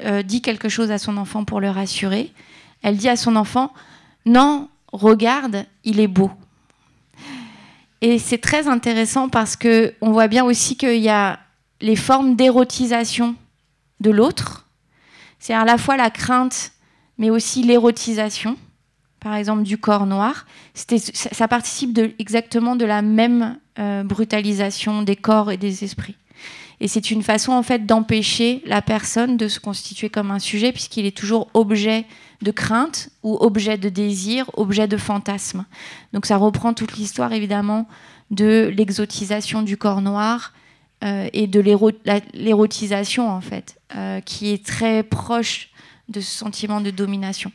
euh, 0.00 0.22
dit 0.22 0.40
quelque 0.40 0.70
chose 0.70 0.90
à 0.90 0.96
son 0.96 1.18
enfant 1.18 1.44
pour 1.44 1.60
le 1.60 1.68
rassurer. 1.68 2.32
Elle 2.80 2.96
dit 2.96 3.10
à 3.10 3.16
son 3.16 3.36
enfant 3.36 3.70
Non, 4.24 4.70
regarde, 4.94 5.66
il 5.84 6.00
est 6.00 6.08
beau. 6.08 6.30
Et 8.00 8.18
c'est 8.18 8.38
très 8.38 8.66
intéressant 8.66 9.28
parce 9.28 9.56
que 9.56 9.92
on 10.00 10.12
voit 10.12 10.28
bien 10.28 10.46
aussi 10.46 10.78
qu'il 10.78 11.02
y 11.02 11.10
a 11.10 11.38
les 11.82 11.96
formes 11.96 12.34
d'érotisation 12.34 13.36
de 14.00 14.10
l'autre. 14.10 14.66
C'est 15.38 15.54
à 15.54 15.64
la 15.64 15.78
fois 15.78 15.96
la 15.96 16.10
crainte, 16.10 16.72
mais 17.18 17.30
aussi 17.30 17.62
l'érotisation, 17.62 18.56
par 19.20 19.34
exemple 19.34 19.62
du 19.62 19.78
corps 19.78 20.06
noir. 20.06 20.46
Ça 20.74 21.48
participe 21.48 21.98
exactement 22.18 22.76
de 22.76 22.84
la 22.84 23.02
même 23.02 23.58
euh, 23.78 24.02
brutalisation 24.02 25.02
des 25.02 25.16
corps 25.16 25.50
et 25.50 25.56
des 25.56 25.84
esprits. 25.84 26.16
Et 26.80 26.88
c'est 26.88 27.10
une 27.10 27.22
façon 27.22 27.52
en 27.52 27.62
fait 27.62 27.84
d'empêcher 27.84 28.62
la 28.64 28.80
personne 28.80 29.36
de 29.36 29.48
se 29.48 29.60
constituer 29.60 30.08
comme 30.08 30.30
un 30.30 30.38
sujet 30.38 30.72
puisqu'il 30.72 31.04
est 31.04 31.16
toujours 31.16 31.48
objet 31.52 32.06
de 32.40 32.50
crainte 32.50 33.10
ou 33.22 33.36
objet 33.38 33.76
de 33.76 33.90
désir, 33.90 34.50
objet 34.54 34.88
de 34.88 34.96
fantasme. 34.96 35.66
Donc 36.14 36.24
ça 36.24 36.38
reprend 36.38 36.72
toute 36.72 36.96
l'histoire 36.96 37.34
évidemment 37.34 37.86
de 38.30 38.72
l'exotisation 38.74 39.60
du 39.60 39.76
corps 39.76 40.00
noir, 40.00 40.54
et 41.02 41.46
de 41.46 41.60
l'érotisation 42.34 43.30
en 43.30 43.40
fait, 43.40 43.80
euh, 43.96 44.20
qui 44.20 44.50
est 44.50 44.64
très 44.64 45.02
proche 45.02 45.70
de 46.08 46.20
ce 46.20 46.30
sentiment 46.30 46.80
de 46.80 46.90
domination. 46.90 47.50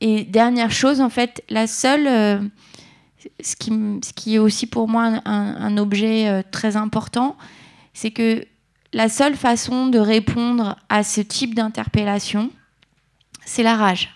Et 0.00 0.24
dernière 0.24 0.72
chose, 0.72 1.00
en 1.00 1.08
fait, 1.08 1.44
la 1.48 1.68
seule, 1.68 2.08
euh, 2.08 2.40
ce, 3.40 3.54
qui, 3.54 3.70
ce, 4.04 4.12
qui, 4.12 4.34
est 4.34 4.38
aussi 4.38 4.66
pour 4.66 4.88
moi 4.88 5.20
un, 5.24 5.76
objet 5.78 6.42
très 6.50 6.76
important, 6.76 7.36
c'est 7.94 8.10
que 8.10 8.44
la 8.92 9.08
seule 9.08 9.36
façon 9.36 9.86
de 9.86 10.00
répondre 10.00 10.76
à 10.88 11.04
ce 11.04 11.20
type 11.20 11.54
d'interpellation, 11.54 12.50
c'est 13.44 13.62
la 13.62 13.76
rage. 13.76 14.10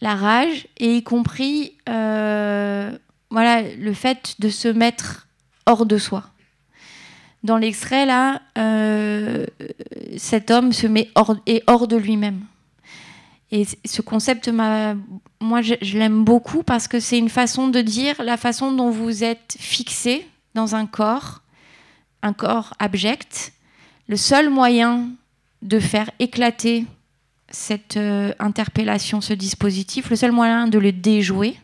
La 0.00 0.14
rage, 0.14 0.68
et 0.78 0.98
y 0.98 1.02
compris 1.02 1.76
voilà, 1.86 3.62
le 3.76 3.92
fait 3.92 4.36
de 4.38 4.48
se 4.48 4.68
mettre 4.68 5.26
hors 5.66 5.84
de 5.84 5.98
soi 5.98 6.24
dans 7.46 7.56
l'extrait, 7.56 8.04
là, 8.04 8.42
euh, 8.58 9.46
cet 10.18 10.50
homme 10.50 10.72
se 10.72 10.86
met 10.86 11.08
hors, 11.14 11.36
est 11.46 11.62
hors 11.66 11.88
de 11.88 11.96
lui-même. 11.96 12.42
Et 13.52 13.64
ce 13.84 14.02
concept, 14.02 14.50
moi, 14.50 15.62
je, 15.62 15.96
l'aime 15.96 16.24
beaucoup 16.24 16.62
parce 16.62 16.88
que 16.88 17.00
c'est 17.00 17.18
une 17.18 17.28
façon 17.28 17.68
de 17.68 17.80
dire 17.80 18.20
la 18.22 18.36
façon 18.36 18.72
dont 18.72 18.90
vous 18.90 19.22
êtes 19.22 19.56
fixé 19.58 20.26
dans 20.54 20.74
un 20.74 20.86
corps, 20.86 21.42
un 22.22 22.32
corps 22.32 22.74
abject. 22.78 23.52
Le 24.08 24.16
seul 24.16 24.50
moyen 24.50 25.08
de 25.62 25.78
faire 25.78 26.10
éclater 26.18 26.84
cette 27.48 27.96
euh, 27.96 28.32
interpellation, 28.40 29.20
ce 29.20 29.32
dispositif, 29.32 30.10
le 30.10 30.16
seul 30.16 30.32
moyen 30.32 30.66
de 30.66 30.78
le 30.78 30.90
déjouer, 30.90 31.56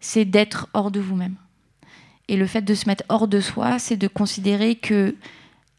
c'est 0.00 0.24
d'être 0.24 0.68
hors 0.72 0.92
de 0.92 1.00
vous-même. 1.00 1.34
Et 2.28 2.36
le 2.36 2.46
fait 2.46 2.62
de 2.62 2.74
se 2.74 2.86
mettre 2.86 3.04
hors 3.08 3.28
de 3.28 3.40
soi, 3.40 3.78
c'est 3.78 3.96
de 3.96 4.08
considérer 4.08 4.76
que 4.76 5.14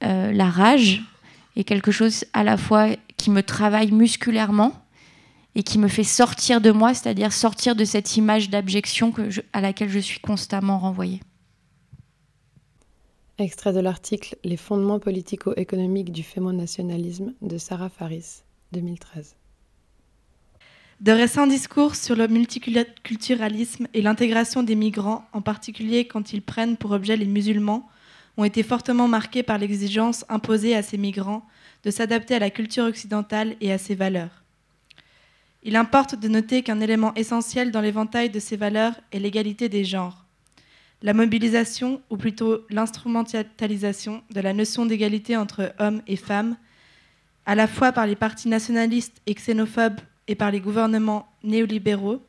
euh, 0.03 0.31
la 0.31 0.49
rage 0.49 1.03
est 1.55 1.63
quelque 1.63 1.91
chose 1.91 2.25
à 2.33 2.43
la 2.43 2.57
fois 2.57 2.89
qui 3.17 3.29
me 3.29 3.43
travaille 3.43 3.91
musculairement 3.91 4.73
et 5.55 5.63
qui 5.63 5.77
me 5.77 5.87
fait 5.87 6.03
sortir 6.03 6.61
de 6.61 6.71
moi, 6.71 6.93
c'est-à-dire 6.93 7.31
sortir 7.31 7.75
de 7.75 7.85
cette 7.85 8.17
image 8.17 8.49
d'abjection 8.49 9.13
à 9.53 9.61
laquelle 9.61 9.89
je 9.89 9.99
suis 9.99 10.19
constamment 10.19 10.79
renvoyée. 10.79 11.21
Extrait 13.37 13.73
de 13.73 13.79
l'article 13.79 14.35
Les 14.43 14.57
fondements 14.57 14.99
politico-économiques 14.99 16.11
du 16.11 16.23
fémonationalisme 16.23 17.33
de 17.41 17.57
Sarah 17.57 17.89
Faris, 17.89 18.43
2013. 18.71 19.35
De 21.01 21.11
récents 21.11 21.47
discours 21.47 21.95
sur 21.95 22.15
le 22.15 22.27
multiculturalisme 22.27 23.87
et 23.93 24.01
l'intégration 24.01 24.63
des 24.63 24.75
migrants, 24.75 25.25
en 25.33 25.41
particulier 25.41 26.05
quand 26.05 26.33
ils 26.33 26.41
prennent 26.41 26.77
pour 26.77 26.91
objet 26.91 27.17
les 27.17 27.25
musulmans, 27.25 27.89
ont 28.37 28.43
été 28.43 28.63
fortement 28.63 29.07
marqués 29.07 29.43
par 29.43 29.57
l'exigence 29.57 30.25
imposée 30.29 30.75
à 30.75 30.81
ces 30.81 30.97
migrants 30.97 31.45
de 31.83 31.91
s'adapter 31.91 32.35
à 32.35 32.39
la 32.39 32.49
culture 32.49 32.85
occidentale 32.85 33.55
et 33.61 33.71
à 33.71 33.77
ses 33.77 33.95
valeurs. 33.95 34.43
Il 35.63 35.75
importe 35.75 36.15
de 36.15 36.27
noter 36.27 36.61
qu'un 36.63 36.79
élément 36.79 37.13
essentiel 37.15 37.71
dans 37.71 37.81
l'éventail 37.81 38.29
de 38.29 38.39
ces 38.39 38.57
valeurs 38.57 38.95
est 39.11 39.19
l'égalité 39.19 39.69
des 39.69 39.83
genres 39.83 40.23
la 41.03 41.13
mobilisation, 41.13 42.01
ou 42.09 42.15
plutôt 42.15 42.65
l'instrumentalisation 42.69 44.23
de 44.31 44.39
la 44.39 44.53
notion 44.53 44.85
d'égalité 44.85 45.35
entre 45.35 45.73
hommes 45.77 46.01
et 46.07 46.15
femmes, 46.15 46.55
à 47.45 47.55
la 47.55 47.67
fois 47.67 47.91
par 47.91 48.07
les 48.07 48.15
partis 48.15 48.47
nationalistes 48.47 49.21
et 49.27 49.33
xénophobes 49.33 49.99
et 50.28 50.36
par 50.36 50.51
les 50.51 50.59
gouvernements 50.59 51.28
néolibéraux, 51.43 52.21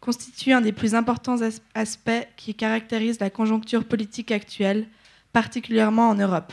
constitue 0.00 0.52
un 0.52 0.60
des 0.60 0.72
plus 0.72 0.94
importants 0.94 1.38
aspects 1.74 2.26
qui 2.36 2.54
caractérisent 2.54 3.20
la 3.20 3.30
conjoncture 3.30 3.84
politique 3.84 4.30
actuelle, 4.30 4.86
particulièrement 5.32 6.10
en 6.10 6.14
Europe. 6.14 6.52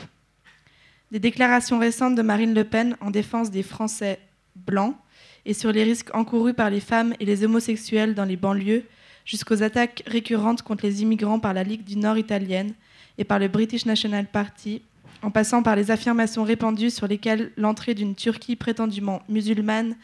Des 1.12 1.20
déclarations 1.20 1.78
récentes 1.78 2.16
de 2.16 2.22
Marine 2.22 2.54
Le 2.54 2.64
Pen 2.64 2.96
en 3.00 3.10
défense 3.10 3.50
des 3.50 3.62
Français 3.62 4.18
blancs 4.56 4.96
et 5.44 5.54
sur 5.54 5.70
les 5.70 5.84
risques 5.84 6.14
encourus 6.14 6.54
par 6.54 6.70
les 6.70 6.80
femmes 6.80 7.14
et 7.20 7.24
les 7.24 7.44
homosexuels 7.44 8.14
dans 8.14 8.24
les 8.24 8.36
banlieues 8.36 8.84
jusqu'aux 9.24 9.62
attaques 9.62 10.02
récurrentes 10.06 10.62
contre 10.62 10.84
les 10.84 11.02
immigrants 11.02 11.38
par 11.38 11.54
la 11.54 11.62
Ligue 11.62 11.84
du 11.84 11.96
Nord 11.96 12.18
italienne 12.18 12.74
et 13.18 13.24
par 13.24 13.38
le 13.38 13.48
British 13.48 13.86
National 13.86 14.26
Party, 14.26 14.82
en 15.22 15.30
passant 15.30 15.62
par 15.62 15.76
les 15.76 15.90
affirmations 15.90 16.44
répandues 16.44 16.90
sur 16.90 17.06
lesquelles 17.06 17.52
l'entrée 17.56 17.94
d'une 17.94 18.14
Turquie 18.14 18.56
prétendument 18.56 19.22
musulmane 19.28 19.96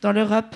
dans 0.00 0.12
l'Europe 0.12 0.54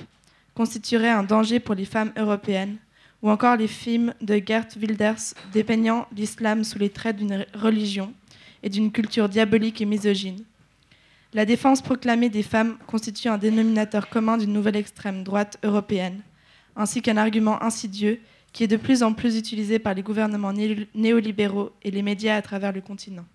constituerait 0.54 1.10
un 1.10 1.22
danger 1.22 1.60
pour 1.60 1.74
les 1.74 1.84
femmes 1.84 2.12
européennes, 2.16 2.76
ou 3.22 3.30
encore 3.30 3.56
les 3.56 3.68
films 3.68 4.14
de 4.20 4.40
Gert 4.44 4.68
Wilders 4.76 5.34
dépeignant 5.52 6.06
l'islam 6.14 6.64
sous 6.64 6.78
les 6.78 6.90
traits 6.90 7.16
d'une 7.16 7.46
religion 7.54 8.12
et 8.62 8.68
d'une 8.68 8.92
culture 8.92 9.28
diabolique 9.28 9.80
et 9.80 9.86
misogyne. 9.86 10.44
La 11.34 11.44
défense 11.44 11.82
proclamée 11.82 12.30
des 12.30 12.42
femmes 12.42 12.76
constitue 12.86 13.28
un 13.28 13.38
dénominateur 13.38 14.08
commun 14.08 14.38
d'une 14.38 14.52
nouvelle 14.52 14.76
extrême 14.76 15.24
droite 15.24 15.58
européenne, 15.62 16.22
ainsi 16.74 17.02
qu'un 17.02 17.16
argument 17.16 17.62
insidieux 17.62 18.20
qui 18.52 18.64
est 18.64 18.68
de 18.68 18.76
plus 18.76 19.02
en 19.02 19.12
plus 19.12 19.36
utilisé 19.36 19.78
par 19.78 19.94
les 19.94 20.02
gouvernements 20.02 20.54
néolibéraux 20.94 21.70
et 21.82 21.90
les 21.90 22.02
médias 22.02 22.36
à 22.36 22.42
travers 22.42 22.72
le 22.72 22.80
continent. 22.80 23.26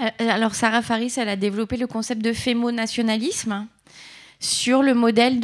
Euh, 0.00 0.08
alors 0.18 0.54
Sarah 0.54 0.82
Faris, 0.82 1.14
elle 1.16 1.28
a 1.28 1.36
développé 1.36 1.76
le 1.76 1.86
concept 1.86 2.22
de 2.22 2.32
fémonationalisme 2.32 3.66
sur 4.40 4.82
le 4.82 4.94
modèle 4.94 5.40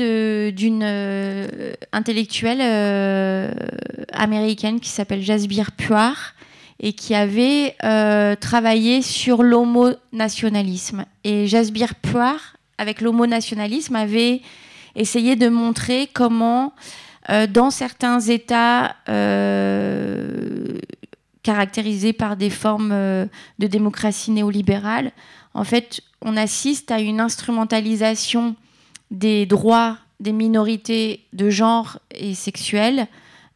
d'une 0.54 0.82
euh, 0.84 1.72
intellectuelle 1.92 2.60
euh, 2.62 3.50
américaine 4.12 4.80
qui 4.80 4.90
s'appelle 4.90 5.22
Jasbir 5.22 5.72
Puar 5.72 6.34
et 6.80 6.92
qui 6.92 7.14
avait 7.14 7.76
travaillé 8.40 9.00
sur 9.00 9.42
l'homonationalisme. 9.42 11.04
Et 11.22 11.46
Jasbir 11.46 11.94
Puar, 11.94 12.56
avec 12.78 13.00
l'homonationalisme, 13.00 13.96
avait 13.96 14.42
essayer 14.94 15.36
de 15.36 15.48
montrer 15.48 16.08
comment, 16.12 16.72
euh, 17.30 17.46
dans 17.46 17.70
certains 17.70 18.20
États 18.20 18.96
euh, 19.08 20.78
caractérisés 21.42 22.12
par 22.12 22.36
des 22.36 22.50
formes 22.50 22.92
euh, 22.92 23.26
de 23.58 23.66
démocratie 23.66 24.30
néolibérale, 24.30 25.12
en 25.54 25.64
fait, 25.64 26.00
on 26.20 26.36
assiste 26.36 26.90
à 26.90 27.00
une 27.00 27.20
instrumentalisation 27.20 28.56
des 29.10 29.46
droits 29.46 29.98
des 30.20 30.32
minorités 30.32 31.24
de 31.32 31.50
genre 31.50 31.98
et 32.14 32.34
sexuelles 32.34 33.08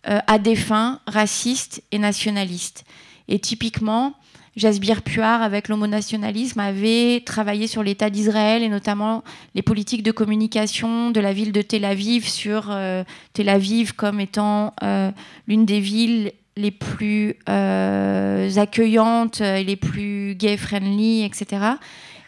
à 0.04 0.38
des 0.38 0.56
fins 0.56 1.00
racistes 1.06 1.82
et 1.92 1.98
nationalistes. 1.98 2.84
Et 3.28 3.38
typiquement, 3.38 4.14
Jasbir 4.58 5.02
Puar, 5.02 5.40
avec 5.42 5.68
l'homonationalisme, 5.68 6.58
avait 6.58 7.22
travaillé 7.24 7.68
sur 7.68 7.84
l'État 7.84 8.10
d'Israël 8.10 8.62
et 8.62 8.68
notamment 8.68 9.22
les 9.54 9.62
politiques 9.62 10.02
de 10.02 10.10
communication 10.10 11.12
de 11.12 11.20
la 11.20 11.32
ville 11.32 11.52
de 11.52 11.62
Tel 11.62 11.84
Aviv 11.84 12.26
sur 12.26 12.66
euh, 12.70 13.04
Tel 13.34 13.48
Aviv 13.48 13.94
comme 13.94 14.18
étant 14.18 14.74
euh, 14.82 15.12
l'une 15.46 15.64
des 15.64 15.78
villes 15.78 16.32
les 16.56 16.72
plus 16.72 17.36
euh, 17.48 18.50
accueillantes 18.56 19.40
et 19.40 19.62
les 19.62 19.76
plus 19.76 20.34
gay-friendly, 20.34 21.22
etc. 21.22 21.62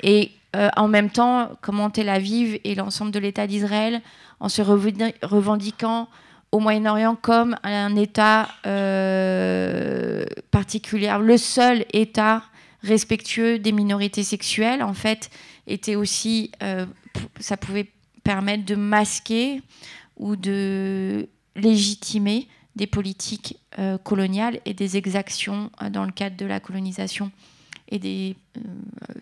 Et 0.04 0.30
en 0.54 0.88
même 0.88 1.10
temps, 1.10 1.50
comment 1.60 1.90
Tel 1.90 2.08
Aviv 2.08 2.58
et 2.64 2.74
l'ensemble 2.74 3.12
de 3.12 3.18
l'État 3.18 3.46
d'Israël, 3.46 4.02
en 4.40 4.48
se 4.48 4.62
revendiquant 4.62 6.08
au 6.52 6.58
Moyen-Orient 6.58 7.16
comme 7.16 7.56
un 7.62 7.94
État 7.96 8.48
euh, 8.66 10.24
particulier, 10.50 11.14
le 11.20 11.36
seul 11.36 11.84
État 11.92 12.42
respectueux 12.82 13.58
des 13.58 13.72
minorités 13.72 14.24
sexuelles, 14.24 14.82
en 14.82 14.94
fait, 14.94 15.30
était 15.66 15.94
aussi, 15.94 16.50
euh, 16.62 16.86
ça 17.38 17.56
pouvait 17.56 17.90
permettre 18.24 18.64
de 18.64 18.74
masquer 18.74 19.62
ou 20.16 20.36
de 20.36 21.28
légitimer 21.54 22.48
des 22.76 22.86
politiques 22.86 23.58
euh, 23.78 23.98
coloniales 23.98 24.60
et 24.64 24.74
des 24.74 24.96
exactions 24.96 25.70
dans 25.90 26.04
le 26.04 26.12
cadre 26.12 26.36
de 26.36 26.46
la 26.46 26.60
colonisation 26.60 27.30
et 27.90 27.98
des, 27.98 28.36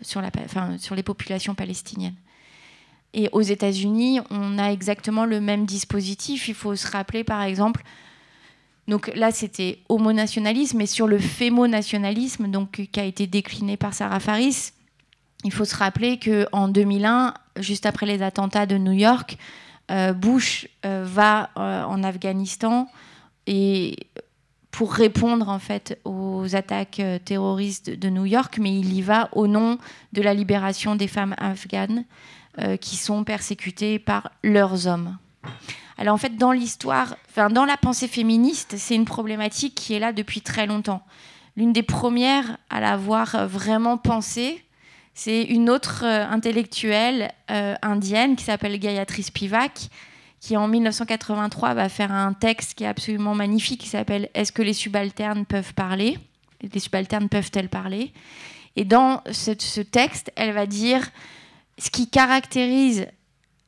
sur, 0.01 0.21
les 0.21 1.03
populations 1.03 1.55
palestiniennes. 1.55 2.15
Et 3.13 3.29
aux 3.31 3.41
États-Unis, 3.41 4.19
on 4.29 4.59
a 4.59 4.71
exactement 4.71 5.25
le 5.25 5.41
même 5.41 5.65
dispositif. 5.65 6.47
Il 6.47 6.53
faut 6.53 6.75
se 6.75 6.89
rappeler, 6.89 7.23
par 7.23 7.41
exemple, 7.41 7.83
donc 8.87 9.11
là, 9.15 9.31
c'était 9.31 9.79
homonationalisme, 9.87 10.77
mais 10.77 10.87
sur 10.87 11.07
le 11.07 11.19
fémonationalisme, 11.19 12.47
donc 12.49 12.87
qui 12.91 12.99
a 12.99 13.03
été 13.03 13.27
décliné 13.27 13.77
par 13.77 13.93
Sarah 13.93 14.19
Faris, 14.19 14.71
il 15.43 15.53
faut 15.53 15.65
se 15.65 15.75
rappeler 15.75 16.19
qu'en 16.19 16.67
2001, 16.67 17.35
juste 17.57 17.85
après 17.85 18.07
les 18.07 18.23
attentats 18.23 18.65
de 18.65 18.77
New 18.77 18.91
York, 18.91 19.37
euh, 19.91 20.13
Bush 20.13 20.67
euh, 20.85 21.03
va 21.07 21.51
euh, 21.57 21.83
en 21.83 22.03
Afghanistan 22.03 22.87
et 23.47 23.95
pour 24.71 24.93
répondre 24.93 25.49
en 25.49 25.59
fait 25.59 25.99
aux 26.05 26.55
attaques 26.55 27.01
terroristes 27.25 27.89
de 27.89 28.09
New 28.09 28.25
York, 28.25 28.57
mais 28.59 28.77
il 28.77 28.93
y 28.93 29.01
va 29.01 29.29
au 29.31 29.47
nom 29.47 29.77
de 30.13 30.21
la 30.21 30.33
libération 30.33 30.95
des 30.95 31.07
femmes 31.07 31.35
afghanes. 31.37 32.05
Euh, 32.61 32.75
qui 32.75 32.97
sont 32.97 33.23
persécutés 33.23 33.99
par 33.99 34.31
leurs 34.43 34.87
hommes. 34.87 35.17
Alors 35.97 36.15
en 36.15 36.17
fait, 36.17 36.35
dans 36.35 36.51
l'histoire, 36.51 37.15
enfin, 37.29 37.49
dans 37.49 37.63
la 37.63 37.77
pensée 37.77 38.07
féministe, 38.07 38.75
c'est 38.77 38.95
une 38.95 39.05
problématique 39.05 39.75
qui 39.75 39.93
est 39.93 39.99
là 39.99 40.11
depuis 40.11 40.41
très 40.41 40.65
longtemps. 40.65 41.01
L'une 41.55 41.71
des 41.71 41.83
premières 41.83 42.57
à 42.69 42.81
l'avoir 42.81 43.47
vraiment 43.47 43.97
pensée, 43.97 44.65
c'est 45.13 45.43
une 45.43 45.69
autre 45.69 46.03
euh, 46.03 46.25
intellectuelle 46.27 47.31
euh, 47.49 47.75
indienne 47.81 48.35
qui 48.35 48.43
s'appelle 48.43 48.77
Gayatri 48.77 49.23
Spivak, 49.23 49.87
qui 50.39 50.55
en 50.57 50.67
1983 50.67 51.73
va 51.73 51.89
faire 51.89 52.11
un 52.11 52.33
texte 52.33 52.75
qui 52.75 52.83
est 52.83 52.87
absolument 52.87 53.35
magnifique, 53.35 53.81
qui 53.81 53.89
s'appelle 53.89 54.29
Est-ce 54.33 54.51
que 54.51 54.61
les 54.61 54.73
subalternes 54.73 55.45
peuvent 55.45 55.73
parler? 55.73 56.17
Les 56.61 56.79
subalternes 56.79 57.29
peuvent-elles 57.29 57.69
parler? 57.69 58.13
Et 58.75 58.85
dans 58.85 59.21
ce 59.31 59.81
texte, 59.81 60.31
elle 60.35 60.53
va 60.53 60.65
dire 60.65 61.09
ce 61.77 61.89
qui 61.89 62.09
caractérise 62.09 63.07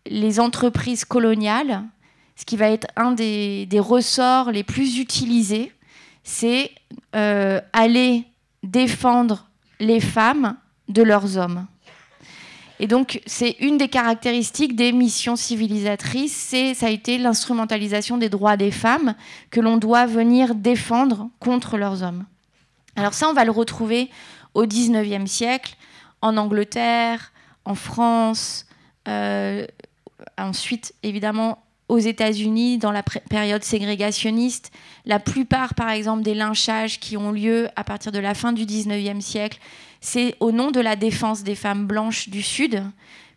les 0.06 0.40
entreprises 0.40 1.06
coloniales, 1.06 1.84
ce 2.36 2.46
qui 2.46 2.58
va 2.58 2.70
être 2.70 2.88
un 2.96 3.12
des, 3.12 3.68
ressorts 3.80 4.52
les 4.52 4.64
plus 4.64 4.98
utilisés, 5.00 5.72
c'est 6.24 6.72
euh, 7.16 7.60
aller 7.74 8.26
défendre 8.64 9.48
les 9.80 10.00
femmes 10.00 10.56
de 10.88 11.04
leurs 11.04 11.38
hommes. 11.38 11.68
Et 12.82 12.88
donc, 12.88 13.22
c'est 13.28 13.58
une 13.60 13.78
des 13.78 13.90
caractéristiques 13.90 14.76
des 14.76 14.92
missions 14.92 15.36
civilisatrices, 15.36 16.36
c'est 16.36 16.74
ça 16.74 16.88
a 16.88 16.90
été 16.90 17.20
l'instrumentalisation 17.20 18.18
des 18.18 18.28
droits 18.28 18.58
des 18.58 18.72
femmes 18.72 19.14
que 19.52 19.62
l'on 19.62 19.78
doit 19.78 20.08
venir 20.08 20.56
défendre 20.56 21.30
contre 21.40 21.78
leurs 21.78 22.02
hommes. 22.02 22.26
Alors 22.96 23.14
ça, 23.14 23.30
on 23.30 23.34
va 23.34 23.46
le 23.46 23.52
retrouver 23.52 24.10
au 24.56 24.66
XIXe 24.66 25.30
siècle, 25.30 25.76
en 26.24 26.38
Angleterre, 26.38 27.32
en 27.66 27.76
France, 27.76 28.66
euh, 29.08 29.68
ensuite 30.40 30.96
évidemment 31.04 31.64
aux 31.88 32.00
États-Unis 32.00 32.80
dans 32.80 32.92
la 32.92 33.04
période 33.04 33.64
ségrégationniste. 33.64 34.72
La 35.06 35.20
plupart, 35.20 35.76
par 35.76 35.92
exemple, 35.92 36.24
des 36.24 36.34
lynchages 36.34 37.00
qui 37.00 37.16
ont 37.16 37.32
lieu 37.32 37.68
à 37.76 37.84
partir 37.84 38.12
de 38.12 38.18
la 38.20 38.34
fin 38.34 38.54
du 38.54 38.66
XIXe 38.66 39.24
siècle, 39.24 39.60
c'est 40.02 40.36
au 40.40 40.52
nom 40.52 40.72
de 40.72 40.80
la 40.80 40.96
défense 40.96 41.44
des 41.44 41.56
femmes 41.56 41.86
blanches 41.86 42.28
du 42.30 42.42
Sud, 42.42 42.84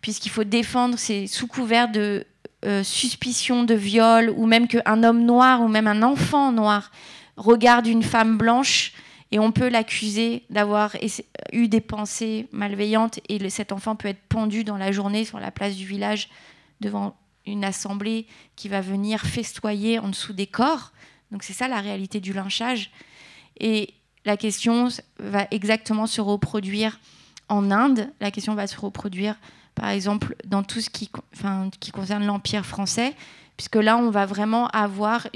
puisqu'il 0.01 0.31
faut 0.31 0.45
défendre, 0.45 0.99
c'est 0.99 1.27
sous 1.27 1.47
couvert 1.47 1.91
de 1.91 2.27
euh, 2.65 2.83
suspicion 2.83 3.63
de 3.65 3.75
viol, 3.75 4.33
ou 4.37 4.47
même 4.47 4.67
qu'un 4.67 5.05
homme 5.05 5.25
noir, 5.25 5.61
ou 5.61 5.69
même 5.69 5.87
un 5.87 6.03
enfant 6.03 6.51
noir, 6.51 6.91
regarde 7.37 7.87
une 7.87 8.03
femme 8.03 8.39
blanche, 8.39 8.93
et 9.31 9.39
on 9.39 9.53
peut 9.53 9.69
l'accuser 9.69 10.45
d'avoir 10.49 10.97
eu 11.53 11.69
des 11.69 11.81
pensées 11.81 12.49
malveillantes, 12.53 13.21
et 13.29 13.51
cet 13.51 13.71
enfant 13.71 13.95
peut 13.95 14.09
être 14.09 14.23
pendu 14.29 14.65
dans 14.65 14.79
la 14.79 14.93
journée 14.93 15.25
sur 15.25 15.41
la 15.41 15.51
place 15.51 15.77
du 15.77 15.87
village 15.87 16.29
devant 16.81 17.17
une 17.47 17.65
assemblée 17.65 18.27
qui 18.57 18.69
va 18.69 18.81
venir 18.81 19.21
festoyer 19.21 19.99
en 19.99 20.09
dessous 20.09 20.33
des 20.33 20.47
corps. 20.47 20.93
Donc 21.31 21.43
c'est 21.43 21.53
ça 21.53 21.69
la 21.69 21.81
réalité 21.81 22.21
du 22.21 22.33
lynchage. 22.33 22.91
Et 23.61 23.93
la 24.25 24.37
question 24.37 24.89
va 25.19 25.47
exactement 25.51 26.07
se 26.07 26.21
reproduire 26.21 26.99
en 27.49 27.71
Inde. 27.71 28.11
La 28.21 28.31
question 28.31 28.55
va 28.55 28.67
se 28.67 28.79
reproduire, 28.79 29.37
par 29.75 29.89
exemple, 29.89 30.37
dans 30.45 30.63
tout 30.63 30.81
ce 30.81 30.91
qui, 30.91 31.11
concerne 31.93 32.25
l'Empire 32.25 32.65
français, 32.65 33.15
puisque 33.57 33.77
là, 33.77 33.97
on 33.97 34.11
va 34.11 34.27
vraiment 34.27 34.69
avoir 34.69 35.27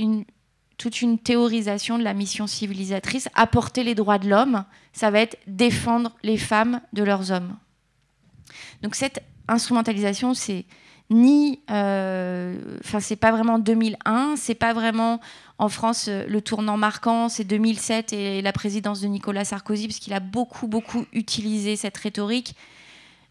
toute 0.78 1.02
une 1.02 1.18
théorisation 1.18 1.98
de 1.98 2.04
la 2.04 2.14
mission 2.14 2.46
civilisatrice. 2.46 3.28
Apporter 3.34 3.82
les 3.82 3.94
droits 3.94 4.18
de 4.18 4.28
l'homme, 4.28 4.64
ça 4.92 5.10
va 5.10 5.20
être 5.20 5.36
défendre 5.46 6.12
les 6.22 6.38
femmes 6.38 6.80
de 6.92 7.02
leurs 7.02 7.30
hommes. 7.30 7.56
Donc 8.82 8.94
cette 8.94 9.22
instrumentalisation, 9.48 10.34
c'est 10.34 10.64
ni, 11.10 11.60
euh, 11.70 12.78
enfin 12.84 13.00
c'est 13.00 13.16
pas 13.16 13.32
vraiment 13.32 13.58
2001, 13.58 14.36
c'est 14.36 14.54
pas 14.54 14.72
vraiment 14.72 15.20
en 15.58 15.68
France 15.68 16.06
euh, 16.08 16.24
le 16.28 16.40
tournant 16.40 16.76
marquant, 16.76 17.28
c'est 17.28 17.44
2007 17.44 18.12
et 18.12 18.42
la 18.42 18.52
présidence 18.52 19.00
de 19.00 19.08
Nicolas 19.08 19.44
Sarkozy 19.44 19.88
parce 19.88 19.98
qu'il 19.98 20.12
a 20.12 20.20
beaucoup 20.20 20.68
beaucoup 20.68 21.04
utilisé 21.12 21.76
cette 21.76 21.96
rhétorique. 21.96 22.54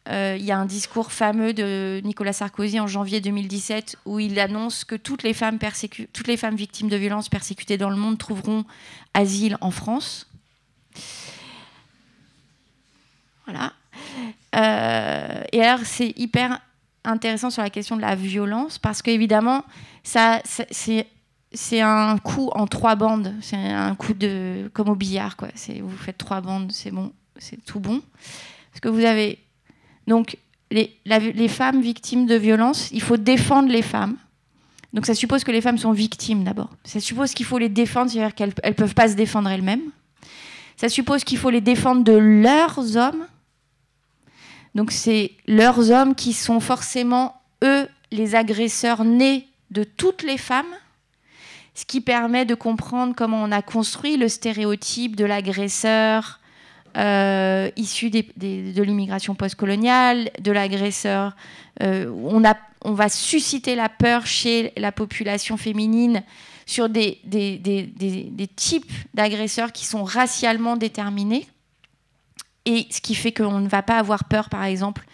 Euh, 0.09 0.37
il 0.39 0.45
y 0.45 0.51
a 0.51 0.57
un 0.57 0.65
discours 0.65 1.11
fameux 1.11 1.53
de 1.53 2.01
Nicolas 2.03 2.33
Sarkozy 2.33 2.79
en 2.79 2.87
janvier 2.87 3.19
2017 3.19 3.97
où 4.05 4.19
il 4.19 4.39
annonce 4.39 4.85
que 4.85 4.95
toutes 4.95 5.23
les 5.23 5.33
femmes, 5.33 5.57
victimes 6.55 6.87
de 6.87 6.95
violences 6.95 7.27
persécutées 7.27 7.77
dans 7.77 7.89
le 7.89 7.97
monde 7.97 8.17
trouveront 8.17 8.63
asile 9.13 9.57
en 9.59 9.71
France. 9.71 10.27
Voilà. 13.45 13.73
et 14.53 15.61
alors, 15.61 15.85
c'est 15.85 16.13
hyper 16.17 16.59
intéressant 17.03 17.49
sur 17.49 17.61
la 17.61 17.69
question 17.69 17.95
de 17.97 18.01
la 18.01 18.15
violence 18.15 18.77
parce 18.77 19.01
qu'évidemment, 19.01 19.63
ça, 20.03 20.41
c'est 20.45 21.07
c'est 21.53 21.81
un 21.81 22.17
coup 22.17 22.49
en 22.53 22.67
trois 22.67 22.95
bandes. 22.95 23.33
C'est 23.41 23.55
un 23.55 23.95
coup 23.95 24.13
de 24.13 24.69
comme 24.73 24.89
au 24.89 24.95
billard, 24.95 25.37
quoi. 25.37 25.49
Vous 25.81 25.97
faites 25.97 26.17
trois 26.17 26.41
bandes, 26.41 26.71
c'est 26.71 26.91
bon, 26.91 27.11
c'est 27.37 27.63
tout 27.63 27.79
bon. 27.79 28.01
Parce 28.71 28.81
que 28.81 28.89
vous 28.89 29.05
avez 29.05 29.39
donc 30.07 30.37
les, 30.71 30.97
les, 31.05 31.47
femmes 31.47 31.81
victimes 31.81 32.25
de 32.25 32.35
violences, 32.35 32.89
il 32.91 33.01
faut 33.01 33.17
défendre 33.17 33.69
les 33.69 33.81
femmes. 33.81 34.17
Donc 34.93 35.05
ça 35.05 35.13
suppose 35.13 35.43
que 35.43 35.51
les 35.51 35.61
femmes 35.61 35.77
sont 35.77 35.91
victimes 35.91 36.43
d'abord. 36.43 36.69
Ça 36.83 36.99
suppose 36.99 37.33
qu'il 37.33 37.45
faut 37.45 37.57
les 37.57 37.69
défendre, 37.69 38.11
c'est-à-dire 38.11 38.35
qu'elles 38.35 38.53
ne 38.65 38.71
peuvent 38.71 38.93
pas 38.93 39.09
se 39.09 39.15
défendre 39.15 39.49
elles-mêmes. 39.49 39.91
Ça 40.75 40.89
suppose 40.89 41.23
qu'il 41.23 41.37
faut 41.37 41.49
les 41.49 41.61
défendre 41.61 42.03
de 42.03 42.13
leurs 42.13 42.97
hommes. 42.97 43.25
Donc 44.75 44.91
c'est 44.91 45.31
leurs 45.47 45.91
hommes 45.91 46.13
qui 46.13 46.33
sont 46.33 46.59
forcément, 46.59 47.41
eux, 47.63 47.87
les 48.11 48.35
agresseurs 48.35 49.03
nés 49.03 49.47
de 49.71 49.83
toutes 49.83 50.23
les 50.23 50.37
femmes, 50.37 50.65
ce 51.77 51.85
qui 51.85 52.01
permet 52.01 52.43
de 52.43 52.55
comprendre 52.55 53.13
comment 53.15 53.43
on 53.43 53.51
a 53.51 53.61
construit 53.61 54.17
le 54.17 54.29
stéréotype 54.29 55.15
de 55.15 55.25
l'agresseur 55.25 56.39
euh, 56.97 57.69
issu 57.75 58.09
de 58.09 58.81
l'immigration 58.81 59.35
postcoloniale, 59.35 60.31
de 60.39 60.51
l'agresseur. 60.51 61.35
Euh, 61.83 62.09
on, 62.81 62.93
va 62.93 63.09
susciter 63.09 63.75
la 63.75 63.89
peur 63.89 64.25
chez 64.25 64.73
la 64.75 64.91
population 64.91 65.55
féminine 65.55 66.23
sur 66.65 66.89
des 66.89 67.21
types 68.55 68.91
d'agresseurs 69.13 69.71
qui 69.71 69.85
sont 69.85 70.03
racialement 70.03 70.77
déterminés. 70.77 71.45
Et 72.65 72.87
ce 72.89 73.01
qui 73.01 73.13
fait 73.13 73.31
qu'on 73.31 73.59
ne 73.59 73.69
va 73.69 73.83
pas 73.83 73.99
avoir 73.99 74.23
peur, 74.23 74.49
par 74.49 74.63
exemple, 74.63 75.05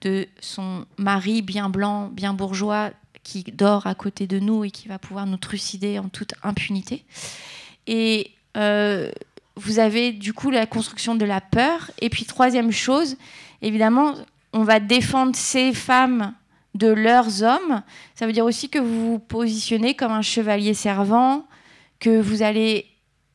de 0.00 0.26
son 0.40 0.86
mari 0.98 1.40
bien 1.40 1.68
blanc, 1.68 2.08
bien 2.08 2.34
bourgeois, 2.34 2.90
qui 3.30 3.44
dort 3.52 3.86
à 3.86 3.94
côté 3.94 4.26
de 4.26 4.40
nous 4.40 4.64
et 4.64 4.70
qui 4.70 4.88
va 4.88 4.98
pouvoir 4.98 5.24
nous 5.26 5.36
trucider 5.36 6.00
en 6.00 6.08
toute 6.08 6.34
impunité. 6.42 7.04
Et 7.86 8.32
euh, 8.56 9.10
vous 9.54 9.78
avez 9.78 10.10
du 10.10 10.32
coup 10.32 10.50
la 10.50 10.66
construction 10.66 11.14
de 11.14 11.24
la 11.24 11.40
peur. 11.40 11.92
Et 12.00 12.10
puis 12.10 12.24
troisième 12.24 12.72
chose, 12.72 13.16
évidemment, 13.62 14.14
on 14.52 14.64
va 14.64 14.80
défendre 14.80 15.36
ces 15.36 15.72
femmes 15.72 16.34
de 16.74 16.88
leurs 16.88 17.44
hommes. 17.44 17.82
Ça 18.16 18.26
veut 18.26 18.32
dire 18.32 18.44
aussi 18.44 18.68
que 18.68 18.80
vous 18.80 19.12
vous 19.12 19.18
positionnez 19.20 19.94
comme 19.94 20.12
un 20.12 20.22
chevalier 20.22 20.74
servant, 20.74 21.46
que 22.00 22.20
vous 22.20 22.42
allez 22.42 22.86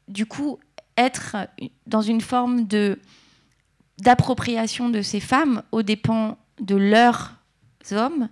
du 0.10 0.26
coup 0.26 0.60
être 0.98 1.38
dans 1.88 2.02
une 2.02 2.22
forme 2.22 2.68
de 2.68 3.00
d'appropriation 4.00 4.90
de 4.90 5.02
ces 5.02 5.22
femmes 5.22 5.64
aux 5.72 5.82
dépens 5.82 6.38
de 6.60 6.76
leurs 6.76 7.32
hommes, 7.94 8.28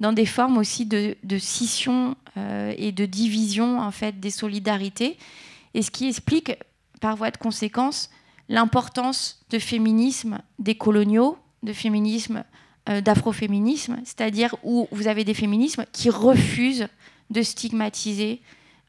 dans 0.00 0.12
des 0.12 0.26
formes 0.26 0.58
aussi 0.58 0.86
de, 0.86 1.16
scission 1.38 2.16
euh, 2.36 2.74
et 2.76 2.92
de 2.92 3.06
division 3.06 3.80
en 3.80 3.90
fait 3.90 4.20
des 4.20 4.30
solidarités, 4.30 5.16
et 5.74 5.82
ce 5.82 5.90
qui 5.90 6.08
explique 6.08 6.52
par 7.00 7.16
voie 7.16 7.30
de 7.30 7.36
conséquence 7.36 8.10
l'importance 8.48 9.44
de 9.50 9.58
féminisme 9.58 10.38
des 10.58 10.76
coloniaux, 10.76 11.38
de 11.62 11.72
féminisme 11.72 12.44
euh, 12.88 13.00
d'afroféminisme, 13.00 13.96
c'est-à-dire 14.04 14.54
où 14.62 14.86
vous 14.92 15.08
avez 15.08 15.24
des 15.24 15.34
féminismes 15.34 15.84
qui 15.92 16.10
refusent 16.10 16.88
de 17.30 17.42
stigmatiser 17.42 18.40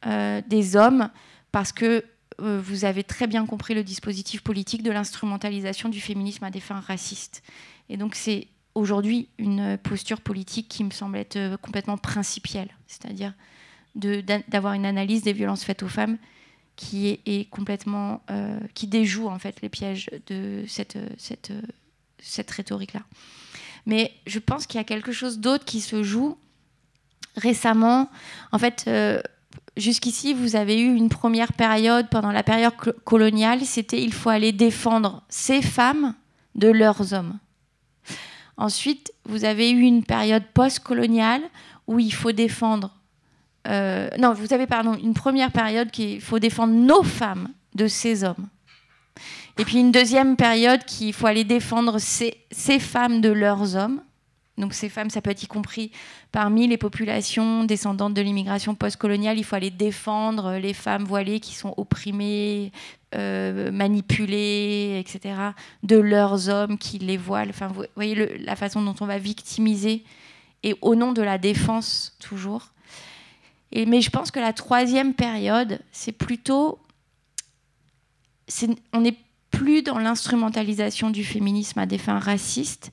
euh, 0.05 0.41
des 0.47 0.76
hommes 0.76 1.10
parce 1.51 1.72
que 1.72 2.03
vous 2.39 2.86
avez 2.86 3.03
très 3.03 3.26
bien 3.26 3.47
compris 3.47 3.74
le 3.74 3.84
dispositif 3.84 4.43
politique 4.43 4.84
de 4.84 4.91
l'instrumentalisation 4.91 5.89
du 5.89 5.99
féminisme 5.99 6.43
à 6.43 6.51
des 6.51 6.60
fins 6.60 6.82
racistes. 6.82 7.41
Et 7.89 7.97
donc 7.97 8.14
c'est 8.14 8.47
aujourd'hui 8.78 9.28
une 9.38 9.78
posture 9.78 10.21
politique 10.21 10.67
qui 10.67 10.84
me 10.84 10.91
semble 10.91 11.17
être 11.17 11.36
euh, 11.36 11.57
complètement 11.57 11.97
principielle, 11.97 12.69
c'est-à-dire 12.88 13.34
d'avoir 13.95 14.73
une 14.73 14.86
analyse 14.86 15.23
des 15.23 15.34
violences 15.34 15.63
faites 15.63 15.82
aux 15.82 15.88
femmes 15.88 16.17
qui 16.75 17.19
est, 17.25 17.49
complètement 17.49 18.21
euh, 18.30 18.59
qui 18.75 18.86
déjoue 18.86 19.28
en 19.28 19.39
fait 19.39 19.59
les 19.63 19.69
pièges 19.69 20.11
de 20.28 20.63
cette, 20.67 20.99
cette, 21.17 21.51
cette 22.19 22.51
rhétorique-là. 22.51 23.01
Mais 23.88 24.13
je 24.28 24.38
pense 24.38 24.67
qu'il 24.67 24.78
y 24.78 24.82
a 24.82 24.84
quelque 24.84 25.11
chose 25.11 25.39
d'autre 25.39 25.65
qui 25.65 25.82
se 25.82 26.03
joue 26.03 26.38
récemment. 27.38 28.11
En 28.51 28.59
fait, 28.59 28.88
jusqu'ici, 29.78 30.36
vous 30.36 30.55
avez 30.55 30.80
eu 30.80 30.93
une 30.93 31.09
première 31.09 31.53
période, 31.53 32.07
pendant 32.09 32.32
la 32.32 32.43
période 32.43 32.73
coloniale, 33.03 33.61
c'était 33.65 34.03
il 34.03 34.13
faut 34.13 34.30
aller 34.30 34.51
défendre 34.51 35.23
ces 35.30 35.63
femmes 35.63 36.13
de 36.53 36.67
leurs 36.67 37.13
hommes. 37.13 37.39
Ensuite, 38.58 39.14
vous 39.26 39.45
avez 39.45 39.70
eu 39.70 39.82
une 39.82 40.03
période 40.03 40.43
post-coloniale 40.53 41.43
où 41.86 41.99
il 41.99 42.14
faut 42.14 42.32
défendre. 42.32 42.91
Euh, 43.68 44.10
non, 44.18 44.34
vous 44.34 44.53
avez 44.53 44.66
pardon, 44.66 44.95
une 44.95 45.14
première 45.14 45.51
période 45.51 45.91
qu'il 45.91 46.22
faut 46.22 46.39
défendre 46.39 46.74
nos 46.74 47.03
femmes 47.03 47.49
de 47.76 47.88
ces 47.88 48.24
hommes. 48.24 48.47
Et 49.60 49.66
puis 49.66 49.80
une 49.80 49.91
deuxième 49.91 50.36
période 50.36 50.84
qu'il 50.86 51.14
faut 51.14 51.28
aller 51.28 51.43
défendre 51.43 51.99
ces, 51.99 52.38
ces 52.51 52.80
femmes 52.80 53.22
de 53.22 53.30
leurs 53.30 53.76
hommes. 53.76 54.01
Donc 54.58 54.74
ces 54.74 54.89
femmes, 54.89 55.10
ça 55.10 55.22
peut 55.22 55.30
être 55.30 55.43
y 55.43 55.47
compris 55.47 55.91
parmi 56.32 56.68
les 56.68 56.78
populations 56.78 57.64
descendantes 57.64 58.16
de 58.16 58.22
l'immigration 58.22 58.74
postcoloniale. 58.74 59.38
Il 59.38 59.43
faut 59.43 59.55
aller 59.55 59.70
défendre 59.70 60.53
les 60.53 60.74
femmes 60.74 61.03
voilées 61.03 61.39
qui 61.39 61.53
sont 61.53 61.76
opprimées, 61.78 62.72
euh, 63.16 63.72
manipulées, 63.72 64.99
etc., 64.99 65.36
de 65.84 65.97
leurs 65.97 66.49
hommes 66.49 66.78
qui 66.78 66.97
les 66.97 67.18
voilent. 67.18 67.49
Enfin, 67.49 67.68
vous 67.68 67.84
voyez 67.95 68.38
la 68.39 68.55
façon 68.55 68.82
dont 68.82 68.95
on 68.99 69.05
va 69.05 69.20
victimiser, 69.20 70.03
et 70.64 70.76
au 70.82 70.95
nom 70.95 71.14
de 71.14 71.22
la 71.22 71.38
défense 71.38 72.16
toujours. 72.20 72.70
Mais 73.74 74.01
je 74.01 74.10
pense 74.10 74.32
que 74.32 74.39
la 74.39 74.53
troisième 74.53 75.14
période, 75.14 75.80
c'est 75.91 76.12
plutôt... 76.12 76.80
on 78.93 79.01
n'est 79.01 79.18
plus 79.51 79.84
dans 79.84 79.99
l'instrumentalisation 79.99 81.10
du 81.10 81.24
féminisme 81.24 81.80
à 81.80 81.86
des 81.86 81.97
fins 81.97 82.20
racistes 82.20 82.91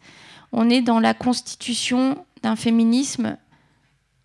on 0.57 0.71
est 0.71 0.83
dans 0.83 1.01
la 1.01 1.15
constitution 1.15 2.25
d'un 2.43 2.55
féminisme 2.55 3.37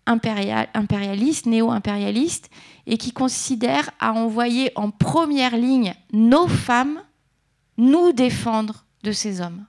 impérial, 0.06 0.68
impérialiste, 0.74 1.46
néo-impérialiste, 1.46 2.50
et 2.86 2.98
qui 2.98 3.12
considère 3.12 3.90
à 3.98 4.12
envoyer 4.12 4.70
en 4.76 4.90
première 4.90 5.56
ligne 5.56 5.92
nos 6.12 6.46
femmes 6.46 7.02
nous 7.76 8.12
défendre 8.12 8.84
de 9.02 9.10
ces 9.10 9.40
hommes. 9.40 9.66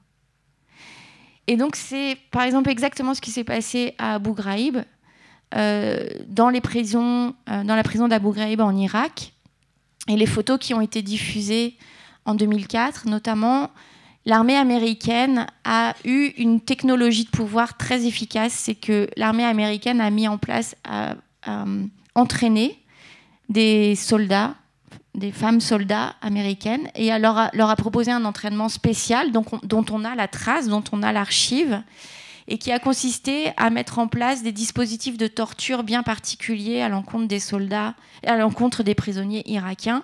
Et 1.47 1.57
donc 1.57 1.76
c'est 1.76 2.16
par 2.30 2.43
exemple 2.43 2.70
exactement 2.70 3.16
ce 3.16 3.22
qui 3.22 3.32
s'est 3.32 3.43
passé 3.43 3.95
à 3.97 4.16
Abu 4.16 4.34
Ghraib, 4.34 4.84
euh, 5.55 6.07
dans, 6.28 6.51
euh, 6.53 7.64
dans 7.64 7.76
la 7.76 7.84
prison 7.84 8.07
d'Abu 8.07 8.32
Ghraib 8.34 8.62
en 8.62 8.76
Irak, 8.76 9.34
et 10.07 10.16
les 10.16 10.28
photos 10.28 10.59
qui 10.59 10.76
ont 10.76 10.82
été 10.82 11.01
diffusées 11.01 11.76
en 12.26 12.36
2004, 12.36 13.07
notamment 13.07 13.72
l'armée 14.26 14.55
américaine 14.55 15.47
a 15.63 15.95
eu 16.05 16.28
une 16.38 16.61
technologie 16.61 17.26
de 17.26 17.30
pouvoir 17.30 17.78
très 17.78 18.05
efficace, 18.05 18.53
c'est 18.53 18.76
que 18.76 19.09
l'armée 19.17 19.45
américaine 19.45 20.01
a 20.01 20.09
mis 20.09 20.28
en 20.28 20.38
place, 20.38 20.76
a, 20.84 21.15
entraîné 22.13 22.78
des 23.49 23.95
soldats, 23.95 24.55
des 25.15 25.32
femmes 25.32 25.59
soldats 25.59 26.15
américaines, 26.22 26.89
et 26.95 27.11
a, 27.11 27.19
leur 27.19 27.69
a 27.69 27.76
proposé 27.76 28.11
un 28.11 28.26
entraînement 28.26 28.69
spécial 28.69 29.32
dont 29.32 29.86
on 29.91 30.05
a 30.05 30.15
la 30.15 30.28
trace, 30.28 30.67
dont 30.67 30.84
on 30.91 31.03
a 31.03 31.11
l'archive, 31.11 31.82
et 32.47 32.57
qui 32.57 32.72
a 32.72 32.80
consisté 32.80 33.51
à 33.57 33.69
mettre 33.69 33.97
en 33.99 34.07
place 34.07 34.43
des 34.43 34.51
dispositifs 34.51 35.17
de 35.17 35.28
torture 35.28 35.84
bien 35.84 36.03
particuliers 36.03 36.82
à 36.82 36.89
l'encontre 36.89 37.28
des 37.28 37.39
soldats, 37.39 37.95
à 38.26 38.36
l'encontre 38.36 38.84
des 38.84 38.95
prisonniers 38.95 39.43
irakiens. 39.49 40.03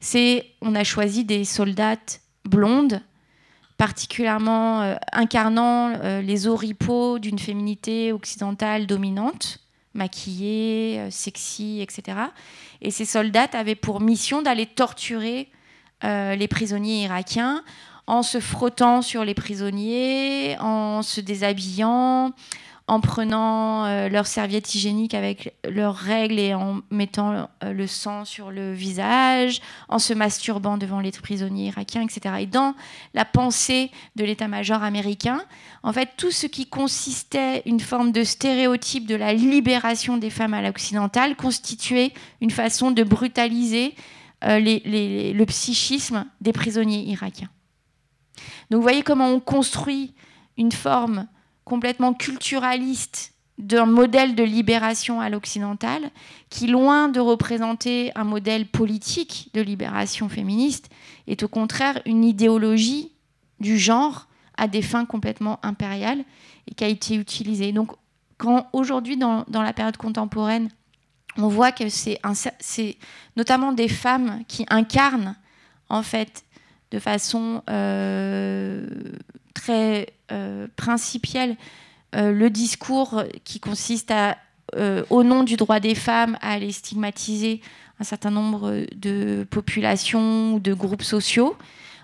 C'est, 0.00 0.46
on 0.60 0.74
a 0.74 0.84
choisi 0.84 1.24
des 1.24 1.44
soldates 1.44 2.20
blondes, 2.44 3.00
particulièrement 3.76 4.82
euh, 4.82 4.94
incarnant 5.12 5.92
euh, 6.02 6.20
les 6.20 6.46
oripeaux 6.46 7.18
d'une 7.18 7.38
féminité 7.38 8.12
occidentale 8.12 8.86
dominante, 8.86 9.58
maquillée, 9.94 11.00
euh, 11.00 11.10
sexy, 11.10 11.80
etc. 11.80 12.18
Et 12.80 12.90
ces 12.90 13.04
soldates 13.04 13.54
avaient 13.54 13.74
pour 13.74 14.00
mission 14.00 14.42
d'aller 14.42 14.66
torturer 14.66 15.50
les 16.02 16.48
prisonniers 16.48 17.04
irakiens 17.04 17.64
en 18.06 18.22
se 18.22 18.38
frottant 18.38 19.00
sur 19.00 19.24
les 19.24 19.32
prisonniers, 19.32 20.54
en 20.60 21.00
se 21.00 21.22
déshabillant, 21.22 22.32
en 22.86 23.00
prenant 23.00 23.86
euh, 23.86 24.08
leurs 24.10 24.26
serviettes 24.26 24.74
hygiéniques 24.74 25.14
avec 25.14 25.54
leurs 25.66 25.96
règles 25.96 26.38
et 26.38 26.52
en 26.52 26.80
mettant 26.90 27.48
euh, 27.62 27.72
le 27.72 27.86
sang 27.86 28.26
sur 28.26 28.50
le 28.50 28.74
visage, 28.74 29.62
en 29.88 29.98
se 29.98 30.12
masturbant 30.12 30.76
devant 30.76 31.00
les 31.00 31.10
prisonniers 31.10 31.68
irakiens, 31.68 32.02
etc. 32.02 32.34
Et 32.40 32.46
dans 32.46 32.74
la 33.14 33.24
pensée 33.24 33.90
de 34.16 34.24
l'état-major 34.24 34.82
américain, 34.82 35.42
en 35.82 35.94
fait, 35.94 36.10
tout 36.18 36.30
ce 36.30 36.46
qui 36.46 36.66
consistait 36.66 37.62
une 37.64 37.80
forme 37.80 38.12
de 38.12 38.22
stéréotype 38.22 39.06
de 39.06 39.14
la 39.14 39.32
libération 39.32 40.18
des 40.18 40.30
femmes 40.30 40.54
à 40.54 40.60
l'occidentale 40.60 41.36
constituait 41.36 42.12
une 42.42 42.50
façon 42.50 42.90
de 42.90 43.02
brutaliser 43.02 43.94
euh, 44.44 44.60
le 44.60 45.44
psychisme 45.46 46.26
des 46.42 46.52
prisonniers 46.52 47.04
irakiens. 47.04 47.48
Donc 48.70 48.78
vous 48.78 48.82
voyez 48.82 49.02
comment 49.02 49.30
on 49.30 49.40
construit 49.40 50.12
une 50.58 50.72
forme 50.72 51.26
complètement 51.64 52.14
culturaliste 52.14 53.32
d'un 53.58 53.86
modèle 53.86 54.34
de 54.34 54.42
libération 54.42 55.20
à 55.20 55.30
l'occidental 55.30 56.10
qui, 56.50 56.66
loin 56.66 57.08
de 57.08 57.20
représenter 57.20 58.10
un 58.16 58.24
modèle 58.24 58.66
politique 58.66 59.50
de 59.54 59.60
libération 59.60 60.28
féministe, 60.28 60.90
est 61.26 61.42
au 61.42 61.48
contraire 61.48 62.00
une 62.04 62.24
idéologie 62.24 63.12
du 63.60 63.78
genre 63.78 64.26
à 64.56 64.66
des 64.66 64.82
fins 64.82 65.04
complètement 65.04 65.60
impériales 65.62 66.24
et 66.68 66.74
qui 66.74 66.84
a 66.84 66.88
été 66.88 67.14
utilisée. 67.14 67.72
Donc 67.72 67.92
quand 68.38 68.68
aujourd'hui, 68.72 69.16
dans, 69.16 69.44
la 69.48 69.72
période 69.72 69.96
contemporaine, 69.96 70.68
on 71.36 71.48
voit 71.48 71.72
que 71.72 71.88
c'est 71.88 72.18
notamment 73.36 73.72
des 73.72 73.88
femmes 73.88 74.42
qui 74.48 74.66
incarnent 74.68 75.36
en 75.88 76.02
fait 76.02 76.44
de 76.90 76.98
façon 76.98 77.62
euh, 77.70 78.86
très 79.52 80.14
principielle 80.76 81.56
euh, 82.14 82.32
le 82.32 82.48
discours 82.48 83.24
qui 83.42 83.58
consiste 83.58 84.10
à, 84.10 84.36
euh, 84.76 85.04
au 85.10 85.24
nom 85.24 85.42
du 85.42 85.56
droit 85.56 85.80
des 85.80 85.94
femmes, 85.94 86.38
à 86.40 86.52
aller 86.52 86.70
stigmatiser 86.70 87.60
un 87.98 88.04
certain 88.04 88.30
nombre 88.30 88.86
de 88.94 89.46
populations 89.50 90.54
ou 90.54 90.60
de 90.60 90.74
groupes 90.74 91.02
sociaux. 91.02 91.56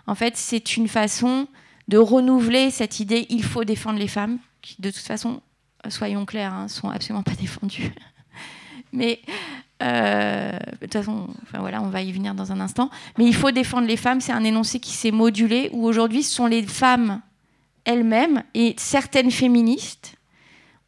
En 0.06 0.14
fait, 0.14 0.36
c'est 0.36 0.76
une 0.76 0.88
façon 0.88 1.46
de 1.88 1.98
renouveler 1.98 2.70
cette 2.70 2.98
idée 2.98 3.26
il 3.30 3.44
faut 3.44 3.64
défendre 3.64 3.98
les 3.98 4.08
femmes, 4.08 4.38
qui 4.62 4.76
de 4.80 4.90
toute 4.90 5.02
façon, 5.02 5.42
soyons 5.88 6.26
clairs, 6.26 6.62
ne 6.62 6.68
sont 6.68 6.90
absolument 6.90 7.22
pas 7.22 7.34
défendues. 7.40 7.92
Mais 8.92 9.20
euh, 9.82 10.58
de 10.80 10.86
toute 10.86 10.92
façon, 10.92 11.28
enfin, 11.44 11.60
voilà, 11.60 11.82
on 11.82 11.88
va 11.88 12.02
y 12.02 12.10
venir 12.10 12.34
dans 12.34 12.50
un 12.50 12.60
instant. 12.60 12.90
Mais 13.16 13.26
il 13.26 13.34
faut 13.34 13.52
défendre 13.52 13.86
les 13.86 13.96
femmes, 13.96 14.20
c'est 14.20 14.32
un 14.32 14.44
énoncé 14.44 14.80
qui 14.80 14.92
s'est 14.92 15.12
modulé, 15.12 15.70
où 15.72 15.86
aujourd'hui 15.86 16.24
ce 16.24 16.34
sont 16.34 16.46
les 16.46 16.64
femmes 16.64 17.20
elles-mêmes 17.90 18.44
et 18.54 18.74
certaines 18.78 19.32
féministes, 19.32 20.14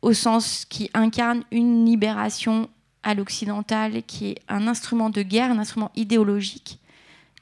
au 0.03 0.13
sens 0.13 0.65
qui 0.65 0.89
incarnent 0.95 1.43
une 1.51 1.85
libération 1.85 2.69
à 3.03 3.15
l'occidental, 3.15 4.05
qui 4.05 4.31
est 4.31 4.39
un 4.49 4.69
instrument 4.69 5.11
de 5.11 5.23
guerre, 5.23 5.51
un 5.51 5.59
instrument 5.59 5.91
idéologique, 5.97 6.79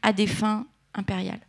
à 0.03 0.15
des 0.15 0.27
fins 0.27 0.65
impériales. 0.95 1.41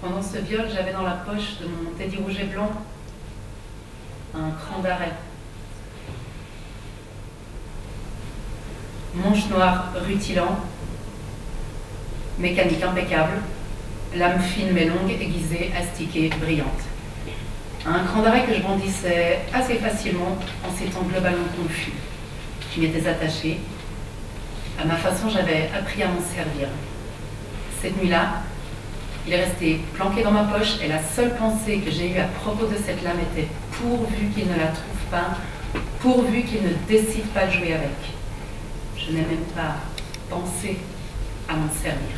Pendant 0.00 0.22
ce 0.22 0.38
viol, 0.38 0.66
j'avais 0.72 0.92
dans 0.92 1.02
la 1.02 1.16
poche 1.16 1.58
de 1.60 1.66
mon 1.66 1.90
teddy 1.96 2.16
rouge 2.16 2.40
et 2.40 2.44
blanc 2.44 2.70
un 4.34 4.50
cran 4.52 4.80
d'arrêt. 4.80 5.12
Manche 9.14 9.46
noire 9.50 9.92
rutilant, 10.06 10.58
mécanique 12.38 12.82
impeccable, 12.82 13.38
lame 14.16 14.40
fine 14.40 14.72
mais 14.72 14.86
longue, 14.86 15.10
aiguisée, 15.10 15.70
astiquée, 15.78 16.30
brillante. 16.40 16.68
Un 17.84 18.04
cran 18.04 18.22
d'arrêt 18.22 18.44
que 18.44 18.54
je 18.54 18.60
brandissais 18.60 19.40
assez 19.52 19.74
facilement 19.74 20.38
en 20.66 20.76
s'étant 20.76 21.02
globalement 21.02 21.46
confus. 21.56 21.92
Je 22.74 22.80
m'étais 22.80 23.08
attachée. 23.08 23.58
À 24.80 24.84
ma 24.84 24.96
façon, 24.96 25.28
j'avais 25.28 25.68
appris 25.76 26.02
à 26.02 26.08
m'en 26.08 26.20
servir. 26.20 26.68
Cette 27.80 28.00
nuit-là, 28.00 28.42
il 29.26 29.32
est 29.32 29.44
resté 29.44 29.80
planqué 29.94 30.22
dans 30.22 30.30
ma 30.30 30.44
poche 30.44 30.76
et 30.82 30.88
la 30.88 31.02
seule 31.02 31.34
pensée 31.36 31.78
que 31.78 31.90
j'ai 31.90 32.10
eue 32.10 32.18
à 32.18 32.24
propos 32.24 32.66
de 32.66 32.76
cette 32.76 33.02
lame 33.02 33.18
était 33.32 33.48
pourvu 33.72 34.28
qu'il 34.34 34.46
ne 34.46 34.56
la 34.56 34.68
trouve 34.68 35.10
pas, 35.10 35.36
pourvu 36.00 36.42
qu'il 36.42 36.62
ne 36.62 36.72
décide 36.88 37.26
pas 37.28 37.46
de 37.46 37.52
jouer 37.52 37.74
avec. 37.74 37.90
Je 38.96 39.12
n'ai 39.12 39.22
même 39.22 39.46
pas 39.54 39.76
pensé 40.30 40.78
à 41.48 41.54
m'en 41.54 41.70
servir. 41.70 42.16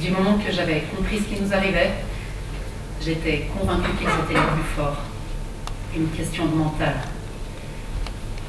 Du 0.00 0.10
moment 0.10 0.38
que 0.38 0.52
j'avais 0.52 0.84
compris 0.94 1.18
ce 1.18 1.22
qui 1.24 1.40
nous 1.40 1.52
arrivait, 1.52 1.92
j'étais 3.02 3.48
convaincue 3.58 3.90
qu'ils 3.98 4.08
étaient 4.08 4.40
les 4.40 4.52
plus 4.54 4.70
forts. 4.76 5.02
Une 5.96 6.08
question 6.10 6.46
de 6.46 6.54
mental. 6.54 6.94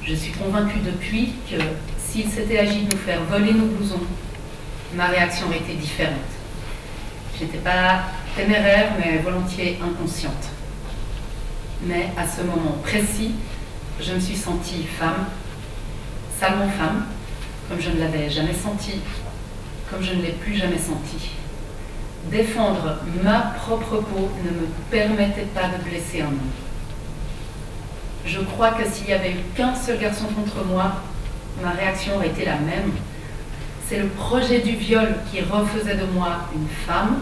Je 0.04 0.14
suis 0.14 0.32
convaincue 0.32 0.80
depuis 0.80 1.34
que 1.50 1.58
s'il 1.98 2.30
s'était 2.30 2.60
agi 2.60 2.86
de 2.86 2.96
nous 2.96 3.02
faire 3.02 3.24
voler 3.24 3.54
nos 3.54 3.66
blousons, 3.66 4.02
ma 4.96 5.08
réaction 5.08 5.48
aurait 5.48 5.58
été 5.58 5.74
différente. 5.74 6.14
J'étais 7.40 7.60
pas 7.60 8.04
téméraire, 8.36 8.94
mais 8.98 9.20
volontiers 9.20 9.80
inconsciente. 9.84 10.50
Mais 11.84 12.10
à 12.18 12.28
ce 12.28 12.42
moment 12.42 12.78
précis, 12.84 13.32
je 14.02 14.14
me 14.14 14.20
suis 14.20 14.36
sentie 14.36 14.84
femme, 14.84 15.28
salement 16.40 16.70
femme, 16.70 17.06
comme 17.70 17.82
je 17.82 17.90
ne 17.90 18.00
l'avais 18.00 18.30
jamais 18.30 18.54
sentie, 18.54 19.02
comme 19.90 20.02
je 20.02 20.14
ne 20.14 20.22
l'ai 20.22 20.32
plus 20.32 20.56
jamais 20.56 20.78
sentie. 20.78 21.32
Défendre 22.32 22.98
ma 23.24 23.54
propre 23.58 23.98
peau 23.98 24.30
ne 24.44 24.50
me 24.52 24.68
permettait 24.92 25.48
pas 25.54 25.68
de 25.68 25.84
blesser 25.84 26.22
un 26.22 26.28
homme. 26.28 26.52
Je 28.26 28.40
crois 28.42 28.72
que 28.72 28.88
s'il 28.90 29.10
y 29.10 29.14
avait 29.14 29.32
eu 29.32 29.44
qu'un 29.56 29.74
seul 29.74 30.00
garçon 30.00 30.26
contre 30.26 30.66
moi, 30.66 30.96
ma 31.64 31.72
réaction 31.72 32.16
aurait 32.16 32.28
été 32.28 32.46
la 32.46 32.58
même. 32.58 32.92
C'est 33.88 34.00
le 34.00 34.08
projet 34.08 34.60
du 34.60 34.76
viol 34.76 35.16
qui 35.32 35.42
refaisait 35.42 35.96
de 35.96 36.06
moi 36.14 36.40
une 36.54 36.68
femme, 36.86 37.20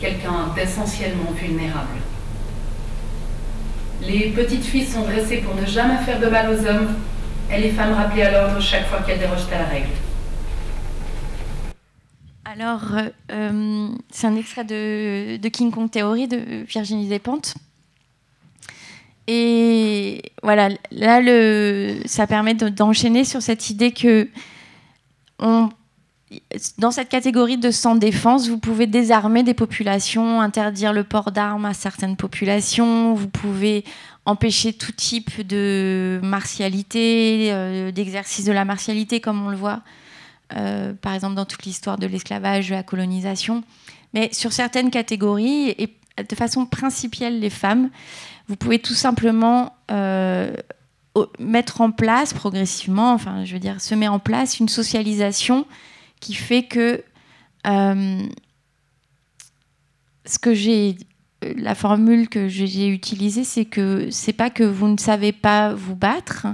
quelqu'un 0.00 0.52
d'essentiellement 0.56 1.30
vulnérable. 1.40 1.98
Les 4.02 4.30
petites 4.30 4.64
filles 4.64 4.86
sont 4.86 5.02
dressées 5.02 5.38
pour 5.38 5.54
ne 5.54 5.66
jamais 5.66 5.98
faire 5.98 6.18
de 6.18 6.26
mal 6.26 6.50
aux 6.50 6.66
hommes, 6.66 6.94
et 7.50 7.60
les 7.60 7.70
femmes 7.70 7.92
rappelées 7.92 8.22
à 8.22 8.30
l'ordre 8.30 8.60
chaque 8.60 8.86
fois 8.86 9.00
qu'elles 9.00 9.18
dérogent 9.18 9.46
à 9.52 9.58
la 9.58 9.64
règle. 9.66 9.88
Alors, 12.44 12.94
euh, 12.94 13.08
euh, 13.30 13.88
c'est 14.10 14.26
un 14.26 14.36
extrait 14.36 14.64
de, 14.64 15.48
King 15.48 15.70
Kong 15.70 15.90
Theory 15.90 16.28
de 16.28 16.64
Virginie 16.66 17.06
Despentes. 17.06 17.54
Et 19.26 20.22
voilà, 20.42 20.70
là, 20.90 21.20
ça 22.06 22.26
permet 22.26 22.54
de- 22.54 22.70
d'enchaîner 22.70 23.24
sur 23.24 23.42
cette 23.42 23.68
idée 23.68 23.92
que 23.92 24.28
dans 26.78 26.90
cette 26.90 27.08
catégorie 27.08 27.56
de 27.56 27.70
sans 27.70 27.94
défense, 27.94 28.48
vous 28.48 28.58
pouvez 28.58 28.86
désarmer 28.86 29.42
des 29.42 29.54
populations, 29.54 30.40
interdire 30.40 30.92
le 30.92 31.04
port 31.04 31.32
d'armes 31.32 31.64
à 31.64 31.74
certaines 31.74 32.16
populations, 32.16 33.14
vous 33.14 33.28
pouvez 33.28 33.84
empêcher 34.28 34.74
tout 34.74 34.92
type 34.92 35.46
de 35.46 36.20
martialité, 36.22 37.48
euh, 37.50 37.90
d'exercice 37.90 38.44
de 38.44 38.52
la 38.52 38.66
martialité, 38.66 39.20
comme 39.20 39.42
on 39.44 39.48
le 39.48 39.56
voit, 39.56 39.80
euh, 40.54 40.92
par 40.92 41.14
exemple 41.14 41.34
dans 41.34 41.46
toute 41.46 41.64
l'histoire 41.64 41.96
de 41.96 42.06
l'esclavage, 42.06 42.68
de 42.68 42.74
la 42.74 42.82
colonisation. 42.82 43.64
Mais 44.12 44.28
sur 44.32 44.52
certaines 44.52 44.90
catégories, 44.90 45.70
et 45.70 45.96
de 46.22 46.36
façon 46.36 46.66
principielle, 46.66 47.40
les 47.40 47.48
femmes, 47.48 47.88
vous 48.48 48.56
pouvez 48.56 48.78
tout 48.78 48.92
simplement 48.92 49.74
euh, 49.90 50.52
mettre 51.38 51.80
en 51.80 51.90
place 51.90 52.34
progressivement, 52.34 53.14
enfin, 53.14 53.46
je 53.46 53.54
veux 53.54 53.58
dire, 53.58 53.80
se 53.80 53.94
met 53.94 54.08
en 54.08 54.18
place 54.18 54.60
une 54.60 54.68
socialisation 54.68 55.66
qui 56.20 56.34
fait 56.34 56.64
que 56.64 57.02
ce 57.64 58.28
que 60.40 60.52
j'ai 60.54 60.96
la 61.42 61.74
formule 61.74 62.28
que 62.28 62.48
j'ai 62.48 62.88
utilisée, 62.88 63.44
c'est 63.44 63.64
que 63.64 64.10
c'est 64.10 64.32
pas 64.32 64.50
que 64.50 64.64
vous 64.64 64.88
ne 64.88 64.98
savez 64.98 65.32
pas 65.32 65.72
vous 65.74 65.94
battre, 65.94 66.46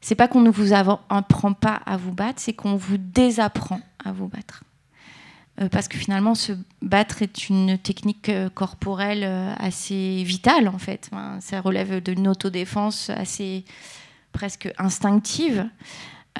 c'est 0.00 0.14
pas 0.14 0.28
qu'on 0.28 0.40
ne 0.40 0.50
vous 0.50 0.72
apprend 0.72 1.52
pas 1.52 1.80
à 1.86 1.96
vous 1.96 2.12
battre, 2.12 2.40
c'est 2.40 2.52
qu'on 2.52 2.76
vous 2.76 2.98
désapprend 2.98 3.80
à 4.04 4.12
vous 4.12 4.28
battre. 4.28 4.62
Euh, 5.60 5.68
parce 5.68 5.88
que 5.88 5.96
finalement, 5.96 6.34
se 6.34 6.52
battre 6.82 7.22
est 7.22 7.48
une 7.48 7.78
technique 7.78 8.28
euh, 8.28 8.48
corporelle 8.50 9.24
assez 9.58 10.22
vitale 10.24 10.68
en 10.68 10.78
fait. 10.78 11.10
ça 11.40 11.60
relève 11.60 12.02
d'une 12.02 12.28
autodéfense 12.28 13.10
assez 13.10 13.64
presque 14.32 14.68
instinctive. 14.78 15.66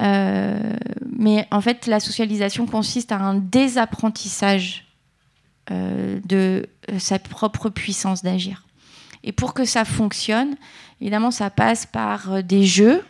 Euh, 0.01 0.73
mais 1.17 1.47
en 1.51 1.61
fait, 1.61 1.87
la 1.87 1.99
socialisation 1.99 2.65
consiste 2.67 3.11
à 3.11 3.17
un 3.17 3.35
désapprentissage 3.35 4.84
euh, 5.71 6.19
de 6.25 6.67
euh, 6.91 6.99
sa 6.99 7.19
propre 7.19 7.69
puissance 7.69 8.23
d'agir. 8.23 8.63
Et 9.23 9.31
pour 9.31 9.53
que 9.53 9.65
ça 9.65 9.85
fonctionne, 9.85 10.55
évidemment, 11.01 11.31
ça 11.31 11.49
passe 11.49 11.85
par 11.85 12.43
des 12.43 12.63
jeux. 12.63 13.03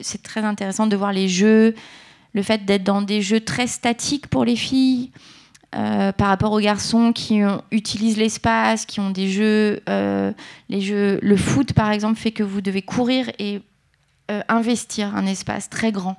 C'est 0.00 0.22
très 0.22 0.42
intéressant 0.42 0.86
de 0.86 0.96
voir 0.96 1.12
les 1.12 1.28
jeux, 1.28 1.74
le 2.34 2.42
fait 2.42 2.64
d'être 2.64 2.84
dans 2.84 3.02
des 3.02 3.22
jeux 3.22 3.40
très 3.40 3.66
statiques 3.66 4.28
pour 4.28 4.44
les 4.44 4.54
filles, 4.54 5.10
par 5.72 6.28
rapport 6.28 6.52
aux 6.52 6.60
garçons 6.60 7.12
qui 7.12 7.40
utilisent 7.72 8.18
l'espace, 8.18 8.86
qui 8.86 9.00
ont 9.00 9.10
des 9.10 9.28
jeux, 9.28 9.80
les 10.68 10.80
jeux, 10.80 11.18
le 11.20 11.36
foot 11.36 11.72
par 11.72 11.90
exemple 11.90 12.16
fait 12.16 12.32
que 12.32 12.44
vous 12.44 12.60
devez 12.60 12.82
courir 12.82 13.28
et 13.40 13.60
euh, 14.30 14.40
investir 14.48 15.14
un 15.14 15.26
espace 15.26 15.68
très 15.68 15.92
grand. 15.92 16.16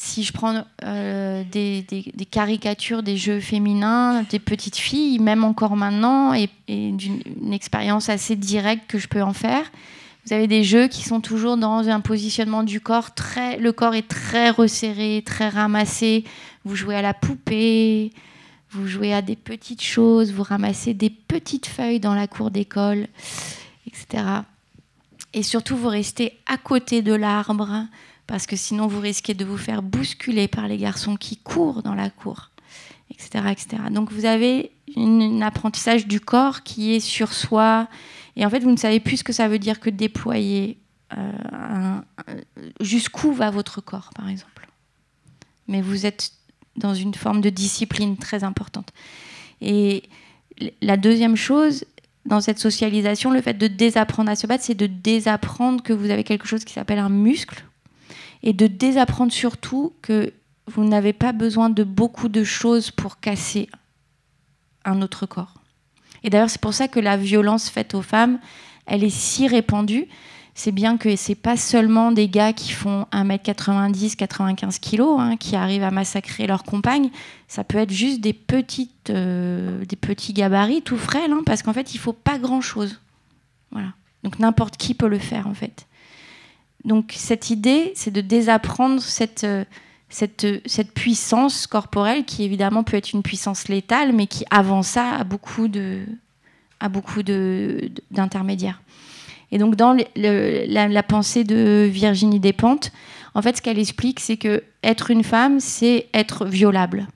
Si 0.00 0.22
je 0.22 0.32
prends 0.32 0.64
euh, 0.84 1.42
des, 1.50 1.84
caricatures 2.30 3.02
des 3.02 3.16
jeux 3.16 3.40
féminins, 3.40 4.22
des 4.30 4.38
petites 4.38 4.76
filles, 4.76 5.18
même 5.18 5.42
encore 5.42 5.74
maintenant, 5.74 6.32
et, 6.34 6.48
d'une 6.68 7.52
expérience 7.52 8.08
assez 8.08 8.36
directe 8.36 8.84
que 8.86 8.98
je 8.98 9.08
peux 9.08 9.22
en 9.22 9.32
faire, 9.32 9.64
vous 10.24 10.32
avez 10.32 10.46
des 10.46 10.62
jeux 10.62 10.86
qui 10.86 11.02
sont 11.02 11.20
toujours 11.20 11.56
dans 11.56 11.88
un 11.88 12.00
positionnement 12.00 12.62
du 12.62 12.80
corps 12.80 13.14
très. 13.14 13.56
Le 13.56 13.72
corps 13.72 13.94
est 13.94 14.06
très 14.06 14.50
resserré, 14.50 15.22
très 15.26 15.48
ramassé. 15.48 16.22
Vous 16.64 16.76
jouez 16.76 16.94
à 16.94 17.02
la 17.02 17.14
poupée, 17.14 18.12
vous 18.70 18.86
jouez 18.86 19.12
à 19.12 19.22
des 19.22 19.36
petites 19.36 19.82
choses, 19.82 20.32
vous 20.32 20.44
ramassez 20.44 20.94
des 20.94 21.10
petites 21.10 21.66
feuilles 21.66 22.00
dans 22.00 22.14
la 22.14 22.28
cour 22.28 22.50
d'école, 22.52 23.08
etc. 23.86 24.22
Et 25.34 25.42
surtout, 25.42 25.76
vous 25.76 25.88
restez 25.88 26.38
à 26.46 26.56
côté 26.56 27.02
de 27.02 27.14
l'arbre, 27.14 27.86
parce 28.28 28.46
que 28.46 28.56
sinon, 28.56 28.86
vous 28.86 29.00
risquez 29.00 29.32
de 29.32 29.44
vous 29.44 29.56
faire 29.56 29.82
bousculer 29.82 30.48
par 30.48 30.68
les 30.68 30.76
garçons 30.76 31.16
qui 31.16 31.38
courent 31.38 31.82
dans 31.82 31.94
la 31.94 32.10
cour, 32.10 32.50
etc. 33.10 33.42
etc. 33.50 33.82
Donc, 33.90 34.12
vous 34.12 34.26
avez 34.26 34.70
un 34.96 35.40
apprentissage 35.40 36.06
du 36.06 36.20
corps 36.20 36.62
qui 36.62 36.94
est 36.94 37.00
sur 37.00 37.32
soi. 37.32 37.88
Et 38.36 38.44
en 38.44 38.50
fait, 38.50 38.60
vous 38.60 38.70
ne 38.70 38.76
savez 38.76 39.00
plus 39.00 39.16
ce 39.16 39.24
que 39.24 39.32
ça 39.32 39.48
veut 39.48 39.58
dire 39.58 39.80
que 39.80 39.88
déployer. 39.88 40.78
Euh, 41.16 42.00
jusqu'où 42.82 43.32
va 43.32 43.50
votre 43.50 43.80
corps, 43.80 44.10
par 44.14 44.28
exemple. 44.28 44.68
Mais 45.66 45.80
vous 45.80 46.04
êtes 46.04 46.32
dans 46.76 46.92
une 46.92 47.14
forme 47.14 47.40
de 47.40 47.48
discipline 47.48 48.18
très 48.18 48.44
importante. 48.44 48.90
Et 49.62 50.02
la 50.82 50.98
deuxième 50.98 51.34
chose, 51.34 51.86
dans 52.26 52.42
cette 52.42 52.58
socialisation, 52.58 53.30
le 53.30 53.40
fait 53.40 53.54
de 53.54 53.68
désapprendre 53.68 54.30
à 54.30 54.36
se 54.36 54.46
battre, 54.46 54.64
c'est 54.64 54.74
de 54.74 54.86
désapprendre 54.86 55.82
que 55.82 55.94
vous 55.94 56.10
avez 56.10 56.24
quelque 56.24 56.46
chose 56.46 56.66
qui 56.66 56.74
s'appelle 56.74 56.98
un 56.98 57.08
muscle 57.08 57.64
et 58.42 58.52
de 58.52 58.66
désapprendre 58.66 59.32
surtout 59.32 59.92
que 60.02 60.32
vous 60.66 60.84
n'avez 60.84 61.12
pas 61.12 61.32
besoin 61.32 61.70
de 61.70 61.84
beaucoup 61.84 62.28
de 62.28 62.44
choses 62.44 62.90
pour 62.90 63.20
casser 63.20 63.68
un 64.84 65.02
autre 65.02 65.26
corps. 65.26 65.54
Et 66.22 66.30
d'ailleurs, 66.30 66.50
c'est 66.50 66.60
pour 66.60 66.74
ça 66.74 66.88
que 66.88 67.00
la 67.00 67.16
violence 67.16 67.68
faite 67.68 67.94
aux 67.94 68.02
femmes, 68.02 68.38
elle 68.86 69.04
est 69.04 69.10
si 69.10 69.48
répandue 69.48 70.08
c'est 70.58 70.72
bien 70.72 70.96
que 70.96 71.14
c'est 71.14 71.36
pas 71.36 71.56
seulement 71.56 72.10
des 72.10 72.28
gars 72.28 72.52
qui 72.52 72.72
font 72.72 73.06
1m90, 73.12 74.16
95 74.16 74.80
kg, 74.80 75.02
hein, 75.16 75.36
qui 75.36 75.54
arrivent 75.54 75.84
à 75.84 75.92
massacrer 75.92 76.48
leur 76.48 76.64
compagne. 76.64 77.10
Ça 77.46 77.62
peut 77.62 77.78
être 77.78 77.92
juste 77.92 78.20
des, 78.20 78.32
petites, 78.32 79.10
euh, 79.10 79.84
des 79.84 79.94
petits 79.94 80.32
gabarits 80.32 80.82
tout 80.82 80.96
frêles, 80.96 81.30
hein, 81.30 81.42
parce 81.46 81.62
qu'en 81.62 81.72
fait, 81.72 81.94
il 81.94 81.98
faut 81.98 82.12
pas 82.12 82.40
grand-chose. 82.40 83.00
Voilà. 83.70 83.90
Donc 84.24 84.40
n'importe 84.40 84.76
qui 84.76 84.94
peut 84.94 85.06
le 85.06 85.20
faire, 85.20 85.46
en 85.46 85.54
fait. 85.54 85.86
Donc 86.84 87.12
cette 87.16 87.50
idée, 87.50 87.92
c'est 87.94 88.10
de 88.10 88.20
désapprendre 88.20 89.00
cette, 89.02 89.44
euh, 89.44 89.64
cette, 90.08 90.46
cette 90.66 90.92
puissance 90.92 91.66
corporelle, 91.66 92.24
qui 92.24 92.44
évidemment 92.44 92.84
peut 92.84 92.96
être 92.96 93.12
une 93.12 93.22
puissance 93.22 93.68
létale, 93.68 94.12
mais 94.12 94.26
qui, 94.26 94.44
avant 94.50 94.82
ça, 94.82 95.10
a 95.10 95.24
beaucoup 95.24 95.68
de 95.68 96.04
a 96.80 96.88
beaucoup 96.88 97.22
d'intermédiaires. 97.22 98.80
Et 99.50 99.58
donc, 99.58 99.76
dans 99.76 99.96
la, 100.16 101.02
pensée 101.02 101.44
de 101.44 101.88
Virginie 101.90 102.40
Despentes, 102.40 102.92
en 103.34 103.42
fait, 103.42 103.56
ce 103.56 103.62
qu'elle 103.62 103.78
explique, 103.78 104.20
c'est 104.20 104.36
que 104.36 104.62
être 104.82 105.10
une 105.10 105.24
femme, 105.24 105.60
c'est 105.60 106.06
être 106.12 106.44
violable. 106.44 107.08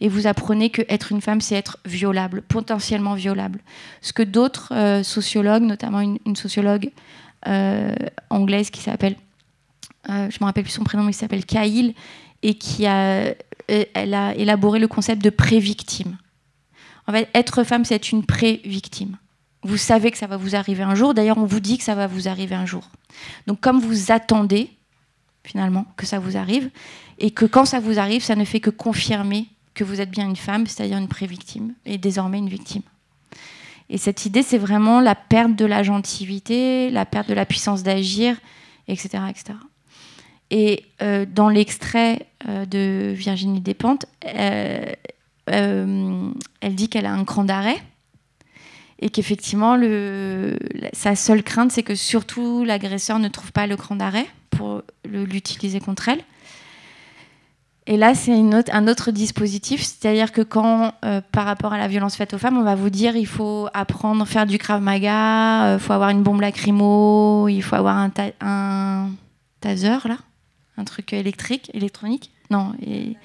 Et 0.00 0.08
vous 0.08 0.26
apprenez 0.26 0.70
que 0.70 0.82
être 0.88 1.12
une 1.12 1.20
femme, 1.20 1.40
c'est 1.40 1.54
être 1.54 1.78
violable, 1.84 2.42
potentiellement 2.42 3.14
violable. 3.14 3.60
Ce 4.00 4.12
que 4.12 4.22
d'autres 4.22 4.72
euh, 4.72 5.02
sociologues, 5.02 5.62
notamment 5.62 6.00
une, 6.00 6.36
sociologue 6.36 6.86
euh, 6.86 7.25
anglaise 8.30 8.70
qui 8.70 8.80
s'appelle, 8.80 9.16
euh, 10.08 10.28
je 10.30 10.36
ne 10.36 10.40
me 10.40 10.44
rappelle 10.44 10.64
plus 10.64 10.72
son 10.72 10.84
prénom, 10.84 11.04
mais 11.04 11.12
qui 11.12 11.18
s'appelle 11.18 11.44
Cahill, 11.44 11.94
et 12.42 12.54
qui 12.54 12.86
a, 12.86 13.34
elle 13.68 14.14
a 14.14 14.34
élaboré 14.34 14.78
le 14.78 14.88
concept 14.88 15.22
de 15.22 15.30
pré-victime. 15.30 16.16
En 17.06 17.12
fait, 17.12 17.28
être 17.34 17.64
femme, 17.64 17.84
c'est 17.84 17.94
être 17.94 18.10
une 18.10 18.24
pré-victime. 18.24 19.16
Vous 19.62 19.76
savez 19.76 20.10
que 20.10 20.18
ça 20.18 20.26
va 20.26 20.36
vous 20.36 20.54
arriver 20.54 20.82
un 20.82 20.94
jour. 20.94 21.14
D'ailleurs, 21.14 21.38
on 21.38 21.46
vous 21.46 21.60
dit 21.60 21.78
que 21.78 21.84
ça 21.84 21.94
va 21.94 22.06
vous 22.06 22.28
arriver 22.28 22.54
un 22.54 22.66
jour. 22.66 22.88
Donc, 23.46 23.60
comme 23.60 23.80
vous 23.80 24.12
attendez, 24.12 24.70
finalement, 25.42 25.86
que 25.96 26.06
ça 26.06 26.18
vous 26.18 26.36
arrive, 26.36 26.70
et 27.18 27.30
que 27.30 27.46
quand 27.46 27.64
ça 27.64 27.80
vous 27.80 27.98
arrive, 27.98 28.22
ça 28.22 28.36
ne 28.36 28.44
fait 28.44 28.60
que 28.60 28.70
confirmer 28.70 29.48
que 29.74 29.84
vous 29.84 30.00
êtes 30.00 30.10
bien 30.10 30.28
une 30.28 30.36
femme, 30.36 30.66
c'est-à-dire 30.66 30.98
une 30.98 31.08
pré-victime, 31.08 31.74
et 31.84 31.98
désormais 31.98 32.38
une 32.38 32.48
victime. 32.48 32.82
Et 33.88 33.98
cette 33.98 34.26
idée, 34.26 34.42
c'est 34.42 34.58
vraiment 34.58 35.00
la 35.00 35.14
perte 35.14 35.54
de 35.54 35.64
la 35.64 35.82
gentilité, 35.82 36.90
la 36.90 37.06
perte 37.06 37.28
de 37.28 37.34
la 37.34 37.46
puissance 37.46 37.82
d'agir, 37.82 38.36
etc., 38.88 39.22
etc. 39.30 39.54
Et 40.50 40.84
euh, 41.02 41.26
dans 41.26 41.48
l'extrait 41.48 42.26
euh, 42.48 42.64
de 42.66 43.12
Virginie 43.12 43.60
Despentes, 43.60 44.06
euh, 44.24 44.92
elle 45.48 46.74
dit 46.74 46.88
qu'elle 46.88 47.06
a 47.06 47.12
un 47.12 47.24
cran 47.24 47.44
d'arrêt 47.44 47.80
et 48.98 49.10
qu'effectivement, 49.10 49.78
sa 50.92 51.14
seule 51.14 51.42
crainte, 51.42 51.70
c'est 51.70 51.82
que 51.82 51.94
surtout 51.94 52.64
l'agresseur 52.64 53.18
ne 53.18 53.28
trouve 53.28 53.52
pas 53.52 53.66
le 53.66 53.76
cran 53.76 53.94
d'arrêt 53.94 54.26
pour 54.50 54.82
l'utiliser 55.04 55.78
contre 55.78 56.08
elle. 56.08 56.22
Et 57.88 57.96
là, 57.96 58.14
c'est 58.14 58.32
un 58.32 58.88
autre 58.88 59.10
dispositif, 59.12 59.82
c'est-à-dire 59.82 60.32
que 60.32 60.42
quand, 60.42 60.92
euh, 61.04 61.20
par 61.30 61.44
rapport 61.44 61.72
à 61.72 61.78
la 61.78 61.86
violence 61.86 62.16
faite 62.16 62.34
aux 62.34 62.38
femmes, 62.38 62.58
on 62.58 62.64
va 62.64 62.74
vous 62.74 62.90
dire 62.90 63.14
il 63.16 63.26
faut 63.26 63.68
apprendre 63.74 64.22
à 64.22 64.26
faire 64.26 64.46
du 64.46 64.58
krav 64.58 64.82
maga, 64.82 65.10
il 65.10 65.76
euh, 65.76 65.78
faut 65.78 65.92
avoir 65.92 66.10
une 66.10 66.24
bombe 66.24 66.40
lacrymo, 66.40 67.46
il 67.48 67.62
faut 67.62 67.76
avoir 67.76 67.96
un, 67.96 68.10
un 68.40 69.10
taser, 69.60 69.98
là, 70.04 70.18
un 70.76 70.84
truc 70.84 71.12
électrique, 71.12 71.70
électronique, 71.74 72.32
non, 72.50 72.72
et, 72.84 73.16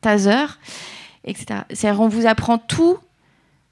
taser, 0.00 0.46
etc. 1.24 1.60
C'est-à-dire 1.70 2.00
on 2.00 2.08
vous 2.08 2.26
apprend 2.26 2.56
tout 2.56 2.98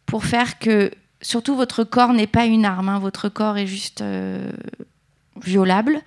pour 0.05 0.25
faire 0.25 0.59
que 0.59 0.91
surtout, 1.25 1.57
votre 1.57 1.83
corps 1.85 2.13
n'est 2.13 2.29
pas 2.29 2.45
une 2.45 2.65
arme. 2.65 2.89
Hein. 2.89 2.99
Votre 2.99 3.29
corps 3.29 3.57
est 3.57 3.67
juste 3.67 4.03
euh, 4.03 4.53
violable. 5.43 6.01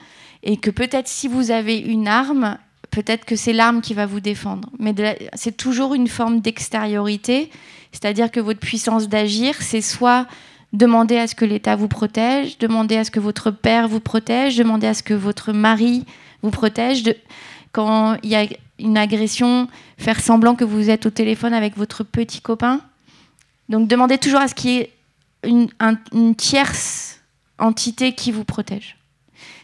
Et 0.44 0.58
que 0.58 0.70
peut-être 0.70 1.08
si 1.08 1.28
vous 1.28 1.52
avez 1.52 1.78
une 1.78 2.08
arme, 2.08 2.58
peut-être 2.98 3.26
que 3.26 3.36
c'est 3.36 3.54
l'arme 3.54 3.82
qui 3.82 3.94
va 3.94 4.08
vous 4.08 4.20
défendre. 4.20 4.72
Mais 4.80 4.96
c'est 5.36 5.56
toujours 5.56 5.94
une 5.94 6.08
forme 6.08 6.42
d'extériorité. 6.42 7.52
C'est-à-dire 7.92 8.32
que 8.32 8.40
votre 8.40 8.60
puissance 8.60 9.08
d'agir, 9.08 9.54
c'est 9.60 9.82
soit 9.82 10.26
demander 10.74 11.16
à 11.18 11.28
ce 11.28 11.36
que 11.36 11.46
l'État 11.46 11.76
vous 11.76 11.88
protège, 11.88 12.58
demander 12.58 12.98
à 12.98 13.04
ce 13.04 13.12
que 13.12 13.20
votre 13.20 13.52
père 13.52 13.88
vous 13.88 14.00
protège, 14.00 14.58
demander 14.58 14.88
à 14.88 14.96
ce 14.96 15.04
que 15.04 15.14
votre 15.14 15.54
mari 15.54 16.06
vous 16.42 16.50
protège. 16.50 17.04
quand 17.72 18.18
il 18.24 18.32
y 18.32 18.36
a 18.36 18.48
une 18.80 18.98
agression, 18.98 19.68
faire 20.00 20.20
semblant 20.20 20.56
que 20.56 20.66
vous 20.66 20.90
êtes 20.90 21.06
au 21.06 21.12
téléphone 21.12 21.54
avec 21.54 21.78
votre 21.78 22.04
petit 22.04 22.42
copain. 22.42 22.82
Donc 23.70 23.88
demandez 23.88 24.18
toujours 24.18 24.42
à 24.42 24.48
ce 24.48 24.56
qu'il 24.56 24.72
y 24.72 24.78
ait 24.78 24.92
une, 25.44 25.70
une 26.14 26.34
tierce 26.34 27.20
entité 27.60 28.14
qui 28.14 28.32
vous 28.32 28.44
protège. 28.44 28.97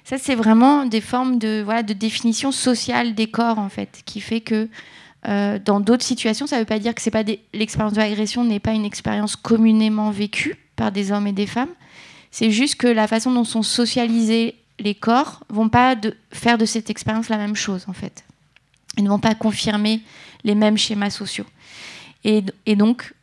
Ça, 0.04 0.18
c'est 0.18 0.36
vraiment 0.36 0.86
des 0.86 1.02
formes 1.02 1.40
de, 1.40 1.62
voilà, 1.64 1.84
de 1.84 1.94
définition 1.94 2.52
sociale 2.52 3.16
des 3.16 3.28
corps, 3.28 3.60
en 3.60 3.70
fait, 3.70 4.02
qui 4.06 4.20
fait 4.20 4.42
que 4.42 4.68
euh, 5.28 5.60
dans 5.60 5.80
d'autres 5.80 6.04
situations, 6.04 6.48
ça 6.48 6.58
ne 6.58 6.62
veut 6.62 6.66
pas 6.66 6.80
dire 6.80 6.94
que 6.94 7.02
c'est 7.02 7.12
pas 7.12 7.24
l'expérience 7.54 7.94
de 7.94 8.00
l'agression 8.00 8.44
n'est 8.44 8.60
pas 8.60 8.74
une 8.74 8.84
expérience 8.84 9.38
communément 9.38 10.12
vécue 10.12 10.58
par 10.76 10.92
des 10.92 11.12
hommes 11.12 11.28
et 11.28 11.32
des 11.32 11.48
femmes. 11.48 11.70
C'est 12.32 12.52
juste 12.52 12.76
que 12.76 12.88
la 12.88 13.08
façon 13.08 13.32
dont 13.32 13.46
sont 13.46 13.64
socialisés 13.64 14.56
les 14.80 14.96
corps 14.96 15.44
vont 15.50 15.70
pas 15.70 15.96
de, 15.96 16.16
faire 16.32 16.58
de 16.58 16.66
cette 16.66 16.90
expérience 16.90 17.30
la 17.30 17.38
même 17.38 17.56
chose, 17.56 17.86
en 17.88 17.94
fait. 17.94 18.26
Ils 18.98 19.04
ne 19.04 19.10
vont 19.10 19.20
pas 19.20 19.36
confirmer 19.36 20.02
les 20.44 20.56
mêmes 20.56 20.78
schémas 20.78 21.12
sociaux. 21.12 21.46
Et, 22.26 22.44
et 22.66 22.76
donc, 22.76 23.14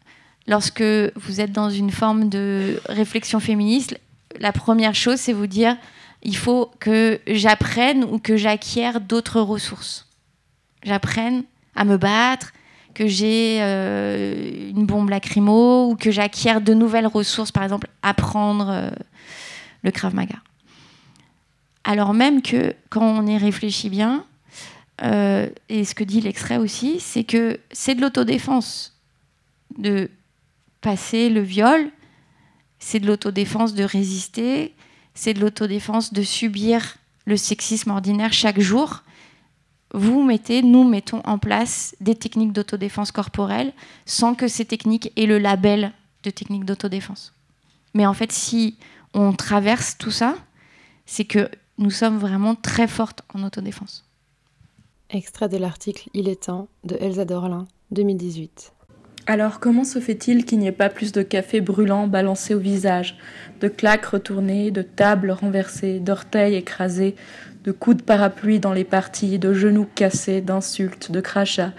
lorsque 0.46 0.82
vous 0.82 1.40
êtes 1.40 1.52
dans 1.52 1.68
une 1.68 1.90
forme 1.90 2.28
de 2.30 2.80
réflexion 2.86 3.40
féministe, 3.40 3.98
la 4.38 4.52
première 4.52 4.94
chose, 4.94 5.18
c'est 5.18 5.32
vous 5.32 5.46
dire 5.46 5.76
il 6.22 6.36
faut 6.36 6.70
que 6.80 7.20
j'apprenne 7.26 8.04
ou 8.04 8.18
que 8.18 8.36
j'acquière 8.36 9.00
d'autres 9.00 9.40
ressources. 9.40 10.06
J'apprenne 10.82 11.44
à 11.74 11.84
me 11.84 11.96
battre, 11.96 12.52
que 12.94 13.06
j'ai 13.06 13.58
euh, 13.60 14.70
une 14.70 14.86
bombe 14.86 15.10
lacrymo 15.10 15.90
ou 15.90 15.96
que 15.96 16.10
j'acquière 16.10 16.60
de 16.60 16.74
nouvelles 16.74 17.06
ressources, 17.06 17.52
par 17.52 17.62
exemple 17.62 17.88
apprendre 18.02 18.68
euh, 18.70 18.90
le 19.82 19.90
Krav 19.90 20.14
Maga. 20.14 20.36
Alors 21.84 22.12
même 22.12 22.42
que 22.42 22.74
quand 22.90 23.02
on 23.02 23.26
y 23.26 23.38
réfléchit 23.38 23.88
bien, 23.88 24.24
euh, 25.02 25.48
et 25.68 25.84
ce 25.84 25.94
que 25.94 26.04
dit 26.04 26.20
l'extrait 26.20 26.58
aussi, 26.58 27.00
c'est 27.00 27.24
que 27.24 27.58
c'est 27.72 27.94
de 27.94 28.02
l'autodéfense 28.02 28.98
de 29.78 30.10
passer 30.80 31.30
le 31.30 31.40
viol, 31.40 31.90
c'est 32.78 33.00
de 33.00 33.06
l'autodéfense 33.06 33.74
de 33.74 33.84
résister, 33.84 34.74
c'est 35.14 35.34
de 35.34 35.40
l'autodéfense 35.40 36.12
de 36.12 36.22
subir 36.22 36.96
le 37.26 37.36
sexisme 37.36 37.90
ordinaire 37.90 38.32
chaque 38.32 38.60
jour. 38.60 39.02
Vous 39.92 40.22
mettez, 40.22 40.62
nous 40.62 40.88
mettons 40.88 41.20
en 41.24 41.38
place 41.38 41.96
des 42.00 42.14
techniques 42.14 42.52
d'autodéfense 42.52 43.12
corporelle 43.12 43.72
sans 44.06 44.34
que 44.34 44.48
ces 44.48 44.64
techniques 44.64 45.12
aient 45.16 45.26
le 45.26 45.38
label 45.38 45.92
de 46.22 46.30
techniques 46.30 46.64
d'autodéfense. 46.64 47.34
Mais 47.94 48.06
en 48.06 48.14
fait, 48.14 48.32
si 48.32 48.76
on 49.14 49.32
traverse 49.32 49.98
tout 49.98 50.10
ça, 50.12 50.36
c'est 51.06 51.24
que 51.24 51.50
nous 51.78 51.90
sommes 51.90 52.18
vraiment 52.18 52.54
très 52.54 52.86
fortes 52.86 53.22
en 53.34 53.42
autodéfense. 53.42 54.04
Extrait 55.08 55.48
de 55.48 55.56
l'article 55.56 56.08
Il 56.14 56.28
est 56.28 56.44
temps 56.44 56.68
de 56.84 56.96
Elsa 57.00 57.24
Dorlin, 57.24 57.66
2018. 57.90 58.72
Alors 59.26 59.60
comment 59.60 59.84
se 59.84 59.98
fait-il 59.98 60.44
qu'il 60.44 60.58
n'y 60.58 60.66
ait 60.66 60.72
pas 60.72 60.88
plus 60.88 61.12
de 61.12 61.22
café 61.22 61.60
brûlant 61.60 62.06
balancé 62.06 62.54
au 62.54 62.58
visage, 62.58 63.16
de 63.60 63.68
claques 63.68 64.06
retournées, 64.06 64.70
de 64.70 64.82
tables 64.82 65.30
renversées, 65.30 66.00
d'orteils 66.00 66.56
écrasés, 66.56 67.14
de 67.64 67.72
coups 67.72 67.98
de 67.98 68.02
parapluie 68.02 68.58
dans 68.58 68.72
les 68.72 68.84
parties, 68.84 69.38
de 69.38 69.52
genoux 69.52 69.86
cassés, 69.94 70.40
d'insultes, 70.40 71.12
de 71.12 71.20
crachats, 71.20 71.74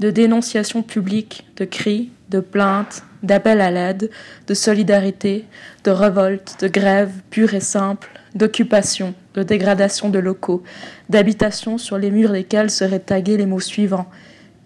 de 0.00 0.10
dénonciations 0.10 0.82
publiques, 0.82 1.46
de 1.56 1.64
cris, 1.64 2.10
de 2.28 2.40
plaintes, 2.40 3.04
d'appels 3.22 3.60
à 3.60 3.70
l'aide, 3.70 4.10
de 4.46 4.54
solidarité, 4.54 5.46
de 5.84 5.90
révolte, 5.90 6.56
de 6.60 6.68
grève 6.68 7.12
pure 7.30 7.54
et 7.54 7.60
simple, 7.60 8.10
d'occupation, 8.34 9.14
de 9.34 9.42
dégradation 9.42 10.10
de 10.10 10.18
locaux, 10.18 10.62
d'habitations 11.08 11.78
sur 11.78 11.98
les 11.98 12.10
murs 12.10 12.32
desquels 12.32 12.70
seraient 12.70 12.98
tagués 12.98 13.36
les 13.36 13.46
mots 13.46 13.60
suivants. 13.60 14.10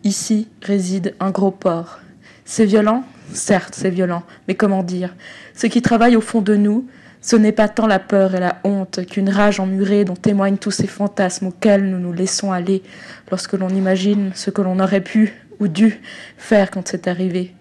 Ici 0.05 0.49
réside 0.63 1.15
un 1.21 1.31
gros 1.31 1.51
porc. 1.51 2.01
C'est 2.49 2.65
violent? 2.65 3.03
Certes, 3.33 3.75
c'est 3.77 3.91
violent, 3.91 4.23
mais 4.47 4.55
comment 4.55 4.85
dire? 4.85 5.17
Ce 5.57 5.67
qui 5.67 5.83
travaille 5.83 6.15
au 6.15 6.21
fond 6.21 6.41
de 6.41 6.55
nous, 6.55 6.87
ce 7.21 7.35
n'est 7.35 7.51
pas 7.51 7.69
tant 7.69 7.89
la 7.89 7.99
peur 7.99 8.37
et 8.37 8.41
la 8.41 8.61
honte 8.63 9.05
qu'une 9.05 9.29
rage 9.29 9.59
emmurée 9.59 10.05
dont 10.05 10.15
témoignent 10.15 10.57
tous 10.57 10.71
ces 10.71 10.87
fantasmes 10.87 11.49
auxquels 11.49 11.91
nous 11.91 11.99
nous 11.99 12.13
laissons 12.13 12.53
aller 12.53 12.85
lorsque 13.33 13.55
l'on 13.55 13.69
imagine 13.69 14.31
ce 14.37 14.51
que 14.51 14.63
l'on 14.63 14.79
aurait 14.79 15.01
pu 15.01 15.35
ou 15.59 15.67
dû 15.67 16.01
faire 16.39 16.71
quand 16.71 16.87
c'est 16.87 17.09
arrivé. 17.09 17.53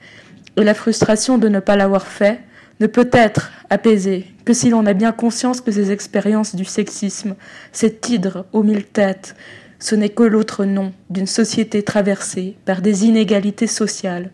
Et 0.55 0.63
la 0.63 0.75
frustration 0.75 1.39
de 1.39 1.49
ne 1.49 1.59
pas 1.59 1.75
l'avoir 1.75 2.05
fait 2.05 2.41
ne 2.79 2.85
peut 2.85 3.09
être 3.11 3.51
apaisée 3.71 4.27
que 4.45 4.53
si 4.53 4.69
l'on 4.69 4.85
a 4.85 4.93
bien 4.93 5.13
conscience 5.13 5.61
que 5.61 5.71
ces 5.71 5.91
expériences 5.91 6.55
du 6.55 6.65
sexisme, 6.65 7.35
cet 7.71 8.07
hydre 8.07 8.45
aux 8.53 8.61
mille 8.61 8.85
têtes, 8.85 9.35
ce 9.79 9.95
n'est 9.95 10.09
que 10.09 10.23
l'autre 10.23 10.65
nom 10.65 10.93
d'une 11.09 11.27
société 11.27 11.83
traversée 11.83 12.55
par 12.65 12.81
des 12.81 13.05
inégalités 13.05 13.67
sociales 13.67 14.29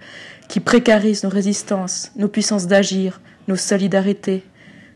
qui 0.52 0.60
précarise 0.60 1.24
nos 1.24 1.30
résistances, 1.30 2.12
nos 2.18 2.28
puissances 2.28 2.68
d'agir, 2.68 3.22
nos 3.47 3.56
solidarités. 3.56 4.43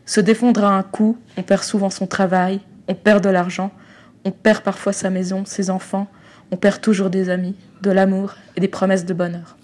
Se 0.04 0.20
défendre 0.20 0.64
à 0.64 0.76
un 0.76 0.82
coup, 0.82 1.16
on 1.38 1.42
perd 1.42 1.62
souvent 1.62 1.88
son 1.88 2.06
travail, 2.06 2.60
on 2.88 2.94
perd 2.94 3.24
de 3.24 3.30
l'argent, 3.30 3.72
on 4.26 4.32
perd 4.32 4.62
parfois 4.62 4.92
sa 4.92 5.08
maison, 5.08 5.46
ses 5.46 5.70
enfants, 5.70 6.08
on 6.50 6.58
perd 6.58 6.82
toujours 6.82 7.08
des 7.08 7.30
amis, 7.30 7.54
de 7.80 7.90
l'amour 7.90 8.34
et 8.54 8.60
des 8.60 8.68
promesses 8.68 9.06
de 9.06 9.14
bonheur. 9.14 9.56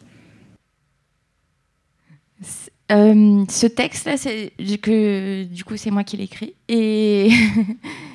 Euh, 2.91 3.45
ce 3.51 3.67
texte-là, 3.67 4.17
que 4.79 5.45
du 5.45 5.63
coup 5.63 5.77
c'est 5.77 5.91
moi 5.91 6.05
qui 6.05 6.17
l'écris 6.17 6.55
et 6.69 7.29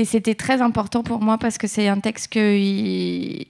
Et 0.00 0.06
c'était 0.06 0.34
très 0.34 0.62
important 0.62 1.02
pour 1.02 1.20
moi 1.20 1.36
parce 1.36 1.58
que 1.58 1.66
c'est 1.66 1.86
un 1.86 2.00
texte 2.00 2.32
que 2.32 2.58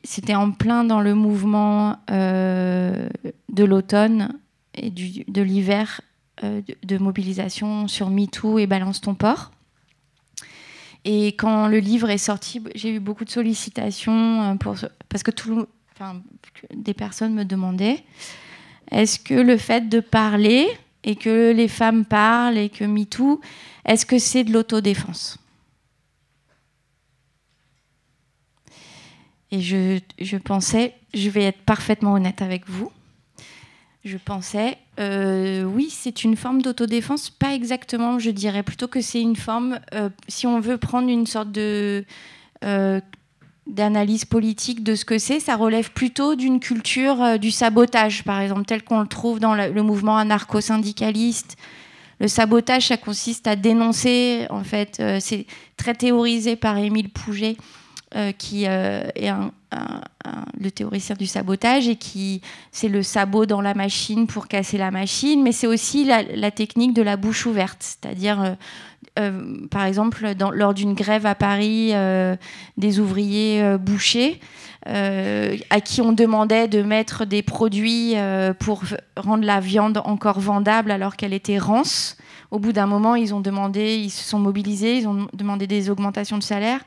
c'était 0.02 0.34
en 0.34 0.50
plein 0.50 0.82
dans 0.82 1.00
le 1.00 1.14
mouvement 1.14 1.98
euh, 2.10 3.08
de 3.50 3.62
l'automne 3.62 4.36
et 4.74 4.90
de 4.90 5.42
l'hiver 5.42 6.00
euh, 6.42 6.60
de, 6.82 6.98
mobilisation 6.98 7.86
sur 7.86 8.10
MeToo 8.10 8.58
et 8.58 8.66
Balance 8.66 9.00
ton 9.00 9.14
port. 9.14 9.52
Et 11.04 11.28
quand 11.28 11.68
le 11.68 11.78
livre 11.78 12.10
est 12.10 12.18
sorti, 12.18 12.60
j'ai 12.74 12.96
eu 12.96 12.98
beaucoup 12.98 13.24
de 13.24 13.30
sollicitations 13.30 14.42
euh, 14.42 14.74
parce 15.08 15.22
que 15.22 15.30
des 16.74 16.94
personnes 16.94 17.34
me 17.34 17.44
demandaient 17.44 18.02
est-ce 18.90 19.20
que 19.20 19.34
le 19.34 19.56
fait 19.56 19.88
de 19.88 20.00
parler 20.00 20.66
et 21.04 21.14
que 21.14 21.52
les 21.52 21.68
femmes 21.68 22.04
parlent 22.04 22.58
et 22.58 22.70
que 22.70 22.82
MeToo, 22.82 23.40
est-ce 23.84 24.04
que 24.04 24.18
c'est 24.18 24.42
de 24.42 24.52
l'autodéfense? 24.52 25.39
Et 29.52 29.60
je, 29.60 30.36
pensais, 30.36 30.94
je 31.12 31.28
vais 31.28 31.44
être 31.44 31.60
parfaitement 31.62 32.12
honnête 32.12 32.40
avec 32.40 32.68
vous, 32.68 32.92
je 34.04 34.16
pensais, 34.16 34.78
euh, 34.98 35.62
oui, 35.64 35.88
c'est 35.90 36.24
une 36.24 36.36
forme 36.36 36.62
d'autodéfense, 36.62 37.28
pas 37.28 37.54
exactement, 37.54 38.18
je 38.18 38.30
dirais 38.30 38.62
plutôt 38.62 38.88
que 38.88 39.00
c'est 39.00 39.20
une 39.20 39.36
forme, 39.36 39.78
euh, 39.92 40.08
si 40.26 40.46
on 40.46 40.60
veut 40.60 40.78
prendre 40.78 41.08
une 41.08 41.26
sorte 41.26 41.52
de... 41.52 42.04
Euh, 42.64 43.00
d'analyse 43.66 44.24
politique 44.24 44.82
de 44.82 44.96
ce 44.96 45.04
que 45.04 45.18
c'est, 45.18 45.38
ça 45.38 45.54
relève 45.54 45.92
plutôt 45.92 46.34
d'une 46.34 46.58
culture 46.58 47.38
du 47.38 47.52
sabotage, 47.52 48.24
par 48.24 48.40
exemple, 48.40 48.64
tel 48.64 48.82
qu'on 48.82 49.00
le 49.00 49.06
trouve 49.06 49.38
dans 49.38 49.54
le 49.54 49.82
mouvement 49.82 50.16
anarcho-syndicaliste. 50.16 51.56
Le 52.18 52.26
sabotage, 52.26 52.88
ça 52.88 52.96
consiste 52.96 53.46
à 53.46 53.54
dénoncer, 53.54 54.46
en 54.50 54.64
fait, 54.64 55.00
c'est 55.20 55.46
très 55.76 55.94
théorisé 55.94 56.56
par 56.56 56.78
Émile 56.78 57.10
Pouget, 57.10 57.56
euh, 58.16 58.32
qui 58.32 58.64
euh, 58.66 59.04
est 59.14 59.30
le 60.58 60.70
théoricien 60.72 61.14
du 61.14 61.28
sabotage 61.28 61.86
et 61.86 61.94
qui 61.94 62.42
c'est 62.72 62.88
le 62.88 63.04
sabot 63.04 63.46
dans 63.46 63.60
la 63.60 63.72
machine 63.72 64.26
pour 64.26 64.48
casser 64.48 64.78
la 64.78 64.90
machine, 64.90 65.44
mais 65.44 65.52
c'est 65.52 65.68
aussi 65.68 66.04
la, 66.04 66.50
technique 66.50 66.92
de 66.92 67.02
la 67.02 67.16
bouche 67.16 67.46
ouverte, 67.46 67.78
c'est-à-dire 67.78 68.56
euh, 69.20 69.66
par 69.70 69.84
exemple 69.84 70.26
lors 70.52 70.74
d'une 70.74 70.94
grève 70.94 71.24
à 71.24 71.36
Paris 71.36 71.92
des 72.76 72.98
ouvriers 72.98 73.76
bouchers. 73.78 74.40
à 74.86 75.80
qui 75.80 76.00
on 76.00 76.10
demandait 76.10 76.66
de 76.66 76.82
mettre 76.82 77.26
des 77.26 77.42
produits 77.42 78.16
pour 78.58 78.82
rendre 79.16 79.44
la 79.44 79.60
viande 79.60 80.02
encore 80.04 80.40
vendable 80.40 80.90
alors 80.90 81.14
qu'elle 81.14 81.32
était 81.32 81.58
rance. 81.58 82.16
Au 82.50 82.58
bout 82.58 82.72
d'un 82.72 82.86
moment, 82.86 83.14
ils 83.14 83.32
ont 83.32 83.40
demandé, 83.40 83.94
ils 83.94 84.10
se 84.10 84.28
sont 84.28 84.40
mobilisés, 84.40 84.96
ils 84.96 85.06
ont 85.06 85.28
demandé 85.32 85.68
des 85.68 85.90
augmentations 85.90 86.38
de 86.38 86.42
salaire 86.42 86.80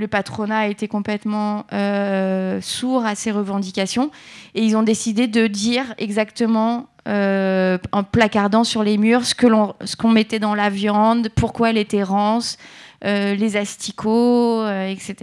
le 0.00 0.08
patronat 0.08 0.60
a 0.60 0.66
été 0.66 0.88
complètement 0.88 1.66
euh, 1.74 2.60
sourd 2.62 3.04
à 3.04 3.14
ces 3.14 3.30
revendications 3.30 4.10
et 4.54 4.64
ils 4.64 4.74
ont 4.76 4.82
décidé 4.82 5.28
de 5.28 5.46
dire 5.46 5.94
exactement 5.98 6.88
euh, 7.06 7.76
en 7.92 8.02
placardant 8.02 8.64
sur 8.64 8.82
les 8.82 8.96
murs 8.96 9.26
ce 9.26 9.34
qu'on 9.34 10.10
mettait 10.10 10.38
dans 10.38 10.54
la 10.54 10.70
viande, 10.70 11.28
pourquoi 11.36 11.70
elle 11.70 11.76
était 11.76 12.02
rance, 12.02 12.56
euh, 13.04 13.34
les 13.34 13.58
asticots, 13.58 14.66
etc. 14.66 15.14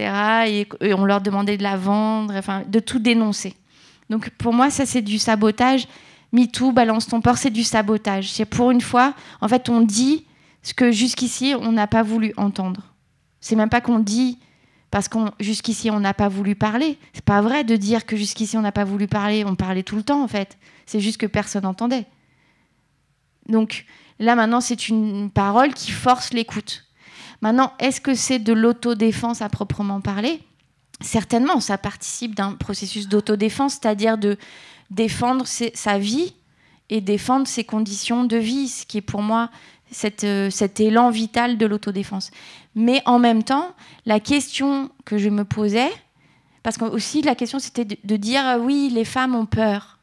Et, 0.80 0.94
on 0.94 1.04
leur 1.04 1.20
demandait 1.20 1.56
de 1.56 1.64
la 1.64 1.76
vendre, 1.76 2.34
enfin 2.36 2.62
de 2.66 2.78
tout 2.78 3.00
dénoncer. 3.00 3.54
Donc 4.10 4.30
pour 4.30 4.52
moi, 4.52 4.70
ça 4.70 4.86
c'est 4.86 5.02
du 5.02 5.18
sabotage. 5.18 5.88
MeToo, 6.32 6.72
balance 6.72 7.08
ton 7.08 7.20
porc, 7.20 7.38
c'est 7.38 7.50
du 7.50 7.64
sabotage. 7.64 8.30
C'est 8.30 8.44
pour 8.44 8.70
une 8.70 8.80
fois, 8.80 9.14
en 9.40 9.48
fait, 9.48 9.68
on 9.68 9.80
dit 9.80 10.24
ce 10.62 10.72
que 10.72 10.92
jusqu'ici 10.92 11.54
on 11.60 11.72
n'a 11.72 11.88
pas 11.88 12.04
voulu 12.04 12.32
entendre. 12.36 12.82
C'est 13.40 13.56
même 13.56 13.70
pas 13.70 13.80
qu'on 13.80 13.98
dit 13.98 14.38
Parce 14.90 15.08
que 15.08 15.18
jusqu'ici, 15.38 15.90
on 15.90 16.00
n'a 16.00 16.14
pas 16.14 16.28
voulu 16.28 16.54
parler. 16.54 16.98
C'est 17.12 17.24
pas 17.24 17.42
vrai 17.42 17.64
de 17.64 17.76
dire 17.76 18.06
que 18.06 18.16
jusqu'ici, 18.16 18.56
on 18.56 18.62
n'a 18.62 18.72
pas 18.72 18.84
voulu 18.84 19.06
parler. 19.06 19.44
On 19.44 19.54
parlait 19.54 19.82
tout 19.82 19.96
le 19.96 20.02
temps, 20.02 20.22
en 20.22 20.28
fait. 20.28 20.56
C'est 20.86 21.00
juste 21.00 21.18
que 21.18 21.26
personne 21.26 21.64
n'entendait. 21.64 22.06
Donc 23.48 23.84
là, 24.18 24.34
maintenant, 24.34 24.60
c'est 24.60 24.88
une 24.88 25.30
parole 25.30 25.74
qui 25.74 25.90
force 25.90 26.32
l'écoute. 26.32 26.84
Maintenant, 27.40 27.72
est-ce 27.78 28.00
que 28.00 28.14
c'est 28.14 28.38
de 28.38 28.52
l'autodéfense 28.52 29.42
à 29.42 29.48
proprement 29.48 30.00
parler? 30.00 30.40
Certainement, 31.00 31.60
ça 31.60 31.78
participe 31.78 32.34
d'un 32.34 32.52
processus 32.54 33.08
d'autodéfense, 33.08 33.74
c'est-à-dire 33.74 34.18
de 34.18 34.36
défendre 34.90 35.46
sa 35.46 35.98
vie 35.98 36.34
et 36.90 37.00
défendre 37.00 37.46
ses 37.46 37.64
conditions 37.64 38.24
de 38.24 38.36
vie, 38.36 38.68
ce 38.68 38.86
qui 38.86 38.98
est 38.98 39.02
pour 39.02 39.22
moi 39.22 39.50
euh, 40.24 40.50
cet 40.50 40.80
élan 40.80 41.10
vital 41.10 41.56
de 41.56 41.66
l'autodéfense. 41.66 42.30
Mais 42.74 43.02
en 43.06 43.18
même 43.18 43.42
temps, 43.42 43.74
la 44.06 44.20
question 44.20 44.90
que 45.04 45.18
je 45.18 45.28
me 45.28 45.44
posais, 45.44 45.90
parce 46.62 46.76
que 46.76 46.84
aussi 46.84 47.22
la 47.22 47.34
question 47.34 47.58
c'était 47.58 47.84
de, 47.84 48.16
dire 48.16 48.46
euh, 48.46 48.58
oui, 48.58 48.90
les 48.92 49.04
femmes 49.04 49.34
ont 49.34 49.46
peur. 49.46 49.98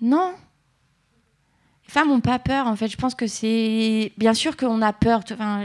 Non. 0.00 0.32
Les 1.86 1.92
femmes 1.92 2.08
n'ont 2.08 2.20
pas 2.20 2.38
peur, 2.38 2.66
en 2.66 2.76
fait. 2.76 2.88
Je 2.88 2.96
pense 2.96 3.14
que 3.14 3.26
c'est. 3.26 4.12
Bien 4.16 4.34
sûr 4.34 4.56
qu'on 4.56 4.82
a 4.82 4.92
peur, 4.92 5.22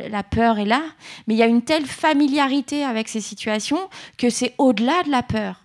la 0.09 0.23
peur 0.23 0.59
est 0.59 0.65
là, 0.65 0.81
mais 1.27 1.33
il 1.35 1.37
y 1.37 1.43
a 1.43 1.47
une 1.47 1.61
telle 1.61 1.85
familiarité 1.85 2.83
avec 2.83 3.07
ces 3.07 3.21
situations 3.21 3.89
que 4.17 4.29
c'est 4.29 4.53
au-delà 4.57 5.03
de 5.03 5.11
la 5.11 5.23
peur. 5.23 5.61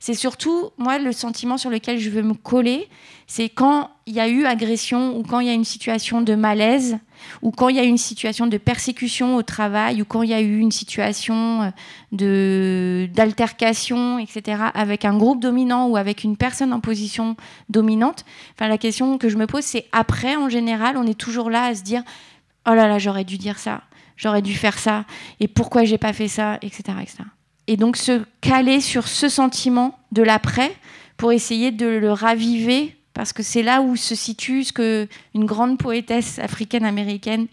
C'est 0.00 0.14
surtout, 0.14 0.70
moi, 0.78 0.98
le 0.98 1.12
sentiment 1.12 1.58
sur 1.58 1.70
lequel 1.70 1.98
je 1.98 2.10
veux 2.10 2.22
me 2.22 2.34
coller, 2.34 2.88
c'est 3.26 3.48
quand 3.48 3.90
il 4.06 4.14
y 4.14 4.20
a 4.20 4.28
eu 4.28 4.44
agression 4.44 5.16
ou 5.16 5.22
quand 5.22 5.40
il 5.40 5.48
y 5.48 5.50
a 5.50 5.52
une 5.52 5.64
situation 5.64 6.20
de 6.20 6.34
malaise 6.34 6.98
ou 7.42 7.50
quand 7.50 7.68
il 7.68 7.76
y 7.76 7.80
a 7.80 7.84
eu 7.84 7.88
une 7.88 7.98
situation 7.98 8.46
de 8.46 8.56
persécution 8.56 9.36
au 9.36 9.42
travail 9.42 10.00
ou 10.00 10.04
quand 10.04 10.22
il 10.22 10.30
y 10.30 10.34
a 10.34 10.40
eu 10.40 10.58
une 10.58 10.70
situation 10.70 11.72
euh, 12.20 13.06
d'altercation, 13.08 14.18
etc., 14.18 14.62
avec 14.74 15.04
un 15.04 15.16
groupe 15.16 15.40
dominant 15.40 15.88
ou 15.88 15.96
avec 15.96 16.22
une 16.22 16.36
personne 16.36 16.72
en 16.72 16.80
position 16.80 17.36
dominante. 17.68 18.24
Enfin, 18.54 18.68
la 18.68 18.78
question 18.78 19.18
que 19.18 19.28
je 19.28 19.36
me 19.36 19.46
pose, 19.46 19.64
c'est 19.64 19.86
après, 19.92 20.36
en 20.36 20.48
général, 20.48 20.96
on 20.96 21.06
est 21.06 21.18
toujours 21.18 21.50
là 21.50 21.64
à 21.64 21.74
se 21.74 21.82
dire, 21.82 22.02
oh 22.68 22.74
là 22.74 22.86
là, 22.86 22.98
j'aurais 22.98 23.24
dû 23.24 23.38
dire 23.38 23.58
ça, 23.58 23.82
j'aurais 24.16 24.42
dû 24.42 24.54
faire 24.54 24.78
ça, 24.78 25.04
et 25.40 25.48
pourquoi 25.48 25.84
j'ai 25.84 25.98
pas 25.98 26.12
fait 26.12 26.28
ça, 26.28 26.58
etc., 26.62 26.98
etc 27.02 27.24
et 27.66 27.76
donc 27.76 27.96
se 27.96 28.22
caler 28.40 28.80
sur 28.80 29.08
ce 29.08 29.28
sentiment 29.28 29.98
de 30.12 30.22
l'après 30.22 30.72
pour 31.16 31.32
essayer 31.32 31.70
de 31.70 31.86
le 31.86 32.12
raviver, 32.12 32.96
parce 33.16 33.32
que 33.32 33.42
c'est 33.42 33.62
là 33.62 33.80
où 33.80 33.96
se 33.96 34.14
situe 34.14 34.62
ce 34.62 34.74
que 34.74 35.08
une 35.32 35.46
grande 35.46 35.78
poétesse 35.78 36.38
africaine-américaine, 36.38 37.46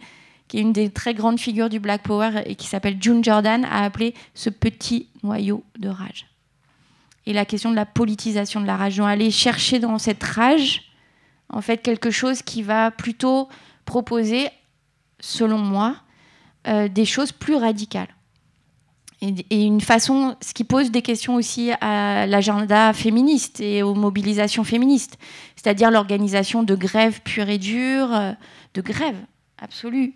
qui 0.50 0.58
est 0.58 0.62
une 0.62 0.74
des 0.74 0.90
très 0.90 1.14
grandes 1.14 1.40
figures 1.40 1.70
du 1.70 1.80
Black 1.80 2.04
Power 2.04 2.42
et 2.46 2.56
qui 2.56 2.68
s'appelle 2.68 2.98
June 3.00 3.24
Jordan, 3.24 3.64
a 3.64 3.86
appelé 3.86 4.14
ce 4.34 4.50
petit 4.50 5.08
noyau 5.24 5.64
de 5.80 5.88
rage. 5.88 6.28
Et 7.26 7.32
la 7.32 7.46
question 7.46 7.72
de 7.72 7.78
la 7.78 7.86
politisation 7.86 8.60
de 8.60 8.66
la 8.66 8.76
rage, 8.76 8.98
donc 8.98 9.08
aller 9.08 9.32
chercher 9.32 9.80
dans 9.80 9.98
cette 10.00 10.22
rage, 10.22 10.82
en 11.48 11.62
fait, 11.62 11.78
quelque 11.78 12.12
chose 12.12 12.42
qui 12.42 12.62
va 12.62 12.92
plutôt 12.92 13.48
proposer, 13.86 14.50
selon 15.22 15.60
moi, 15.60 15.96
euh, 16.68 16.90
des 16.90 17.06
choses 17.06 17.32
plus 17.32 17.56
radicales 17.56 18.14
et, 19.50 19.64
une 19.64 19.82
façon, 19.82 20.36
ce 20.42 20.54
qui 20.54 20.64
pose 20.64 20.92
des 20.92 21.02
questions 21.02 21.36
aussi 21.36 21.72
à 21.82 22.26
l'agenda 22.28 22.94
féministe 22.94 23.62
et 23.62 23.82
aux 23.82 23.94
mobilisations 23.94 24.64
féministes, 24.64 25.18
c'est-à-dire 25.56 25.92
l'organisation 25.92 26.64
de 26.64 26.76
grèves 26.76 27.22
pures 27.22 27.50
et 27.50 27.58
dures, 27.58 28.14
euh, 28.14 28.32
de 28.74 28.82
grèves 28.82 29.20
absolues, 29.62 30.14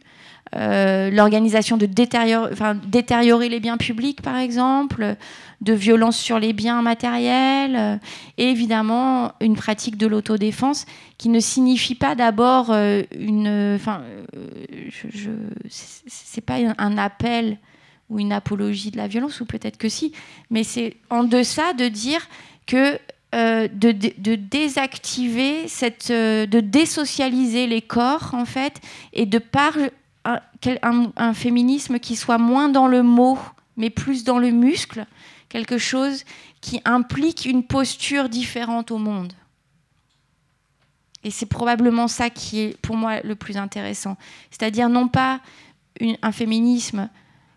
euh, 0.56 1.10
l'organisation 1.10 1.78
de 1.78 1.86
détériorer 1.86 3.50
les 3.50 3.60
biens 3.60 3.78
publics, 3.78 4.22
par 4.22 4.36
exemple, 4.36 5.16
de 5.62 5.74
violences 5.74 6.18
sur 6.18 6.38
les 6.38 6.52
biens 6.52 6.82
matériels, 6.82 7.76
euh, 7.78 7.98
et 8.38 8.50
évidemment 8.50 9.32
une 9.40 9.56
pratique 9.56 9.98
de 9.98 10.08
l'autodéfense 10.08 10.86
qui 11.18 11.30
ne 11.30 11.40
signifie 11.40 11.96
pas 11.96 12.16
d'abord 12.16 12.72
une, 12.72 13.76
enfin, 13.76 14.02
je, 14.90 15.30
c'est 15.70 16.42
pas 16.42 16.58
un 16.78 16.98
appel 16.98 17.58
ou 18.10 18.20
une 18.20 18.32
apologie 18.32 18.92
de 18.92 18.98
la 18.98 19.08
violence, 19.08 19.42
ou 19.42 19.46
peut-être 19.46 19.78
que 19.78 19.90
si, 19.90 20.14
mais 20.50 20.64
c'est 20.64 20.98
en 21.10 21.24
deçà 21.24 21.74
de 21.74 21.88
dire 21.88 22.28
que 22.66 23.00
euh, 23.36 23.68
de, 23.68 23.92
de, 23.92 24.36
désactiver, 24.36 25.68
cette, 25.68 26.12
euh, 26.12 26.46
de 26.46 26.62
désocialiser 26.62 27.68
les 27.68 27.82
corps, 27.82 28.30
en 28.34 28.46
fait, 28.46 28.80
et 29.12 29.26
de 29.26 29.38
par 29.38 29.74
un, 30.24 31.12
un, 31.16 31.34
féminisme 31.34 32.00
qui 32.00 32.16
soit 32.16 32.38
moins 32.38 32.70
dans 32.70 32.88
le 32.88 33.04
mot, 33.04 33.38
mais 33.76 33.90
plus 33.90 34.24
dans 34.24 34.40
le 34.40 34.52
muscle, 34.52 35.06
quelque 35.50 35.78
chose 35.78 36.24
qui 36.62 36.82
implique 36.86 37.46
une 37.46 37.64
posture 37.64 38.30
différente 38.30 38.92
au 38.92 38.98
monde. 38.98 39.34
Et 41.24 41.32
c'est 41.32 41.46
probablement 41.46 42.08
ça 42.08 42.30
qui 42.30 42.62
est 42.62 42.78
pour 42.82 42.96
moi 42.96 43.20
le 43.22 43.36
plus 43.36 43.58
intéressant. 43.58 44.16
C'est-à-dire 44.52 44.88
non 44.88 45.10
pas 45.10 45.42
un 46.22 46.32
féminisme 46.32 47.10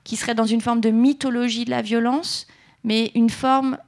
qui 0.05 0.17
serait 0.17 0.35
dans 0.35 0.47
une 0.47 0.61
forme 0.61 0.81
de 0.81 0.91
mythologie 0.91 1.65
de 1.65 1.71
la 1.71 1.83
violence, 1.83 2.47
mais 2.85 3.11
une 3.15 3.31
forme, 3.31 3.79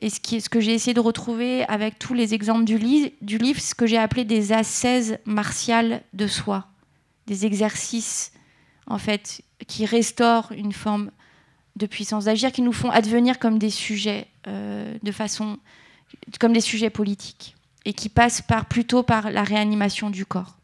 et 0.00 0.10
ce, 0.10 0.48
que 0.48 0.60
j'ai 0.60 0.74
essayé 0.74 0.94
de 0.94 1.00
retrouver 1.00 1.64
avec 1.64 1.98
tous 1.98 2.14
les 2.14 2.34
exemples 2.34 2.64
du, 2.64 2.78
livre, 2.78 3.60
ce 3.60 3.74
que 3.74 3.86
j'ai 3.86 3.98
appelé 3.98 4.24
des 4.24 4.52
ascèses 4.52 5.18
martiales 5.24 6.02
de 6.12 6.26
soi, 6.26 6.66
des 7.26 7.46
exercices, 7.46 8.32
en 8.86 8.98
fait, 8.98 9.42
qui 9.66 9.86
restaurent 9.86 10.52
une 10.52 10.72
forme 10.72 11.10
de 11.76 11.86
puissance 11.86 12.26
d'agir, 12.26 12.52
qui 12.52 12.62
nous 12.62 12.72
font 12.72 12.90
advenir 12.90 13.38
comme 13.38 13.58
des 13.58 13.70
sujets 13.70 14.28
euh, 14.46 14.96
de 15.02 15.12
façon, 15.12 15.58
comme 16.40 16.52
des 16.52 16.60
sujets 16.60 16.90
politiques, 16.90 17.54
et 17.84 17.92
qui 17.92 18.08
passent 18.08 18.42
par, 18.42 18.66
plutôt 18.66 19.02
par 19.02 19.30
la 19.30 19.42
réanimation 19.42 20.10
du 20.10 20.26
corps 20.26 20.56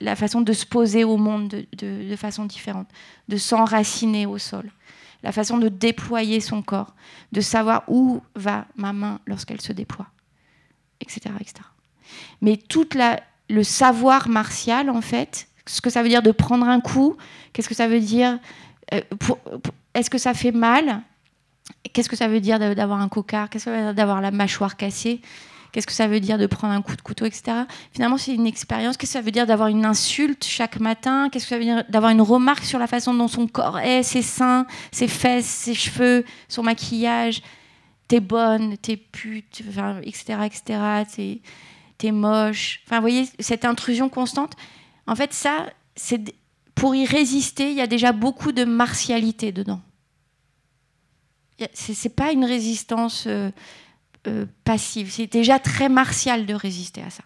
la 0.00 0.16
façon 0.16 0.40
de 0.40 0.52
se 0.52 0.66
poser 0.66 1.04
au 1.04 1.16
monde 1.16 1.64
de, 1.76 2.16
façon 2.16 2.44
différente, 2.44 2.88
de 3.28 3.36
s'enraciner 3.36 4.26
au 4.26 4.38
sol, 4.38 4.70
la 5.22 5.32
façon 5.32 5.58
de 5.58 5.68
déployer 5.68 6.40
son 6.40 6.62
corps, 6.62 6.94
de 7.32 7.40
savoir 7.40 7.84
où 7.88 8.22
va 8.34 8.66
ma 8.76 8.92
main 8.92 9.20
lorsqu'elle 9.26 9.60
se 9.60 9.72
déploie, 9.72 10.08
etc., 11.00 11.34
etc. 11.40 11.54
Mais 12.40 12.56
tout 12.56 12.88
le 13.48 13.62
savoir 13.62 14.28
martial, 14.28 14.90
en 14.90 15.00
fait, 15.00 15.48
ce 15.66 15.80
que 15.80 15.90
ça 15.90 16.02
veut 16.02 16.08
dire 16.08 16.22
de 16.22 16.32
prendre 16.32 16.66
un 16.66 16.80
coup, 16.80 17.16
qu'est-ce 17.52 17.68
que 17.68 17.74
ça 17.74 17.88
veut 17.88 18.00
dire, 18.00 18.38
euh, 18.92 19.00
est-ce 19.94 20.10
que 20.10 20.18
ça 20.18 20.34
fait 20.34 20.52
mal, 20.52 21.02
qu'est-ce 21.92 22.08
que 22.08 22.16
ça 22.16 22.28
veut 22.28 22.40
dire 22.40 22.58
d'avoir 22.58 23.00
un 23.00 23.08
cocard, 23.08 23.48
qu'est-ce 23.48 23.66
que 23.66 23.70
ça 23.70 23.76
veut 23.76 23.84
dire 23.84 23.94
d'avoir 23.94 24.20
la 24.20 24.30
mâchoire 24.30 24.76
cassée, 24.76 25.20
Qu'est-ce 25.72 25.86
que 25.86 25.94
ça 25.94 26.06
veut 26.06 26.20
dire 26.20 26.36
de 26.36 26.46
prendre 26.46 26.74
un 26.74 26.82
coup 26.82 26.94
de 26.94 27.00
couteau, 27.00 27.24
etc. 27.24 27.62
Finalement, 27.92 28.18
c'est 28.18 28.34
une 28.34 28.46
expérience. 28.46 28.98
Qu'est-ce 28.98 29.12
que 29.12 29.18
ça 29.18 29.22
veut 29.22 29.30
dire 29.30 29.46
d'avoir 29.46 29.68
une 29.68 29.86
insulte 29.86 30.44
chaque 30.44 30.78
matin? 30.78 31.30
Qu'est-ce 31.30 31.46
que 31.46 31.48
ça 31.48 31.58
veut 31.58 31.64
dire 31.64 31.84
d'avoir 31.88 32.12
une 32.12 32.20
remarque 32.20 32.64
sur 32.64 32.78
la 32.78 32.86
façon 32.86 33.14
dont 33.14 33.26
son 33.26 33.46
corps 33.46 33.78
est, 33.78 34.02
ses 34.02 34.20
seins, 34.20 34.66
ses 34.90 35.08
fesses, 35.08 35.46
ses 35.46 35.74
cheveux, 35.74 36.26
son 36.48 36.62
maquillage? 36.62 37.42
T'es 38.06 38.20
bonne, 38.20 38.76
t'es 38.76 38.98
pute, 38.98 39.62
etc., 40.02 40.38
etc. 40.44 41.40
T'es, 41.96 42.12
moche. 42.12 42.82
Enfin, 42.84 42.96
vous 42.96 43.02
voyez, 43.02 43.26
cette 43.38 43.64
intrusion 43.64 44.10
constante. 44.10 44.52
En 45.06 45.14
fait, 45.14 45.32
ça, 45.32 45.70
c'est 45.96 46.34
pour 46.74 46.94
y 46.94 47.06
résister, 47.06 47.70
il 47.70 47.76
y 47.76 47.80
a 47.80 47.86
déjà 47.86 48.12
beaucoup 48.12 48.52
de 48.52 48.64
martialité 48.64 49.52
dedans. 49.52 49.80
C'est, 51.72 52.14
pas 52.14 52.32
une 52.32 52.44
résistance. 52.44 53.24
Euh, 53.26 53.50
euh, 54.26 54.46
passive. 54.64 55.10
C'est 55.10 55.26
déjà 55.26 55.58
très 55.58 55.88
martial 55.88 56.46
de 56.46 56.54
résister 56.54 57.02
à 57.02 57.10
ça. 57.10 57.24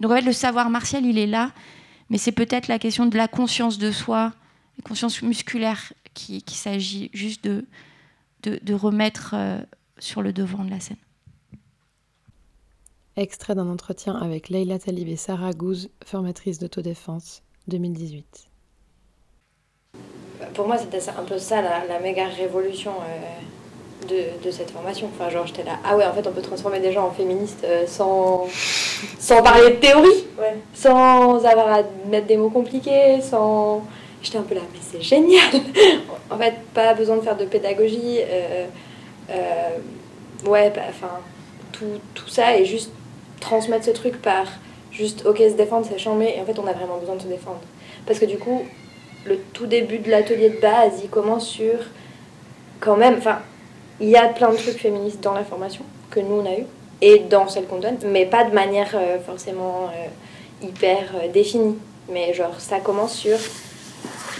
Donc 0.00 0.12
en 0.12 0.16
fait, 0.16 0.22
le 0.22 0.32
savoir 0.32 0.70
martial, 0.70 1.06
il 1.06 1.18
est 1.18 1.26
là, 1.26 1.52
mais 2.10 2.18
c'est 2.18 2.32
peut-être 2.32 2.68
la 2.68 2.78
question 2.78 3.06
de 3.06 3.16
la 3.16 3.28
conscience 3.28 3.78
de 3.78 3.90
soi, 3.90 4.32
la 4.78 4.82
conscience 4.84 5.22
musculaire 5.22 5.92
qui, 6.12 6.42
s'agit 6.48 7.10
juste 7.12 7.44
de, 7.44 7.64
de, 8.42 8.74
remettre 8.74 9.32
euh, 9.34 9.58
sur 9.98 10.22
le 10.22 10.32
devant 10.32 10.64
de 10.64 10.70
la 10.70 10.80
scène. 10.80 10.98
Extrait 13.16 13.54
d'un 13.54 13.68
entretien 13.68 14.14
avec 14.14 14.48
Leila 14.48 14.78
Talib 14.78 15.08
et 15.08 15.16
Sarah 15.16 15.52
Gouz, 15.52 15.88
formatrice 16.04 16.58
d'autodéfense, 16.58 17.42
2018. 17.68 18.50
Pour 20.52 20.66
moi, 20.66 20.76
c'était 20.76 21.08
un 21.08 21.24
peu 21.24 21.38
ça 21.38 21.62
la, 21.62 22.00
méga 22.00 22.26
révolution. 22.28 22.92
Euh, 22.92 23.40
de, 24.06 24.50
cette 24.50 24.70
formation. 24.70 25.08
Enfin, 25.14 25.30
genre, 25.30 25.46
j'étais 25.46 25.62
là, 25.62 25.78
ah 25.84 25.96
ouais, 25.96 26.04
en 26.04 26.12
fait, 26.12 26.26
on 26.26 26.32
peut 26.32 26.42
transformer 26.42 26.80
des 26.80 26.92
gens 26.92 27.06
en 27.06 27.10
féministes 27.10 27.64
euh, 27.64 27.86
sans, 27.86 28.46
sans 29.18 29.42
parler 29.42 29.70
de 29.70 29.76
théorie, 29.76 30.24
sans 30.72 31.44
avoir 31.44 31.68
à 31.68 31.82
mettre 32.08 32.26
des 32.26 32.36
mots 32.36 32.50
compliqués, 32.50 33.20
sans. 33.20 33.82
J'étais 34.22 34.38
un 34.38 34.42
peu 34.42 34.54
là, 34.54 34.62
mais 34.72 34.78
c'est 34.80 35.02
génial 35.02 35.50
En 36.30 36.38
fait, 36.38 36.54
pas 36.72 36.94
besoin 36.94 37.16
de 37.16 37.20
faire 37.20 37.36
de 37.36 37.44
pédagogie. 37.44 38.20
Euh, 38.20 38.66
euh, 39.30 40.48
ouais, 40.48 40.70
bah, 40.74 40.82
enfin, 40.88 41.20
tout, 41.72 42.00
tout, 42.14 42.28
ça 42.28 42.56
et 42.56 42.64
juste 42.64 42.90
transmettre 43.40 43.84
ce 43.84 43.90
truc 43.90 44.22
par 44.22 44.46
juste, 44.90 45.26
ok, 45.26 45.38
se 45.38 45.56
défendre, 45.56 45.86
c'est 45.90 45.98
chambé, 45.98 46.34
et 46.36 46.40
en 46.40 46.44
fait, 46.46 46.58
on 46.58 46.66
a 46.66 46.72
vraiment 46.72 46.96
besoin 46.98 47.16
de 47.16 47.22
se 47.22 47.26
défendre. 47.26 47.60
Parce 48.06 48.18
que 48.18 48.24
du 48.24 48.38
coup, 48.38 48.64
le 49.26 49.38
tout 49.52 49.66
début 49.66 49.98
de 49.98 50.10
l'atelier 50.10 50.50
de 50.50 50.60
base, 50.60 51.00
il 51.02 51.10
commence 51.10 51.46
sur 51.46 51.78
quand 52.80 52.96
même, 52.96 53.16
enfin, 53.18 53.38
il 54.00 54.08
y 54.08 54.16
a 54.16 54.28
plein 54.28 54.50
de 54.50 54.56
trucs 54.56 54.78
féministes 54.78 55.20
dans 55.20 55.34
la 55.34 55.44
formation 55.44 55.84
que 56.10 56.20
nous 56.20 56.40
on 56.40 56.46
a 56.46 56.54
eu 56.54 56.64
et 57.00 57.18
dans 57.18 57.48
celle 57.48 57.66
qu'on 57.66 57.78
donne, 57.78 57.98
mais 58.06 58.26
pas 58.26 58.44
de 58.44 58.54
manière 58.54 58.90
euh, 58.94 59.18
forcément 59.20 59.88
euh, 59.88 60.66
hyper 60.66 61.12
euh, 61.14 61.28
définie. 61.28 61.76
Mais 62.08 62.32
genre, 62.34 62.58
ça 62.60 62.80
commence 62.80 63.14
sur 63.14 63.38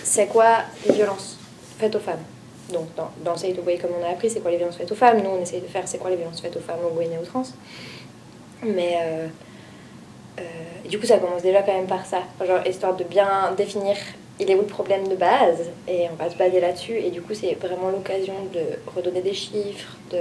c'est 0.03 0.27
quoi 0.27 0.59
les 0.87 0.95
violences 0.95 1.39
faites 1.79 1.95
aux 1.95 2.01
femmes? 2.01 2.23
Donc, 2.73 2.95
dans, 2.95 3.11
dans 3.23 3.37
Say 3.37 3.51
It 3.51 3.59
Away, 3.59 3.79
comme 3.79 3.91
on 4.01 4.05
a 4.05 4.11
appris, 4.11 4.31
c'est 4.31 4.41
quoi 4.41 4.51
les 4.51 4.57
violences 4.57 4.77
faites 4.77 4.91
aux 4.91 4.95
femmes? 4.95 5.21
Nous, 5.23 5.31
on 5.31 5.41
essaye 5.41 5.61
de 5.61 5.67
faire 5.67 5.87
c'est 5.87 5.99
quoi 5.99 6.11
les 6.11 6.17
violences 6.17 6.41
faites 6.41 6.57
aux 6.57 6.61
femmes 6.61 6.79
au 6.85 7.01
et 7.01 7.09
aux 7.21 7.25
trans? 7.25 7.45
Mais 8.63 8.99
du 10.89 10.99
coup, 10.99 11.07
ça 11.07 11.19
commence 11.19 11.43
déjà 11.43 11.63
quand 11.63 11.75
même 11.75 11.87
par 11.87 12.07
ça. 12.07 12.23
Genre, 12.47 12.67
histoire 12.67 12.97
de 12.97 13.05
bien 13.05 13.53
définir 13.57 13.97
il 14.41 14.51
est 14.51 14.55
où 14.55 14.61
le 14.61 14.67
problème 14.67 15.07
de 15.09 15.15
base 15.15 15.71
et 15.87 16.07
on 16.13 16.17
va 16.17 16.31
se 16.31 16.37
baser 16.37 16.61
là-dessus. 16.61 16.97
Et 16.97 17.11
du 17.11 17.23
coup, 17.23 17.35
c'est 17.35 17.55
vraiment 17.55 17.91
l'occasion 17.91 18.35
de 18.53 18.61
redonner 18.95 19.23
des 19.23 19.35
chiffres, 19.35 19.97
de 20.11 20.19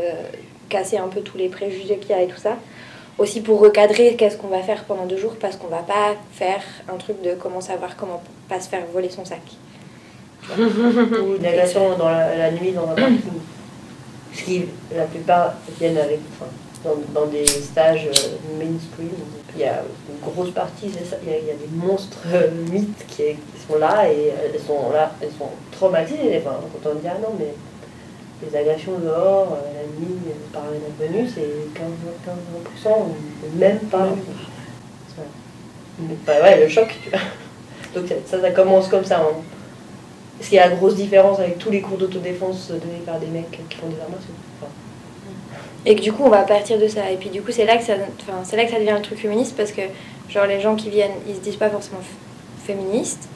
casser 0.70 0.97
un 0.97 1.07
peu 1.07 1.22
tous 1.22 1.38
les 1.38 1.49
préjugés 1.49 1.97
qu'il 1.97 2.11
y 2.11 2.14
a 2.14 2.22
et 2.22 2.28
tout 2.28 2.38
ça. 2.38 2.57
Aussi 3.18 3.41
pour 3.41 3.59
recadrer 3.59 4.16
qu'est-ce 4.16 4.38
qu'on 4.38 4.47
va 4.47 4.61
faire 4.61 4.84
pendant 4.86 5.05
deux 5.05 5.18
jours 5.18 5.36
parce 5.39 5.55
qu'on 5.55 5.68
va 5.68 5.84
pas 5.84 6.16
faire 6.32 6.64
un 6.91 6.97
truc 6.97 7.22
de 7.22 7.36
comment 7.36 7.61
savoir 7.61 7.95
comment 7.95 8.22
pas 8.49 8.59
se 8.59 8.70
faire 8.70 8.86
voler 8.91 9.09
son 9.09 9.26
sac. 9.26 9.41
Ou 10.57 11.36
une 11.39 11.45
agression 11.45 11.95
dans 11.97 12.09
la, 12.09 12.36
la 12.36 12.51
nuit 12.51 12.72
dans 12.72 12.89
un 12.89 12.95
parking. 12.95 13.20
Ce 14.34 14.43
qui, 14.43 14.66
la 14.95 15.05
plupart 15.05 15.53
viennent 15.80 15.97
avec, 15.97 16.20
enfin, 16.34 16.49
dans, 16.84 17.22
dans 17.22 17.28
des 17.28 17.45
stages 17.45 18.07
euh, 18.07 18.57
mainstream. 18.57 19.09
Il 19.56 19.62
y 19.62 19.66
a 19.66 19.84
une 20.10 20.32
grosse 20.32 20.49
partie, 20.51 20.89
ça, 20.89 21.16
il 21.24 21.30
y, 21.30 21.34
a, 21.36 21.38
il 21.38 21.45
y 21.45 21.51
a 21.51 21.54
des 21.54 21.68
monstres 21.72 22.18
euh, 22.34 22.49
mythes 22.72 23.06
qui, 23.08 23.24
qui 23.24 23.62
sont 23.68 23.78
là 23.78 24.10
et 24.12 24.32
elles 24.54 24.60
sont 24.60 24.89
là, 24.91 25.12
elles 25.22 25.30
sont 25.38 25.49
traumatisées. 25.72 26.41
Enfin, 26.43 26.56
quand 26.82 26.89
on 26.89 26.95
dit 26.95 27.08
ah 27.08 27.18
non, 27.22 27.36
mais 27.38 27.54
les 28.41 28.58
agressions 28.58 28.97
dehors, 28.97 29.54
euh, 29.54 29.74
la 29.76 29.84
nuit, 29.99 30.18
euh, 30.28 30.32
par 30.51 30.64
un 30.64 31.06
inconnu, 31.08 31.30
c'est 31.30 31.72
15, 31.76 31.86
15%, 32.86 32.89
ou 32.89 33.58
même 33.60 33.78
pas. 33.91 34.08
Ouais. 34.08 35.24
Bah 36.26 36.56
le 36.58 36.68
choc, 36.68 36.88
tu 37.04 37.10
vois. 37.12 37.20
Donc 37.93 38.06
ça, 38.26 38.41
ça 38.41 38.51
commence 38.51 38.88
comme 38.88 39.06
ça. 39.06 39.20
hein. 39.20 39.36
Ce 40.41 40.49
qui 40.49 40.56
est 40.56 40.68
la 40.68 40.76
grosse 40.76 40.95
différence 40.95 41.39
avec 41.39 41.60
tous 41.60 41.70
les 41.70 41.82
cours 41.82 41.97
d'autodéfense 41.97 42.70
donnés 42.70 43.04
par 43.06 43.20
des 43.20 43.28
mecs 43.28 43.51
qui 43.70 43.78
font 43.78 43.88
des. 43.88 43.95
Enfin, 44.01 44.18
Et 45.86 45.95
que 45.95 46.01
du 46.01 46.13
coup, 46.13 46.23
on 46.23 46.29
va 46.29 46.43
partir 46.43 46.79
de 46.79 46.88
ça. 46.88 47.11
Et 47.11 47.17
puis 47.17 47.29
du 47.29 47.41
coup, 47.41 47.51
c'est 47.51 47.65
là 47.65 47.77
que 47.77 47.84
ça, 47.84 47.93
enfin, 48.21 48.39
c'est 48.43 48.55
là 48.55 48.65
que 48.65 48.71
ça 48.71 48.79
devient 48.79 48.95
le 48.95 49.01
truc 49.01 49.19
féministe 49.19 49.55
parce 49.57 49.71
que 49.71 49.81
genre 50.29 50.45
les 50.45 50.61
gens 50.61 50.75
qui 50.75 50.89
viennent, 50.89 51.11
ils 51.27 51.36
se 51.36 51.41
disent 51.41 51.57
pas 51.57 51.69
forcément 51.69 51.99
féministes. 52.65 53.27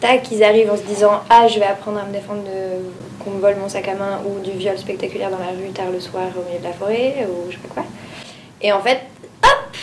Tac, 0.00 0.30
ils 0.30 0.42
arrivent 0.42 0.70
en 0.70 0.76
se 0.76 0.82
disant 0.82 1.20
ah 1.28 1.46
je 1.46 1.58
vais 1.58 1.66
apprendre 1.66 1.98
à 1.98 2.04
me 2.04 2.12
défendre 2.12 2.42
de 2.44 3.22
qu'on 3.22 3.32
me 3.32 3.40
vole 3.40 3.56
mon 3.56 3.68
sac 3.68 3.86
à 3.88 3.94
main 3.94 4.20
ou 4.24 4.40
du 4.40 4.52
viol 4.52 4.78
spectaculaire 4.78 5.30
dans 5.30 5.38
la 5.38 5.48
rue 5.48 5.70
tard 5.74 5.90
le 5.92 6.00
soir 6.00 6.24
au 6.36 6.48
milieu 6.48 6.58
de 6.58 6.64
la 6.64 6.72
forêt 6.72 7.26
ou 7.28 7.50
je 7.50 7.56
sais 7.56 7.62
pas 7.68 7.74
quoi. 7.74 7.84
Et 8.62 8.72
en 8.72 8.80
fait, 8.80 9.00
hop, 9.42 9.76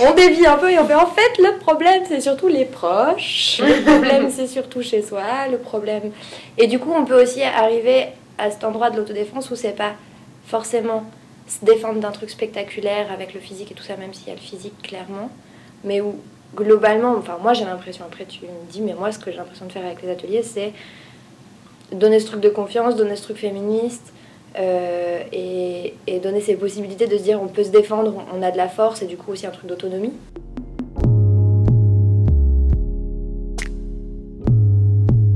on 0.02 0.14
dévie 0.14 0.46
un 0.46 0.56
peu 0.56 0.70
et 0.70 0.78
on 0.80 0.86
fait 0.86 0.94
en 0.94 1.06
fait 1.06 1.38
le 1.38 1.58
problème 1.58 2.02
c'est 2.08 2.20
surtout 2.20 2.48
les 2.48 2.64
proches, 2.64 3.60
le 3.64 3.82
problème 3.82 4.30
c'est 4.30 4.48
surtout 4.48 4.82
chez 4.82 5.02
soi, 5.02 5.46
le 5.48 5.58
problème. 5.58 6.10
Et 6.58 6.66
du 6.66 6.80
coup, 6.80 6.92
on 6.92 7.04
peut 7.04 7.22
aussi 7.22 7.42
arriver 7.42 8.08
à 8.36 8.50
cet 8.50 8.64
endroit 8.64 8.90
de 8.90 8.96
l'autodéfense 8.96 9.48
où 9.50 9.54
c'est 9.54 9.76
pas 9.76 9.92
forcément 10.50 11.04
se 11.46 11.64
défendre 11.64 12.00
d'un 12.00 12.10
truc 12.10 12.28
spectaculaire 12.30 13.10
avec 13.12 13.34
le 13.34 13.40
physique 13.40 13.70
et 13.70 13.74
tout 13.74 13.82
ça, 13.82 13.96
même 13.96 14.12
s'il 14.12 14.28
y 14.28 14.30
a 14.30 14.34
le 14.34 14.40
physique 14.40 14.82
clairement, 14.82 15.30
mais 15.84 16.00
où 16.00 16.16
globalement, 16.56 17.14
enfin 17.16 17.38
moi 17.40 17.52
j'ai 17.54 17.64
l'impression, 17.64 18.04
après 18.04 18.24
tu 18.24 18.44
me 18.44 18.72
dis, 18.72 18.80
mais 18.80 18.94
moi 18.94 19.12
ce 19.12 19.18
que 19.18 19.30
j'ai 19.30 19.36
l'impression 19.36 19.66
de 19.66 19.72
faire 19.72 19.84
avec 19.86 20.02
les 20.02 20.10
ateliers, 20.10 20.42
c'est 20.42 20.72
donner 21.92 22.18
ce 22.18 22.26
truc 22.26 22.40
de 22.40 22.48
confiance, 22.48 22.96
donner 22.96 23.16
ce 23.16 23.22
truc 23.22 23.38
féministe, 23.38 24.12
euh, 24.58 25.22
et, 25.32 25.94
donner 26.22 26.40
ces 26.40 26.56
possibilités 26.56 27.06
de 27.06 27.16
se 27.16 27.22
dire 27.22 27.40
on 27.40 27.46
peut 27.46 27.64
se 27.64 27.70
défendre, 27.70 28.24
on 28.34 28.42
a 28.42 28.50
de 28.50 28.56
la 28.56 28.68
force, 28.68 29.00
et 29.02 29.06
du 29.06 29.16
coup 29.16 29.32
aussi 29.32 29.46
un 29.46 29.50
truc 29.50 29.68
d'autonomie. 29.68 30.12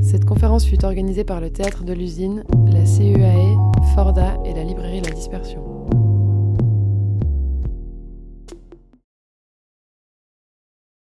Cette 0.03 0.27
conférence 0.27 0.67
fut 0.67 0.85
organisée 0.85 1.25
par 1.25 1.41
le 1.41 1.51
Théâtre 1.51 1.85
de 1.85 1.93
l'Usine, 1.93 2.45
la 2.71 2.85
CEAE, 2.85 3.54
Forda 3.93 4.39
et 4.45 4.55
la 4.55 4.65
librairie 4.65 5.01
La 5.01 5.11
Dispersion. 5.11 5.74